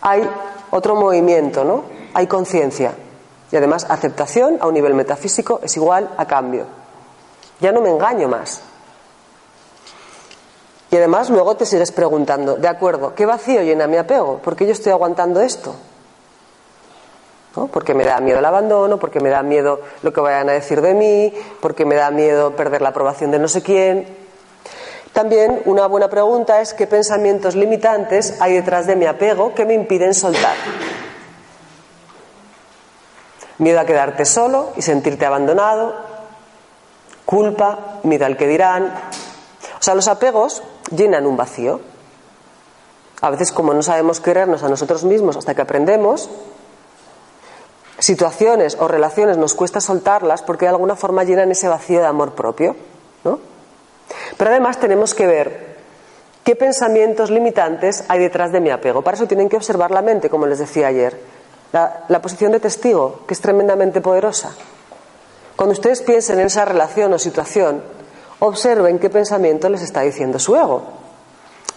Hay 0.00 0.28
otro 0.70 0.96
movimiento, 0.96 1.64
¿no? 1.64 1.84
Hay 2.14 2.26
conciencia. 2.26 2.92
Y 3.52 3.56
además, 3.56 3.86
aceptación 3.88 4.58
a 4.60 4.66
un 4.66 4.74
nivel 4.74 4.94
metafísico 4.94 5.60
es 5.62 5.76
igual 5.76 6.10
a 6.16 6.26
cambio. 6.26 6.66
Ya 7.60 7.70
no 7.70 7.80
me 7.80 7.90
engaño 7.90 8.28
más. 8.28 8.62
Y 10.90 10.96
además 10.96 11.30
luego 11.30 11.56
te 11.56 11.66
sigues 11.66 11.92
preguntando, 11.92 12.56
de 12.56 12.68
acuerdo, 12.68 13.14
¿qué 13.14 13.24
vacío 13.26 13.62
llena 13.62 13.86
mi 13.86 13.96
apego? 13.96 14.38
¿Por 14.38 14.56
qué 14.56 14.66
yo 14.66 14.72
estoy 14.72 14.92
aguantando 14.92 15.40
esto? 15.40 15.74
Porque 17.54 17.94
me 17.94 18.04
da 18.04 18.20
miedo 18.20 18.38
el 18.38 18.44
abandono, 18.44 18.98
porque 18.98 19.20
me 19.20 19.28
da 19.28 19.42
miedo 19.42 19.80
lo 20.02 20.12
que 20.12 20.20
vayan 20.20 20.48
a 20.48 20.52
decir 20.52 20.80
de 20.80 20.94
mí, 20.94 21.32
porque 21.60 21.84
me 21.84 21.94
da 21.94 22.10
miedo 22.10 22.56
perder 22.56 22.80
la 22.80 22.88
aprobación 22.90 23.30
de 23.30 23.38
no 23.38 23.48
sé 23.48 23.62
quién. 23.62 24.06
También 25.12 25.60
una 25.66 25.86
buena 25.86 26.08
pregunta 26.08 26.62
es 26.62 26.72
qué 26.72 26.86
pensamientos 26.86 27.54
limitantes 27.54 28.40
hay 28.40 28.54
detrás 28.54 28.86
de 28.86 28.96
mi 28.96 29.04
apego 29.04 29.54
que 29.54 29.66
me 29.66 29.74
impiden 29.74 30.14
soltar. 30.14 30.56
Miedo 33.58 33.78
a 33.78 33.84
quedarte 33.84 34.24
solo 34.24 34.72
y 34.76 34.82
sentirte 34.82 35.26
abandonado, 35.26 35.94
culpa, 37.26 38.00
miedo 38.02 38.24
al 38.24 38.38
que 38.38 38.46
dirán. 38.46 38.86
O 39.78 39.82
sea, 39.82 39.94
los 39.94 40.08
apegos 40.08 40.62
llenan 40.90 41.26
un 41.26 41.36
vacío. 41.36 41.80
A 43.20 43.30
veces 43.30 43.52
como 43.52 43.74
no 43.74 43.82
sabemos 43.82 44.20
querernos 44.20 44.62
a 44.62 44.68
nosotros 44.68 45.04
mismos 45.04 45.36
hasta 45.36 45.54
que 45.54 45.62
aprendemos, 45.62 46.30
situaciones 48.02 48.76
o 48.80 48.88
relaciones 48.88 49.38
nos 49.38 49.54
cuesta 49.54 49.80
soltarlas 49.80 50.42
porque 50.42 50.64
de 50.64 50.70
alguna 50.70 50.96
forma 50.96 51.22
llenan 51.22 51.52
ese 51.52 51.68
vacío 51.68 52.00
de 52.00 52.06
amor 52.06 52.32
propio. 52.32 52.74
¿no? 53.22 53.38
Pero 54.36 54.50
además 54.50 54.80
tenemos 54.80 55.14
que 55.14 55.24
ver 55.24 55.76
qué 56.42 56.56
pensamientos 56.56 57.30
limitantes 57.30 58.02
hay 58.08 58.18
detrás 58.18 58.50
de 58.50 58.60
mi 58.60 58.70
apego. 58.70 59.02
Para 59.02 59.16
eso 59.16 59.28
tienen 59.28 59.48
que 59.48 59.56
observar 59.56 59.92
la 59.92 60.02
mente, 60.02 60.28
como 60.28 60.48
les 60.48 60.58
decía 60.58 60.88
ayer. 60.88 61.16
La, 61.72 62.04
la 62.08 62.20
posición 62.20 62.50
de 62.50 62.58
testigo, 62.58 63.20
que 63.28 63.34
es 63.34 63.40
tremendamente 63.40 64.00
poderosa. 64.00 64.50
Cuando 65.54 65.72
ustedes 65.72 66.02
piensen 66.02 66.40
en 66.40 66.46
esa 66.46 66.64
relación 66.64 67.12
o 67.12 67.20
situación, 67.20 67.84
observen 68.40 68.98
qué 68.98 69.10
pensamiento 69.10 69.68
les 69.68 69.80
está 69.80 70.00
diciendo 70.00 70.40
su 70.40 70.56
ego. 70.56 70.82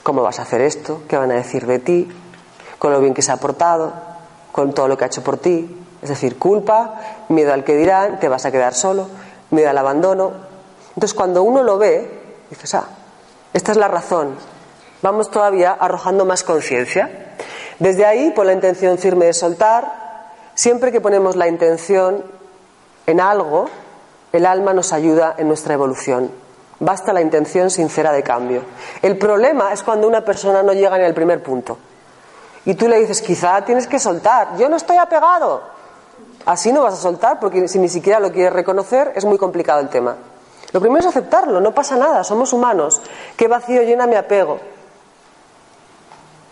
¿Cómo 0.02 0.24
vas 0.24 0.40
a 0.40 0.42
hacer 0.42 0.62
esto? 0.62 1.04
¿Qué 1.08 1.18
van 1.18 1.30
a 1.30 1.36
decir 1.36 1.68
de 1.68 1.78
ti? 1.78 2.10
¿Con 2.80 2.94
lo 2.94 3.00
bien 3.00 3.14
que 3.14 3.22
se 3.22 3.32
ha 3.32 3.38
portado? 3.38 3.94
¿Con 4.52 4.74
todo 4.74 4.88
lo 4.88 4.98
que 4.98 5.04
ha 5.04 5.08
hecho 5.08 5.24
por 5.24 5.38
ti? 5.38 5.85
Es 6.06 6.10
decir, 6.10 6.38
culpa, 6.38 7.02
miedo 7.30 7.52
al 7.52 7.64
que 7.64 7.76
dirán, 7.76 8.20
te 8.20 8.30
vas 8.30 8.46
a 8.46 8.52
quedar 8.52 8.76
solo, 8.76 9.08
miedo 9.50 9.72
al 9.72 9.78
abandono. 9.80 10.34
Entonces, 10.90 11.16
cuando 11.16 11.42
uno 11.42 11.64
lo 11.64 11.80
ve, 11.80 12.46
dices, 12.48 12.76
ah, 12.76 12.86
esta 13.54 13.72
es 13.72 13.78
la 13.80 13.88
razón. 13.88 14.36
Vamos 15.02 15.32
todavía 15.32 15.72
arrojando 15.72 16.24
más 16.24 16.44
conciencia. 16.44 17.34
Desde 17.80 18.06
ahí, 18.06 18.30
por 18.30 18.46
la 18.46 18.54
intención 18.54 19.00
firme 19.00 19.26
de 19.26 19.34
soltar, 19.34 20.30
siempre 20.54 20.92
que 20.92 21.02
ponemos 21.02 21.36
la 21.36 21.48
intención 21.48 22.24
en 23.08 23.20
algo, 23.20 23.68
el 24.32 24.46
alma 24.46 24.76
nos 24.76 24.94
ayuda 24.94 25.34
en 25.40 25.48
nuestra 25.48 25.74
evolución. 25.74 26.30
Basta 26.80 27.14
la 27.14 27.22
intención 27.22 27.72
sincera 27.72 28.12
de 28.12 28.22
cambio. 28.22 28.62
El 29.02 29.18
problema 29.18 29.74
es 29.74 29.82
cuando 29.82 30.08
una 30.08 30.22
persona 30.22 30.62
no 30.62 30.72
llega 30.72 31.00
ni 31.00 31.04
al 31.04 31.16
primer 31.16 31.42
punto. 31.42 31.80
Y 32.64 32.76
tú 32.76 32.88
le 32.88 33.00
dices, 33.00 33.24
quizá 33.24 33.66
tienes 33.66 33.88
que 33.88 33.98
soltar. 33.98 34.56
Yo 34.60 34.70
no 34.70 34.76
estoy 34.76 34.98
apegado. 34.98 35.75
Así 36.46 36.72
no 36.72 36.84
vas 36.84 36.94
a 36.94 36.98
soltar 36.98 37.40
porque 37.40 37.68
si 37.68 37.80
ni 37.80 37.90
siquiera 37.90 38.20
lo 38.20 38.32
quieres 38.32 38.54
reconocer 38.54 39.14
es 39.16 39.26
muy 39.26 39.38
complicado 39.38 39.80
el 39.80 39.90
tema. 39.90 40.16
Lo 40.72 40.80
primero 40.80 41.00
es 41.00 41.08
aceptarlo, 41.08 41.60
no 41.60 41.74
pasa 41.74 41.96
nada, 41.96 42.24
somos 42.24 42.54
humanos. 42.54 43.02
¿Qué 43.36 43.48
vacío 43.48 43.82
llena 43.82 44.08
mi 44.08 44.16
apego? 44.16 44.60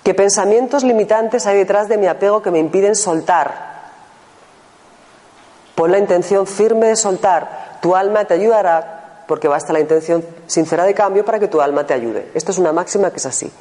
¿Qué 0.03 0.13
pensamientos 0.13 0.83
limitantes 0.83 1.45
hay 1.45 1.57
detrás 1.57 1.87
de 1.87 1.97
mi 1.97 2.07
apego 2.07 2.41
que 2.41 2.51
me 2.51 2.59
impiden 2.59 2.95
soltar? 2.95 3.73
Pon 5.75 5.91
la 5.91 5.97
intención 5.97 6.47
firme 6.47 6.87
de 6.87 6.95
soltar. 6.95 7.79
Tu 7.81 7.95
alma 7.95 8.25
te 8.25 8.33
ayudará 8.33 9.23
porque 9.27 9.47
basta 9.47 9.73
la 9.73 9.79
intención 9.79 10.25
sincera 10.47 10.85
de 10.85 10.93
cambio 10.93 11.23
para 11.23 11.39
que 11.39 11.47
tu 11.47 11.61
alma 11.61 11.85
te 11.85 11.93
ayude. 11.93 12.31
Esto 12.33 12.51
es 12.51 12.57
una 12.57 12.73
máxima 12.73 13.11
que 13.11 13.17
es 13.17 13.25
así. 13.25 13.51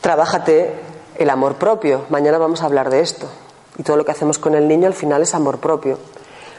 Trabájate 0.00 0.89
el 1.20 1.28
amor 1.28 1.56
propio. 1.56 2.06
Mañana 2.08 2.38
vamos 2.38 2.62
a 2.62 2.64
hablar 2.64 2.88
de 2.88 3.00
esto. 3.00 3.28
Y 3.76 3.82
todo 3.82 3.98
lo 3.98 4.06
que 4.06 4.12
hacemos 4.12 4.38
con 4.38 4.54
el 4.54 4.66
niño 4.66 4.86
al 4.86 4.94
final 4.94 5.20
es 5.20 5.34
amor 5.34 5.58
propio. 5.58 5.98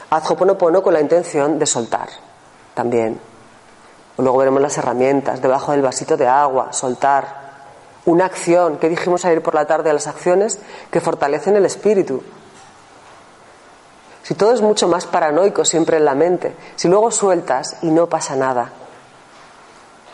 Haz 0.08 0.30
Hoponopono 0.30 0.82
con 0.82 0.94
la 0.94 1.00
intención 1.00 1.58
de 1.58 1.66
soltar 1.66 2.08
también. 2.72 3.20
Luego 4.18 4.38
veremos 4.38 4.62
las 4.62 4.78
herramientas, 4.78 5.42
debajo 5.42 5.72
del 5.72 5.82
vasito 5.82 6.16
de 6.16 6.28
agua, 6.28 6.72
soltar. 6.72 7.42
Una 8.04 8.26
acción, 8.26 8.78
que 8.78 8.88
dijimos 8.88 9.24
ayer 9.24 9.42
por 9.42 9.54
la 9.54 9.66
tarde, 9.66 9.92
las 9.92 10.06
acciones 10.06 10.60
que 10.92 11.00
fortalecen 11.00 11.56
el 11.56 11.66
espíritu. 11.66 12.22
Si 14.22 14.34
todo 14.34 14.52
es 14.52 14.60
mucho 14.60 14.86
más 14.86 15.06
paranoico 15.06 15.64
siempre 15.64 15.96
en 15.96 16.04
la 16.04 16.14
mente, 16.14 16.54
si 16.76 16.86
luego 16.86 17.10
sueltas 17.10 17.78
y 17.82 17.90
no 17.90 18.08
pasa 18.08 18.36
nada. 18.36 18.70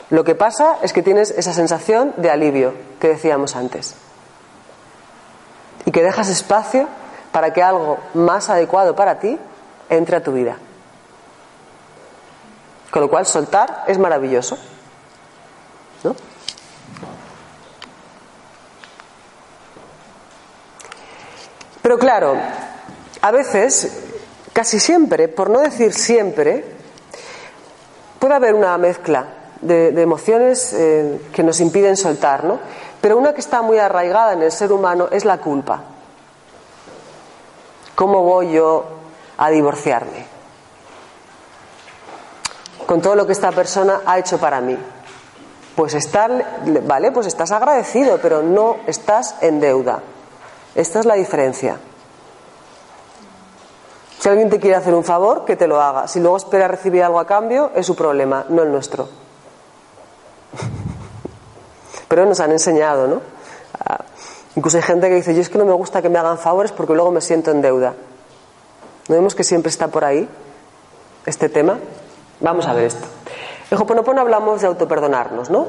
Lo 0.08 0.24
que 0.24 0.34
pasa 0.34 0.78
es 0.80 0.94
que 0.94 1.02
tienes 1.02 1.30
esa 1.32 1.52
sensación 1.52 2.14
de 2.16 2.30
alivio 2.30 2.72
que 2.98 3.08
decíamos 3.08 3.54
antes. 3.54 3.94
Y 5.88 5.90
que 5.90 6.02
dejas 6.02 6.28
espacio 6.28 6.86
para 7.32 7.54
que 7.54 7.62
algo 7.62 7.96
más 8.12 8.50
adecuado 8.50 8.94
para 8.94 9.18
ti 9.20 9.38
entre 9.88 10.16
a 10.16 10.22
tu 10.22 10.32
vida. 10.32 10.58
Con 12.90 13.00
lo 13.00 13.08
cual 13.08 13.24
soltar 13.24 13.84
es 13.86 13.96
maravilloso. 13.96 14.58
¿No? 16.04 16.14
Pero 21.80 21.98
claro, 21.98 22.34
a 23.22 23.30
veces, 23.30 23.90
casi 24.52 24.78
siempre, 24.80 25.28
por 25.28 25.48
no 25.48 25.60
decir 25.60 25.94
siempre, 25.94 26.66
puede 28.18 28.34
haber 28.34 28.52
una 28.52 28.76
mezcla 28.76 29.24
de, 29.62 29.88
emociones 30.02 30.74
eh, 30.74 31.18
que 31.32 31.42
nos 31.42 31.60
impiden 31.60 31.96
soltar, 31.96 32.44
¿no? 32.44 32.58
Pero 33.00 33.16
una 33.16 33.32
que 33.32 33.40
está 33.40 33.62
muy 33.62 33.78
arraigada 33.78 34.32
en 34.32 34.42
el 34.42 34.52
ser 34.52 34.72
humano 34.72 35.08
es 35.10 35.24
la 35.24 35.38
culpa. 35.38 35.80
¿Cómo 37.94 38.22
voy 38.22 38.52
yo 38.52 38.84
a 39.36 39.50
divorciarme? 39.50 40.26
Con 42.86 43.00
todo 43.00 43.14
lo 43.14 43.26
que 43.26 43.32
esta 43.32 43.52
persona 43.52 44.00
ha 44.06 44.18
hecho 44.18 44.38
para 44.38 44.60
mí. 44.60 44.78
Pues 45.76 45.94
estar, 45.94 46.62
vale, 46.84 47.12
pues 47.12 47.26
estás 47.26 47.52
agradecido, 47.52 48.18
pero 48.20 48.42
no 48.42 48.78
estás 48.86 49.36
en 49.42 49.60
deuda. 49.60 50.00
Esta 50.74 51.00
es 51.00 51.06
la 51.06 51.14
diferencia. 51.14 51.76
Si 54.18 54.28
alguien 54.28 54.50
te 54.50 54.58
quiere 54.58 54.76
hacer 54.76 54.94
un 54.94 55.04
favor, 55.04 55.44
que 55.44 55.54
te 55.54 55.68
lo 55.68 55.80
haga. 55.80 56.08
Si 56.08 56.18
luego 56.18 56.36
espera 56.36 56.66
recibir 56.66 57.04
algo 57.04 57.20
a 57.20 57.26
cambio, 57.26 57.70
es 57.74 57.86
su 57.86 57.94
problema, 57.94 58.44
no 58.48 58.62
el 58.62 58.72
nuestro. 58.72 59.08
Pero 62.08 62.24
nos 62.26 62.40
han 62.40 62.52
enseñado, 62.52 63.06
¿no? 63.06 63.20
Ah, 63.84 64.04
incluso 64.56 64.78
hay 64.78 64.82
gente 64.82 65.08
que 65.08 65.14
dice, 65.14 65.34
yo 65.34 65.40
es 65.40 65.48
que 65.48 65.58
no 65.58 65.64
me 65.64 65.74
gusta 65.74 66.02
que 66.02 66.08
me 66.08 66.18
hagan 66.18 66.38
favores 66.38 66.72
porque 66.72 66.94
luego 66.94 67.10
me 67.10 67.20
siento 67.20 67.50
en 67.50 67.62
deuda. 67.62 67.94
¿No 69.08 69.14
vemos 69.14 69.34
que 69.34 69.44
siempre 69.44 69.70
está 69.70 69.88
por 69.88 70.04
ahí 70.04 70.28
este 71.26 71.48
tema? 71.48 71.78
Vamos 72.40 72.66
a 72.66 72.72
ver 72.72 72.84
esto. 72.84 73.06
En 73.70 73.78
Hoponopono 73.78 74.20
hablamos 74.20 74.60
de 74.60 74.66
autoperdonarnos, 74.66 75.50
¿no? 75.50 75.66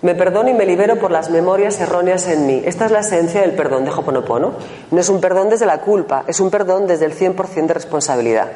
Me 0.00 0.14
perdono 0.14 0.48
y 0.48 0.54
me 0.54 0.64
libero 0.64 0.96
por 1.00 1.10
las 1.10 1.28
memorias 1.28 1.80
erróneas 1.80 2.28
en 2.28 2.46
mí. 2.46 2.62
Esta 2.64 2.86
es 2.86 2.92
la 2.92 3.00
esencia 3.00 3.40
del 3.40 3.56
perdón 3.56 3.84
de 3.84 3.90
Hoponopono. 3.90 4.52
No 4.90 5.00
es 5.00 5.08
un 5.08 5.20
perdón 5.20 5.48
desde 5.48 5.66
la 5.66 5.80
culpa, 5.80 6.24
es 6.26 6.38
un 6.40 6.50
perdón 6.50 6.86
desde 6.86 7.06
el 7.06 7.16
100% 7.16 7.66
de 7.66 7.74
responsabilidad. 7.74 8.48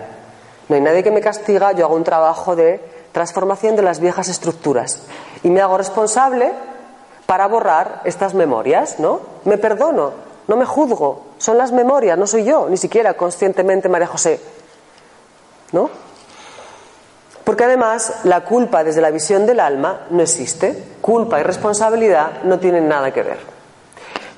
No 0.69 0.77
hay 0.77 0.83
nadie 0.83 1.03
que 1.03 1.11
me 1.11 1.21
castiga, 1.21 1.73
yo 1.73 1.87
hago 1.87 1.97
un 1.97 2.05
trabajo 2.05 2.55
de 2.55 2.81
transformación 3.13 3.77
de 3.77 3.83
las 3.83 4.01
viejas 4.01 4.29
estructuras 4.29 5.03
y 5.43 5.51
me 5.51 5.61
hago 5.61 5.77
responsable 5.77 6.53
para 7.33 7.47
borrar 7.47 8.03
estas 8.05 8.35
memorias, 8.35 8.99
¿no? 8.99 9.21
Me 9.47 9.57
perdono, 9.57 10.13
no 10.49 10.57
me 10.59 10.67
juzgo, 10.67 11.29
son 11.39 11.57
las 11.57 11.73
memorias, 11.73 12.19
no 12.19 12.27
soy 12.27 12.45
yo, 12.45 12.69
ni 12.69 12.77
siquiera 12.77 13.15
conscientemente 13.15 13.89
María 13.89 14.07
José. 14.07 14.39
¿No? 15.73 15.89
Porque 17.43 17.65
además 17.65 18.17
la 18.25 18.45
culpa 18.45 18.85
desde 18.85 19.01
la 19.01 19.11
visión 19.11 19.47
del 19.47 19.61
alma 19.61 20.09
no 20.11 20.21
existe. 20.21 20.85
Culpa 21.01 21.41
y 21.41 21.43
responsabilidad 21.43 22.43
no 22.43 22.59
tienen 22.59 22.87
nada 22.87 23.15
que 23.15 23.23
ver. 23.23 23.39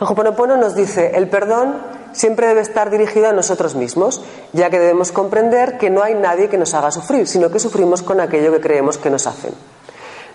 El 0.00 0.60
nos 0.60 0.76
dice, 0.76 1.16
el 1.16 1.28
perdón 1.28 1.74
siempre 2.12 2.46
debe 2.46 2.60
estar 2.60 2.90
dirigido 2.90 3.26
a 3.28 3.32
nosotros 3.32 3.74
mismos, 3.74 4.22
ya 4.52 4.70
que 4.70 4.78
debemos 4.78 5.10
comprender 5.10 5.78
que 5.78 5.90
no 5.90 6.00
hay 6.00 6.14
nadie 6.14 6.48
que 6.48 6.58
nos 6.58 6.74
haga 6.74 6.92
sufrir, 6.92 7.26
sino 7.26 7.50
que 7.50 7.58
sufrimos 7.58 8.02
con 8.02 8.20
aquello 8.20 8.52
que 8.52 8.60
creemos 8.60 8.98
que 8.98 9.10
nos 9.10 9.26
hacen. 9.26 9.52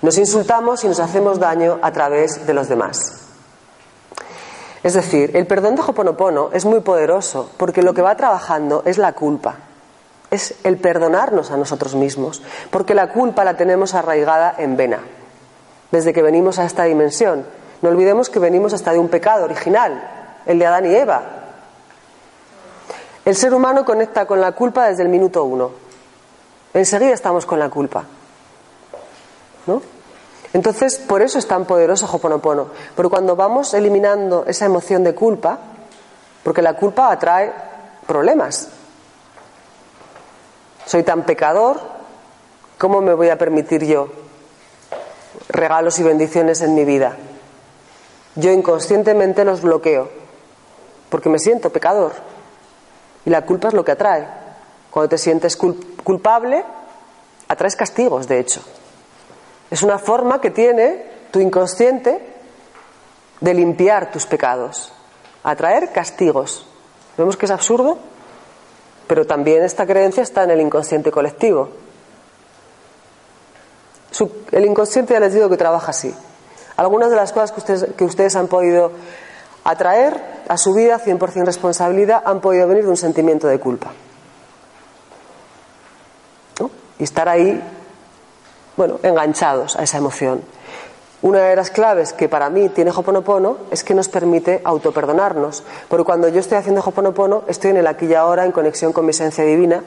Nos 0.02 0.18
insultamos 0.18 0.84
y 0.84 0.88
nos 0.88 1.00
hacemos 1.00 1.40
daño 1.40 1.80
a 1.82 1.92
través 1.92 2.46
de 2.46 2.54
los 2.54 2.70
demás. 2.70 3.00
Es 4.82 4.94
decir, 4.94 5.36
el 5.36 5.46
perdón 5.46 5.76
de 5.76 5.82
Hoponopono 5.82 6.52
es 6.54 6.66
muy 6.66 6.80
poderoso 6.80 7.50
porque 7.58 7.82
lo 7.82 7.94
que 7.94 8.02
va 8.02 8.16
trabajando 8.16 8.84
es 8.86 8.98
la 8.98 9.14
culpa 9.14 9.58
es 10.32 10.56
el 10.64 10.78
perdonarnos 10.78 11.52
a 11.52 11.58
nosotros 11.58 11.96
mismos, 11.96 12.42
porque 12.70 12.94
la 12.94 13.10
culpa 13.10 13.44
la 13.44 13.58
tenemos 13.58 13.94
arraigada 13.94 14.56
en 14.58 14.78
vena, 14.78 15.00
desde 15.92 16.14
que 16.14 16.22
venimos 16.22 16.60
a 16.60 16.66
esta 16.66 16.84
dimensión. 16.84 17.46
No 17.82 17.90
olvidemos 17.90 18.30
que 18.30 18.40
venimos 18.40 18.74
hasta 18.74 18.92
de 18.92 19.00
un 19.00 19.10
pecado 19.10 19.46
original, 19.46 20.02
el 20.46 20.60
de 20.60 20.66
Adán 20.66 20.86
y 20.86 20.96
Eva. 20.96 21.24
El 23.26 23.36
ser 23.36 23.54
humano 23.54 23.86
conecta 23.86 24.26
con 24.26 24.42
la 24.42 24.52
culpa 24.52 24.88
desde 24.88 25.04
el 25.04 25.10
minuto 25.10 25.44
uno. 25.44 25.72
Enseguida 26.74 27.14
estamos 27.14 27.46
con 27.46 27.60
la 27.60 27.70
culpa. 27.70 28.04
Entonces, 30.54 30.98
por 30.98 31.22
eso 31.22 31.38
es 31.38 31.48
tan 31.48 31.66
poderoso 31.66 32.08
Hoponopono. 32.12 32.68
Pero 32.96 33.10
cuando 33.10 33.36
vamos 33.36 33.74
eliminando 33.74 34.46
esa 34.48 34.66
emoción 34.66 35.04
de 35.04 35.14
culpa, 35.14 35.60
porque 36.44 36.62
la 36.62 36.74
culpa 36.74 37.12
atrae 37.12 37.52
problemas. 38.08 38.70
Soy 40.86 41.04
tan 41.04 41.24
pecador, 41.24 41.80
¿cómo 42.80 43.02
me 43.02 43.14
voy 43.14 43.30
a 43.30 43.38
permitir 43.38 43.86
yo 43.86 44.10
regalos 45.50 46.00
y 46.00 46.04
bendiciones 46.04 46.62
en 46.62 46.74
mi 46.74 46.86
vida? 46.86 47.16
Yo 48.36 48.52
inconscientemente 48.52 49.46
los 49.46 49.62
bloqueo, 49.62 50.10
porque 51.10 51.30
me 51.30 51.38
siento 51.38 51.70
pecador. 51.70 52.14
Y 53.26 53.30
la 53.30 53.46
culpa 53.46 53.68
es 53.68 53.76
lo 53.76 53.86
que 53.86 53.92
atrae. 53.92 54.28
Cuando 54.90 55.10
te 55.10 55.18
sientes 55.20 55.56
culpable, 55.56 56.64
atraes 57.48 57.76
castigos, 57.76 58.28
de 58.28 58.40
hecho. 58.40 58.62
Es 59.72 59.84
una 59.84 60.00
forma 60.00 60.42
que 60.42 60.52
tiene 60.52 61.06
tu 61.32 61.40
inconsciente 61.40 62.20
de 63.40 63.54
limpiar 63.54 64.12
tus 64.12 64.26
pecados, 64.26 64.92
atraer 65.44 65.92
castigos. 65.92 66.66
Vemos 67.18 67.38
que 67.38 67.46
es 67.46 67.52
absurdo, 67.52 67.98
pero 69.08 69.26
también 69.26 69.64
esta 69.64 69.86
creencia 69.86 70.24
está 70.24 70.44
en 70.44 70.52
el 70.52 70.62
inconsciente 70.62 71.12
colectivo. 71.12 71.70
el 74.52 74.66
inconsciente 74.66 75.14
ya 75.14 75.20
les 75.20 75.34
digo 75.34 75.50
que 75.50 75.58
trabaja 75.58 75.92
así. 75.92 76.14
Algunas 76.76 77.10
de 77.10 77.16
las 77.16 77.32
cosas 77.32 77.52
que 77.52 77.60
ustedes, 77.60 77.86
que 77.96 78.04
ustedes 78.04 78.36
han 78.36 78.48
podido 78.48 78.92
atraer 79.64 80.22
a 80.48 80.58
su 80.58 80.74
vida 80.74 81.00
100% 81.00 81.46
responsabilidad 81.46 82.24
han 82.26 82.42
podido 82.42 82.68
venir 82.68 82.84
de 82.84 82.90
un 82.90 82.98
sentimiento 82.98 83.48
de 83.48 83.60
culpa. 83.60 83.92
Y 86.98 87.04
estar 87.04 87.30
ahí 87.30 87.62
bueno, 88.80 88.98
enganchados 89.04 89.76
a 89.76 89.84
esa 89.84 89.98
emoción. 89.98 90.42
Una 91.22 91.40
de 91.40 91.56
las 91.58 91.70
claves 91.70 92.14
que 92.14 92.30
para 92.30 92.50
mí 92.50 92.70
tiene 92.70 92.92
Hoponopono 92.92 93.58
es 93.72 93.84
que 93.84 93.94
nos 93.94 94.08
permite 94.08 94.62
autoperdonarnos. 94.64 95.64
Porque 95.90 96.06
cuando 96.06 96.30
yo 96.30 96.40
estoy 96.40 96.60
haciendo 96.60 96.80
Hoponopono, 96.80 97.44
estoy 97.50 97.72
en 97.72 97.78
el 97.78 97.88
aquí 97.88 98.06
y 98.06 98.14
ahora, 98.14 98.46
en 98.46 98.54
conexión 98.54 98.94
con 98.94 99.04
mi 99.04 99.10
esencia 99.10 99.44
divina. 99.44 99.84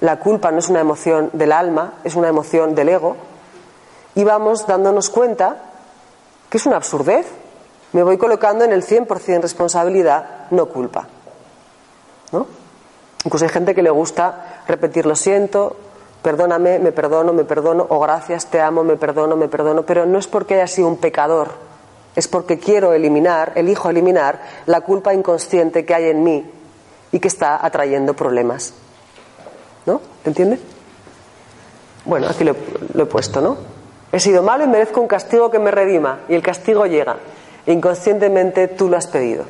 La 0.00 0.18
culpa 0.18 0.50
no 0.50 0.60
es 0.60 0.70
una 0.70 0.80
emoción 0.80 1.28
del 1.34 1.52
alma, 1.52 1.92
es 2.04 2.14
una 2.14 2.28
emoción 2.28 2.74
del 2.74 2.88
ego. 2.88 3.16
Y 4.14 4.24
vamos 4.24 4.66
dándonos 4.66 5.10
cuenta 5.10 5.58
que 6.48 6.56
es 6.56 6.64
una 6.64 6.76
absurdez. 6.76 7.26
Me 7.92 8.02
voy 8.02 8.16
colocando 8.16 8.64
en 8.64 8.72
el 8.72 8.82
100% 8.82 9.42
responsabilidad, 9.42 10.46
no 10.52 10.70
culpa. 10.70 11.06
¿No? 12.32 12.46
Incluso 13.26 13.44
hay 13.44 13.50
gente 13.50 13.74
que 13.74 13.82
le 13.82 13.90
gusta 13.90 14.62
repetir 14.66 15.04
lo 15.04 15.16
siento, 15.16 15.76
perdóname, 16.26 16.80
me 16.80 16.90
perdono, 16.90 17.32
me 17.32 17.44
perdono, 17.44 17.86
o 17.88 18.00
gracias, 18.00 18.46
te 18.46 18.60
amo, 18.60 18.82
me 18.82 18.96
perdono, 18.96 19.36
me 19.36 19.46
perdono, 19.46 19.86
pero 19.86 20.06
no 20.06 20.18
es 20.18 20.26
porque 20.26 20.54
haya 20.54 20.66
sido 20.66 20.88
un 20.88 20.96
pecador, 20.96 21.50
es 22.16 22.26
porque 22.26 22.58
quiero 22.58 22.92
eliminar, 22.92 23.52
elijo 23.54 23.88
eliminar 23.90 24.40
la 24.66 24.80
culpa 24.80 25.14
inconsciente 25.14 25.84
que 25.84 25.94
hay 25.94 26.06
en 26.06 26.24
mí 26.24 26.44
y 27.12 27.20
que 27.20 27.28
está 27.28 27.64
atrayendo 27.64 28.14
problemas. 28.14 28.74
¿No? 29.86 30.00
¿Entiende? 30.24 30.58
Bueno, 32.04 32.26
aquí 32.26 32.42
lo, 32.42 32.56
lo 32.94 33.04
he 33.04 33.06
puesto, 33.06 33.40
¿no? 33.40 33.56
He 34.10 34.18
sido 34.18 34.42
malo 34.42 34.64
y 34.64 34.66
merezco 34.66 35.00
un 35.00 35.06
castigo 35.06 35.48
que 35.48 35.60
me 35.60 35.70
redima, 35.70 36.22
y 36.28 36.34
el 36.34 36.42
castigo 36.42 36.86
llega. 36.86 37.18
Inconscientemente 37.66 38.66
tú 38.66 38.88
lo 38.88 38.96
has 38.96 39.06
pedido. 39.06 39.44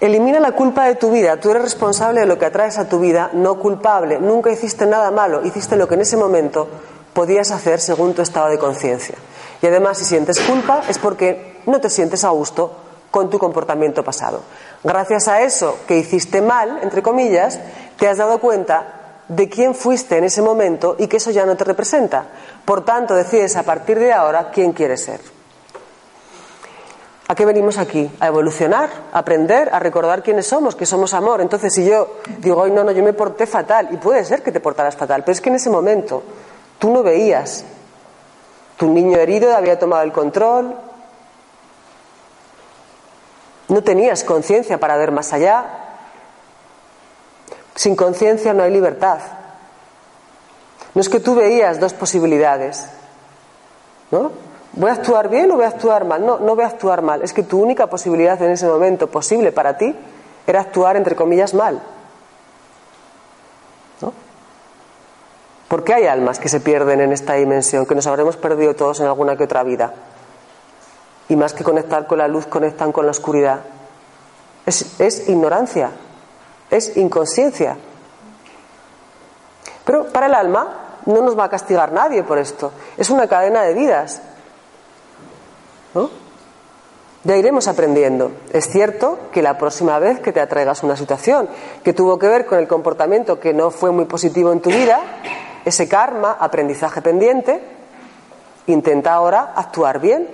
Elimina 0.00 0.40
la 0.40 0.52
culpa 0.52 0.86
de 0.86 0.94
tu 0.94 1.10
vida. 1.10 1.38
Tú 1.38 1.50
eres 1.50 1.62
responsable 1.62 2.20
de 2.20 2.26
lo 2.26 2.38
que 2.38 2.46
atraes 2.46 2.78
a 2.78 2.88
tu 2.88 3.00
vida, 3.00 3.30
no 3.34 3.58
culpable. 3.58 4.18
Nunca 4.18 4.50
hiciste 4.50 4.86
nada 4.86 5.10
malo, 5.10 5.44
hiciste 5.44 5.76
lo 5.76 5.86
que 5.86 5.94
en 5.94 6.00
ese 6.00 6.16
momento 6.16 6.68
podías 7.12 7.50
hacer 7.50 7.80
según 7.80 8.14
tu 8.14 8.22
estado 8.22 8.48
de 8.48 8.58
conciencia. 8.58 9.16
Y 9.60 9.66
además, 9.66 9.98
si 9.98 10.06
sientes 10.06 10.40
culpa, 10.40 10.82
es 10.88 10.98
porque 10.98 11.60
no 11.66 11.82
te 11.82 11.90
sientes 11.90 12.24
a 12.24 12.30
gusto 12.30 12.74
con 13.10 13.28
tu 13.28 13.38
comportamiento 13.38 14.02
pasado. 14.02 14.40
Gracias 14.82 15.28
a 15.28 15.42
eso 15.42 15.80
que 15.86 15.98
hiciste 15.98 16.40
mal, 16.40 16.78
entre 16.82 17.02
comillas, 17.02 17.60
te 17.98 18.08
has 18.08 18.16
dado 18.16 18.38
cuenta 18.38 19.22
de 19.28 19.50
quién 19.50 19.74
fuiste 19.74 20.16
en 20.16 20.24
ese 20.24 20.40
momento 20.40 20.96
y 20.98 21.08
que 21.08 21.18
eso 21.18 21.30
ya 21.30 21.44
no 21.44 21.56
te 21.56 21.64
representa. 21.64 22.24
Por 22.64 22.86
tanto, 22.86 23.14
decides 23.14 23.54
a 23.56 23.64
partir 23.64 23.98
de 23.98 24.14
ahora 24.14 24.50
quién 24.50 24.72
quieres 24.72 25.04
ser. 25.04 25.20
¿A 27.30 27.34
qué 27.36 27.46
venimos 27.46 27.78
aquí? 27.78 28.10
A 28.18 28.26
evolucionar, 28.26 28.90
a 29.12 29.20
aprender, 29.20 29.70
a 29.72 29.78
recordar 29.78 30.20
quiénes 30.20 30.48
somos, 30.48 30.74
que 30.74 30.84
somos 30.84 31.14
amor. 31.14 31.40
Entonces, 31.40 31.72
si 31.72 31.88
yo 31.88 32.16
digo, 32.38 32.66
no, 32.66 32.82
no, 32.82 32.90
yo 32.90 33.04
me 33.04 33.12
porté 33.12 33.46
fatal, 33.46 33.88
y 33.92 33.98
puede 33.98 34.24
ser 34.24 34.42
que 34.42 34.50
te 34.50 34.58
portaras 34.58 34.96
fatal, 34.96 35.22
pero 35.22 35.30
es 35.30 35.40
que 35.40 35.48
en 35.48 35.54
ese 35.54 35.70
momento 35.70 36.24
tú 36.80 36.90
no 36.90 37.04
veías. 37.04 37.64
Tu 38.76 38.88
niño 38.88 39.16
herido 39.16 39.54
había 39.54 39.78
tomado 39.78 40.02
el 40.02 40.10
control, 40.10 40.74
no 43.68 43.84
tenías 43.84 44.24
conciencia 44.24 44.80
para 44.80 44.96
ver 44.96 45.12
más 45.12 45.32
allá. 45.32 45.66
Sin 47.76 47.94
conciencia 47.94 48.52
no 48.54 48.64
hay 48.64 48.72
libertad. 48.72 49.20
No 50.94 51.00
es 51.00 51.08
que 51.08 51.20
tú 51.20 51.36
veías 51.36 51.78
dos 51.78 51.94
posibilidades, 51.94 52.88
¿no? 54.10 54.49
¿Voy 54.72 54.88
a 54.88 54.94
actuar 54.94 55.28
bien 55.28 55.50
o 55.50 55.56
voy 55.56 55.64
a 55.64 55.68
actuar 55.68 56.04
mal? 56.04 56.24
No, 56.24 56.38
no 56.38 56.54
voy 56.54 56.64
a 56.64 56.68
actuar 56.68 57.02
mal. 57.02 57.22
Es 57.22 57.32
que 57.32 57.42
tu 57.42 57.60
única 57.60 57.88
posibilidad 57.88 58.40
en 58.40 58.52
ese 58.52 58.66
momento 58.66 59.08
posible 59.08 59.50
para 59.52 59.76
ti 59.76 59.94
era 60.46 60.60
actuar, 60.60 60.96
entre 60.96 61.16
comillas, 61.16 61.54
mal. 61.54 61.82
¿No? 64.00 64.12
¿Por 65.68 65.82
qué 65.82 65.94
hay 65.94 66.06
almas 66.06 66.38
que 66.38 66.48
se 66.48 66.60
pierden 66.60 67.00
en 67.00 67.12
esta 67.12 67.34
dimensión, 67.34 67.84
que 67.84 67.94
nos 67.94 68.06
habremos 68.06 68.36
perdido 68.36 68.74
todos 68.74 69.00
en 69.00 69.06
alguna 69.06 69.36
que 69.36 69.44
otra 69.44 69.64
vida? 69.64 69.92
Y 71.28 71.36
más 71.36 71.52
que 71.52 71.64
conectar 71.64 72.06
con 72.06 72.18
la 72.18 72.28
luz, 72.28 72.46
conectan 72.46 72.92
con 72.92 73.06
la 73.06 73.10
oscuridad. 73.10 73.60
Es, 74.66 75.00
es 75.00 75.28
ignorancia, 75.28 75.90
es 76.70 76.96
inconsciencia. 76.96 77.76
Pero 79.84 80.06
para 80.12 80.26
el 80.26 80.34
alma 80.34 80.90
no 81.06 81.22
nos 81.22 81.38
va 81.38 81.44
a 81.44 81.48
castigar 81.48 81.92
nadie 81.92 82.22
por 82.22 82.38
esto. 82.38 82.72
Es 82.96 83.10
una 83.10 83.26
cadena 83.26 83.62
de 83.62 83.74
vidas. 83.74 84.22
Ya 87.22 87.36
iremos 87.36 87.68
aprendiendo. 87.68 88.32
Es 88.52 88.68
cierto 88.70 89.18
que 89.32 89.42
la 89.42 89.58
próxima 89.58 89.98
vez 89.98 90.20
que 90.20 90.32
te 90.32 90.40
atraigas 90.40 90.82
una 90.82 90.96
situación 90.96 91.48
que 91.84 91.92
tuvo 91.92 92.18
que 92.18 92.28
ver 92.28 92.46
con 92.46 92.58
el 92.58 92.66
comportamiento 92.66 93.38
que 93.38 93.52
no 93.52 93.70
fue 93.70 93.90
muy 93.90 94.06
positivo 94.06 94.52
en 94.52 94.60
tu 94.60 94.70
vida, 94.70 95.00
ese 95.64 95.86
karma, 95.86 96.36
aprendizaje 96.40 97.02
pendiente, 97.02 97.60
intenta 98.66 99.12
ahora 99.12 99.52
actuar 99.54 100.00
bien 100.00 100.28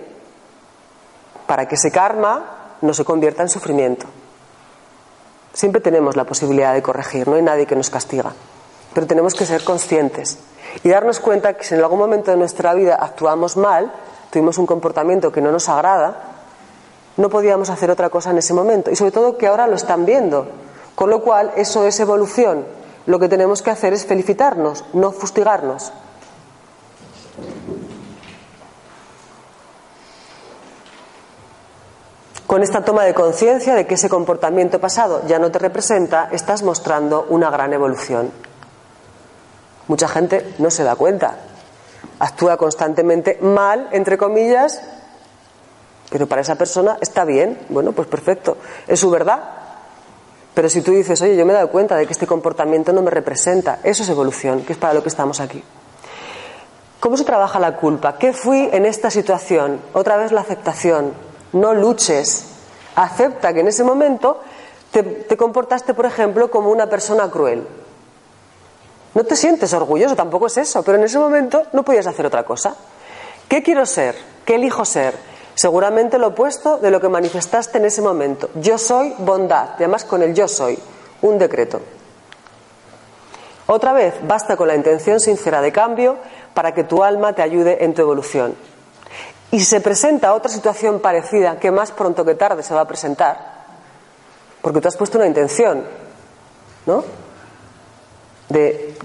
para 1.46 1.66
que 1.66 1.74
ese 1.74 1.90
karma 1.90 2.76
no 2.82 2.94
se 2.94 3.04
convierta 3.04 3.42
en 3.42 3.48
sufrimiento. 3.48 4.06
Siempre 5.52 5.80
tenemos 5.80 6.16
la 6.16 6.24
posibilidad 6.24 6.74
de 6.74 6.82
corregir, 6.82 7.26
no 7.26 7.36
hay 7.36 7.42
nadie 7.42 7.66
que 7.66 7.74
nos 7.76 7.90
castiga, 7.90 8.32
pero 8.94 9.06
tenemos 9.06 9.34
que 9.34 9.46
ser 9.46 9.64
conscientes 9.64 10.38
y 10.84 10.90
darnos 10.90 11.18
cuenta 11.18 11.54
que 11.54 11.64
si 11.64 11.74
en 11.74 11.80
algún 11.80 11.98
momento 11.98 12.30
de 12.30 12.36
nuestra 12.36 12.74
vida 12.74 12.96
actuamos 13.00 13.56
mal, 13.56 13.92
tuvimos 14.36 14.58
un 14.58 14.66
comportamiento 14.66 15.32
que 15.32 15.40
no 15.40 15.50
nos 15.50 15.66
agrada, 15.70 16.14
no 17.16 17.30
podíamos 17.30 17.70
hacer 17.70 17.90
otra 17.90 18.10
cosa 18.10 18.32
en 18.32 18.36
ese 18.36 18.52
momento. 18.52 18.90
Y 18.90 18.96
sobre 18.96 19.10
todo 19.10 19.38
que 19.38 19.46
ahora 19.46 19.66
lo 19.66 19.76
están 19.76 20.04
viendo. 20.04 20.46
Con 20.94 21.08
lo 21.08 21.22
cual, 21.22 21.52
eso 21.56 21.86
es 21.86 21.98
evolución. 22.00 22.66
Lo 23.06 23.18
que 23.18 23.30
tenemos 23.30 23.62
que 23.62 23.70
hacer 23.70 23.94
es 23.94 24.04
felicitarnos, 24.04 24.84
no 24.92 25.10
fustigarnos. 25.12 25.90
Con 32.46 32.62
esta 32.62 32.84
toma 32.84 33.04
de 33.04 33.14
conciencia 33.14 33.74
de 33.74 33.86
que 33.86 33.94
ese 33.94 34.10
comportamiento 34.10 34.78
pasado 34.78 35.22
ya 35.26 35.38
no 35.38 35.50
te 35.50 35.58
representa, 35.58 36.28
estás 36.30 36.62
mostrando 36.62 37.24
una 37.30 37.48
gran 37.48 37.72
evolución. 37.72 38.30
Mucha 39.88 40.08
gente 40.08 40.54
no 40.58 40.70
se 40.70 40.84
da 40.84 40.94
cuenta, 40.94 41.38
actúa 42.18 42.56
constantemente 42.56 43.38
mal, 43.40 43.88
entre 43.92 44.18
comillas, 44.18 44.80
pero 46.10 46.26
para 46.26 46.40
esa 46.40 46.54
persona 46.54 46.98
está 47.00 47.24
bien, 47.24 47.58
bueno, 47.68 47.92
pues 47.92 48.08
perfecto, 48.08 48.56
es 48.86 49.00
su 49.00 49.10
verdad. 49.10 49.42
Pero 50.54 50.70
si 50.70 50.80
tú 50.80 50.92
dices, 50.92 51.20
oye, 51.20 51.36
yo 51.36 51.44
me 51.44 51.52
he 51.52 51.56
dado 51.56 51.70
cuenta 51.70 51.96
de 51.96 52.06
que 52.06 52.12
este 52.12 52.26
comportamiento 52.26 52.92
no 52.92 53.02
me 53.02 53.10
representa, 53.10 53.80
eso 53.82 54.02
es 54.02 54.08
evolución, 54.08 54.62
que 54.62 54.72
es 54.72 54.78
para 54.78 54.94
lo 54.94 55.02
que 55.02 55.10
estamos 55.10 55.40
aquí. 55.40 55.62
¿Cómo 57.00 57.16
se 57.16 57.24
trabaja 57.24 57.60
la 57.60 57.76
culpa? 57.76 58.16
¿Qué 58.16 58.32
fui 58.32 58.68
en 58.72 58.86
esta 58.86 59.10
situación? 59.10 59.80
Otra 59.92 60.16
vez 60.16 60.32
la 60.32 60.40
aceptación. 60.40 61.12
No 61.52 61.74
luches. 61.74 62.46
Acepta 62.94 63.52
que 63.52 63.60
en 63.60 63.68
ese 63.68 63.84
momento 63.84 64.40
te, 64.90 65.02
te 65.02 65.36
comportaste, 65.36 65.92
por 65.92 66.06
ejemplo, 66.06 66.50
como 66.50 66.70
una 66.70 66.88
persona 66.88 67.30
cruel. 67.30 67.66
No 69.16 69.24
te 69.24 69.34
sientes 69.34 69.72
orgulloso, 69.72 70.14
tampoco 70.14 70.46
es 70.46 70.58
eso, 70.58 70.82
pero 70.82 70.98
en 70.98 71.04
ese 71.04 71.18
momento 71.18 71.62
no 71.72 71.82
podías 71.82 72.06
hacer 72.06 72.26
otra 72.26 72.44
cosa. 72.44 72.76
¿Qué 73.48 73.62
quiero 73.62 73.86
ser? 73.86 74.14
¿Qué 74.44 74.56
elijo 74.56 74.84
ser? 74.84 75.14
Seguramente 75.54 76.18
lo 76.18 76.28
opuesto 76.28 76.76
de 76.76 76.90
lo 76.90 77.00
que 77.00 77.08
manifestaste 77.08 77.78
en 77.78 77.86
ese 77.86 78.02
momento. 78.02 78.50
Yo 78.56 78.76
soy 78.76 79.14
bondad, 79.16 79.70
y 79.78 79.84
además 79.84 80.04
con 80.04 80.22
el 80.22 80.34
yo 80.34 80.46
soy, 80.46 80.78
un 81.22 81.38
decreto. 81.38 81.80
Otra 83.68 83.94
vez, 83.94 84.16
basta 84.28 84.54
con 84.54 84.68
la 84.68 84.76
intención 84.76 85.18
sincera 85.18 85.62
de 85.62 85.72
cambio 85.72 86.18
para 86.52 86.74
que 86.74 86.84
tu 86.84 87.02
alma 87.02 87.32
te 87.32 87.40
ayude 87.40 87.86
en 87.86 87.94
tu 87.94 88.02
evolución. 88.02 88.54
Y 89.50 89.60
se 89.60 89.80
presenta 89.80 90.34
otra 90.34 90.50
situación 90.50 91.00
parecida, 91.00 91.58
que 91.58 91.70
más 91.70 91.90
pronto 91.90 92.22
que 92.22 92.34
tarde 92.34 92.62
se 92.62 92.74
va 92.74 92.82
a 92.82 92.86
presentar, 92.86 93.64
porque 94.60 94.82
tú 94.82 94.88
has 94.88 94.96
puesto 94.98 95.16
una 95.16 95.26
intención, 95.26 95.86
¿no? 96.84 97.25
De, 98.48 98.96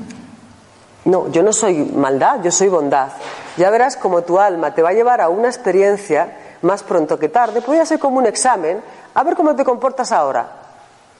no, 1.05 1.29
yo 1.29 1.43
no 1.43 1.51
soy 1.53 1.85
maldad, 1.85 2.41
yo 2.43 2.51
soy 2.51 2.67
bondad. 2.69 3.09
Ya 3.57 3.69
verás 3.69 3.97
como 3.97 4.21
tu 4.21 4.39
alma 4.39 4.73
te 4.73 4.81
va 4.81 4.89
a 4.89 4.93
llevar 4.93 5.21
a 5.21 5.29
una 5.29 5.47
experiencia 5.47 6.37
más 6.61 6.83
pronto 6.83 7.17
que 7.17 7.29
tarde, 7.29 7.61
podría 7.61 7.85
ser 7.85 7.99
como 7.99 8.17
un 8.17 8.27
examen, 8.27 8.81
a 9.13 9.23
ver 9.23 9.35
cómo 9.35 9.55
te 9.55 9.65
comportas 9.65 10.11
ahora. 10.11 10.47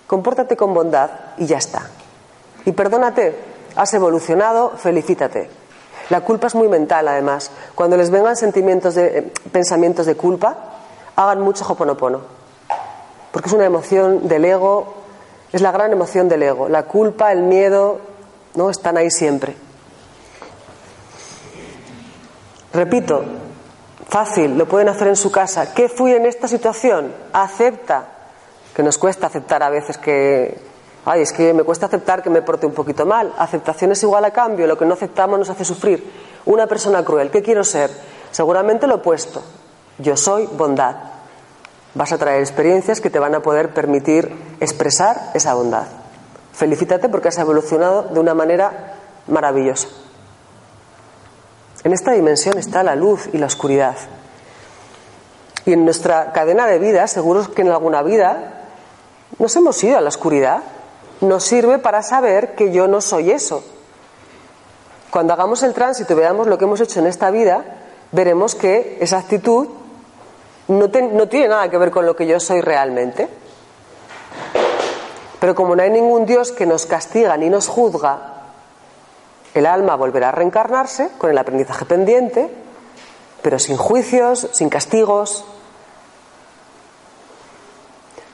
Compórtate 0.07 0.55
con 0.55 0.73
bondad 0.73 1.09
y 1.37 1.45
ya 1.45 1.57
está. 1.57 1.89
Y 2.65 2.73
perdónate, 2.73 3.35
has 3.75 3.93
evolucionado, 3.93 4.71
felicítate. 4.77 5.49
La 6.09 6.21
culpa 6.21 6.47
es 6.47 6.55
muy 6.55 6.67
mental, 6.67 7.07
además. 7.07 7.51
Cuando 7.73 7.95
les 7.97 8.09
vengan 8.11 8.35
sentimientos 8.35 8.95
de, 8.95 9.17
eh, 9.17 9.33
pensamientos 9.51 10.05
de 10.05 10.15
culpa, 10.15 10.57
hagan 11.15 11.41
mucho 11.41 11.65
hoponopono. 11.67 12.19
Porque 13.31 13.47
es 13.47 13.53
una 13.53 13.65
emoción 13.65 14.27
del 14.27 14.43
ego, 14.43 14.93
es 15.53 15.61
la 15.61 15.71
gran 15.71 15.91
emoción 15.93 16.27
del 16.27 16.43
ego. 16.43 16.67
La 16.67 16.83
culpa, 16.83 17.31
el 17.31 17.43
miedo, 17.43 17.99
¿no? 18.55 18.69
Están 18.69 18.97
ahí 18.97 19.09
siempre. 19.09 19.55
Repito, 22.73 23.23
fácil, 24.07 24.57
lo 24.57 24.67
pueden 24.67 24.89
hacer 24.89 25.07
en 25.07 25.15
su 25.15 25.31
casa. 25.31 25.73
¿Qué 25.73 25.89
fui 25.89 26.13
en 26.13 26.25
esta 26.25 26.47
situación? 26.47 27.13
Acepta, 27.33 28.05
que 28.73 28.83
nos 28.83 28.97
cuesta 28.97 29.27
aceptar 29.27 29.61
a 29.61 29.69
veces 29.69 29.97
que, 29.97 30.57
ay, 31.05 31.21
es 31.21 31.33
que 31.33 31.53
me 31.53 31.63
cuesta 31.63 31.87
aceptar 31.87 32.23
que 32.23 32.29
me 32.29 32.41
porte 32.41 32.65
un 32.65 32.73
poquito 32.73 33.05
mal. 33.05 33.33
Aceptación 33.37 33.91
es 33.91 34.01
igual 34.03 34.23
a 34.23 34.31
cambio, 34.31 34.67
lo 34.67 34.77
que 34.77 34.85
no 34.85 34.93
aceptamos 34.93 35.37
nos 35.37 35.49
hace 35.49 35.65
sufrir. 35.65 36.11
Una 36.45 36.65
persona 36.67 37.03
cruel, 37.03 37.29
¿qué 37.29 37.41
quiero 37.41 37.63
ser? 37.63 37.91
Seguramente 38.31 38.87
lo 38.87 38.95
opuesto. 38.95 39.43
Yo 39.97 40.15
soy 40.15 40.47
bondad. 40.47 40.95
Vas 41.93 42.13
a 42.13 42.17
traer 42.17 42.39
experiencias 42.39 43.01
que 43.01 43.09
te 43.09 43.19
van 43.19 43.35
a 43.35 43.41
poder 43.41 43.73
permitir 43.73 44.33
expresar 44.61 45.31
esa 45.33 45.53
bondad. 45.53 46.00
Felicítate 46.53 47.09
porque 47.09 47.29
has 47.29 47.37
evolucionado 47.37 48.03
de 48.03 48.19
una 48.19 48.33
manera 48.33 48.95
maravillosa. 49.27 49.87
En 51.83 51.93
esta 51.93 52.11
dimensión 52.11 52.57
está 52.57 52.83
la 52.83 52.95
luz 52.95 53.29
y 53.33 53.37
la 53.37 53.47
oscuridad. 53.47 53.95
Y 55.65 55.73
en 55.73 55.85
nuestra 55.85 56.31
cadena 56.31 56.67
de 56.67 56.79
vida, 56.79 57.07
seguro 57.07 57.51
que 57.53 57.61
en 57.61 57.69
alguna 57.69 58.03
vida 58.03 58.65
nos 59.39 59.55
hemos 59.55 59.83
ido 59.83 59.97
a 59.97 60.01
la 60.01 60.09
oscuridad. 60.09 60.61
Nos 61.21 61.43
sirve 61.43 61.77
para 61.77 62.03
saber 62.03 62.55
que 62.55 62.71
yo 62.71 62.87
no 62.87 63.01
soy 63.01 63.31
eso. 63.31 63.63
Cuando 65.11 65.33
hagamos 65.33 65.61
el 65.63 65.73
tránsito 65.73 66.13
y 66.13 66.15
veamos 66.15 66.47
lo 66.47 66.57
que 66.57 66.65
hemos 66.65 66.81
hecho 66.81 66.99
en 66.99 67.07
esta 67.07 67.31
vida, 67.31 67.63
veremos 68.11 68.55
que 68.55 68.97
esa 69.01 69.19
actitud 69.19 69.67
no, 70.67 70.87
no 70.87 71.27
tiene 71.27 71.47
nada 71.47 71.69
que 71.69 71.77
ver 71.77 71.91
con 71.91 72.05
lo 72.05 72.15
que 72.15 72.27
yo 72.27 72.39
soy 72.39 72.61
realmente. 72.61 73.27
Pero 75.41 75.55
como 75.55 75.75
no 75.75 75.81
hay 75.81 75.89
ningún 75.89 76.27
Dios 76.27 76.51
que 76.51 76.67
nos 76.67 76.85
castiga 76.85 77.35
ni 77.35 77.49
nos 77.49 77.67
juzga, 77.67 78.43
el 79.55 79.65
alma 79.65 79.95
volverá 79.95 80.29
a 80.29 80.31
reencarnarse 80.31 81.09
con 81.17 81.31
el 81.31 81.37
aprendizaje 81.39 81.83
pendiente, 81.85 82.47
pero 83.41 83.57
sin 83.57 83.75
juicios, 83.75 84.49
sin 84.51 84.69
castigos, 84.69 85.43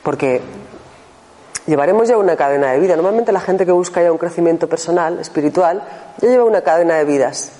porque 0.03 0.41
llevaremos 1.66 2.10
ya 2.10 2.18
una 2.18 2.36
cadena 2.36 2.74
de 2.74 2.80
vida. 2.82 2.97
Normalmente 2.97 3.32
la 3.32 3.39
gente 3.39 3.66
que 3.66 3.72
busca 3.72 4.03
ya 4.03 4.12
un 4.12 4.18
crecimiento 4.18 4.68
personal, 4.68 5.18
espiritual, 5.20 5.84
ya 6.18 6.28
lleva 6.28 6.43
una 6.43 6.60
cadena 6.60 6.97
de 6.97 7.05
vidas. 7.05 7.51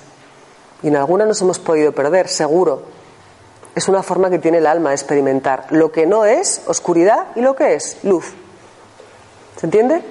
Y 0.82 0.88
en 0.88 0.96
algunas 0.96 1.26
nos 1.26 1.40
hemos 1.40 1.58
podido 1.58 1.92
perder, 1.92 2.28
seguro. 2.28 2.82
Es 3.74 3.88
una 3.88 4.02
forma 4.02 4.28
que 4.28 4.38
tiene 4.38 4.58
el 4.58 4.66
alma 4.66 4.90
de 4.90 4.96
experimentar 4.96 5.68
lo 5.70 5.90
que 5.90 6.04
no 6.04 6.26
es 6.26 6.60
oscuridad 6.66 7.28
y 7.34 7.40
lo 7.40 7.56
que 7.56 7.76
es 7.76 7.96
luz. 8.04 8.34
¿Se 9.58 9.66
entiende? 9.66 10.02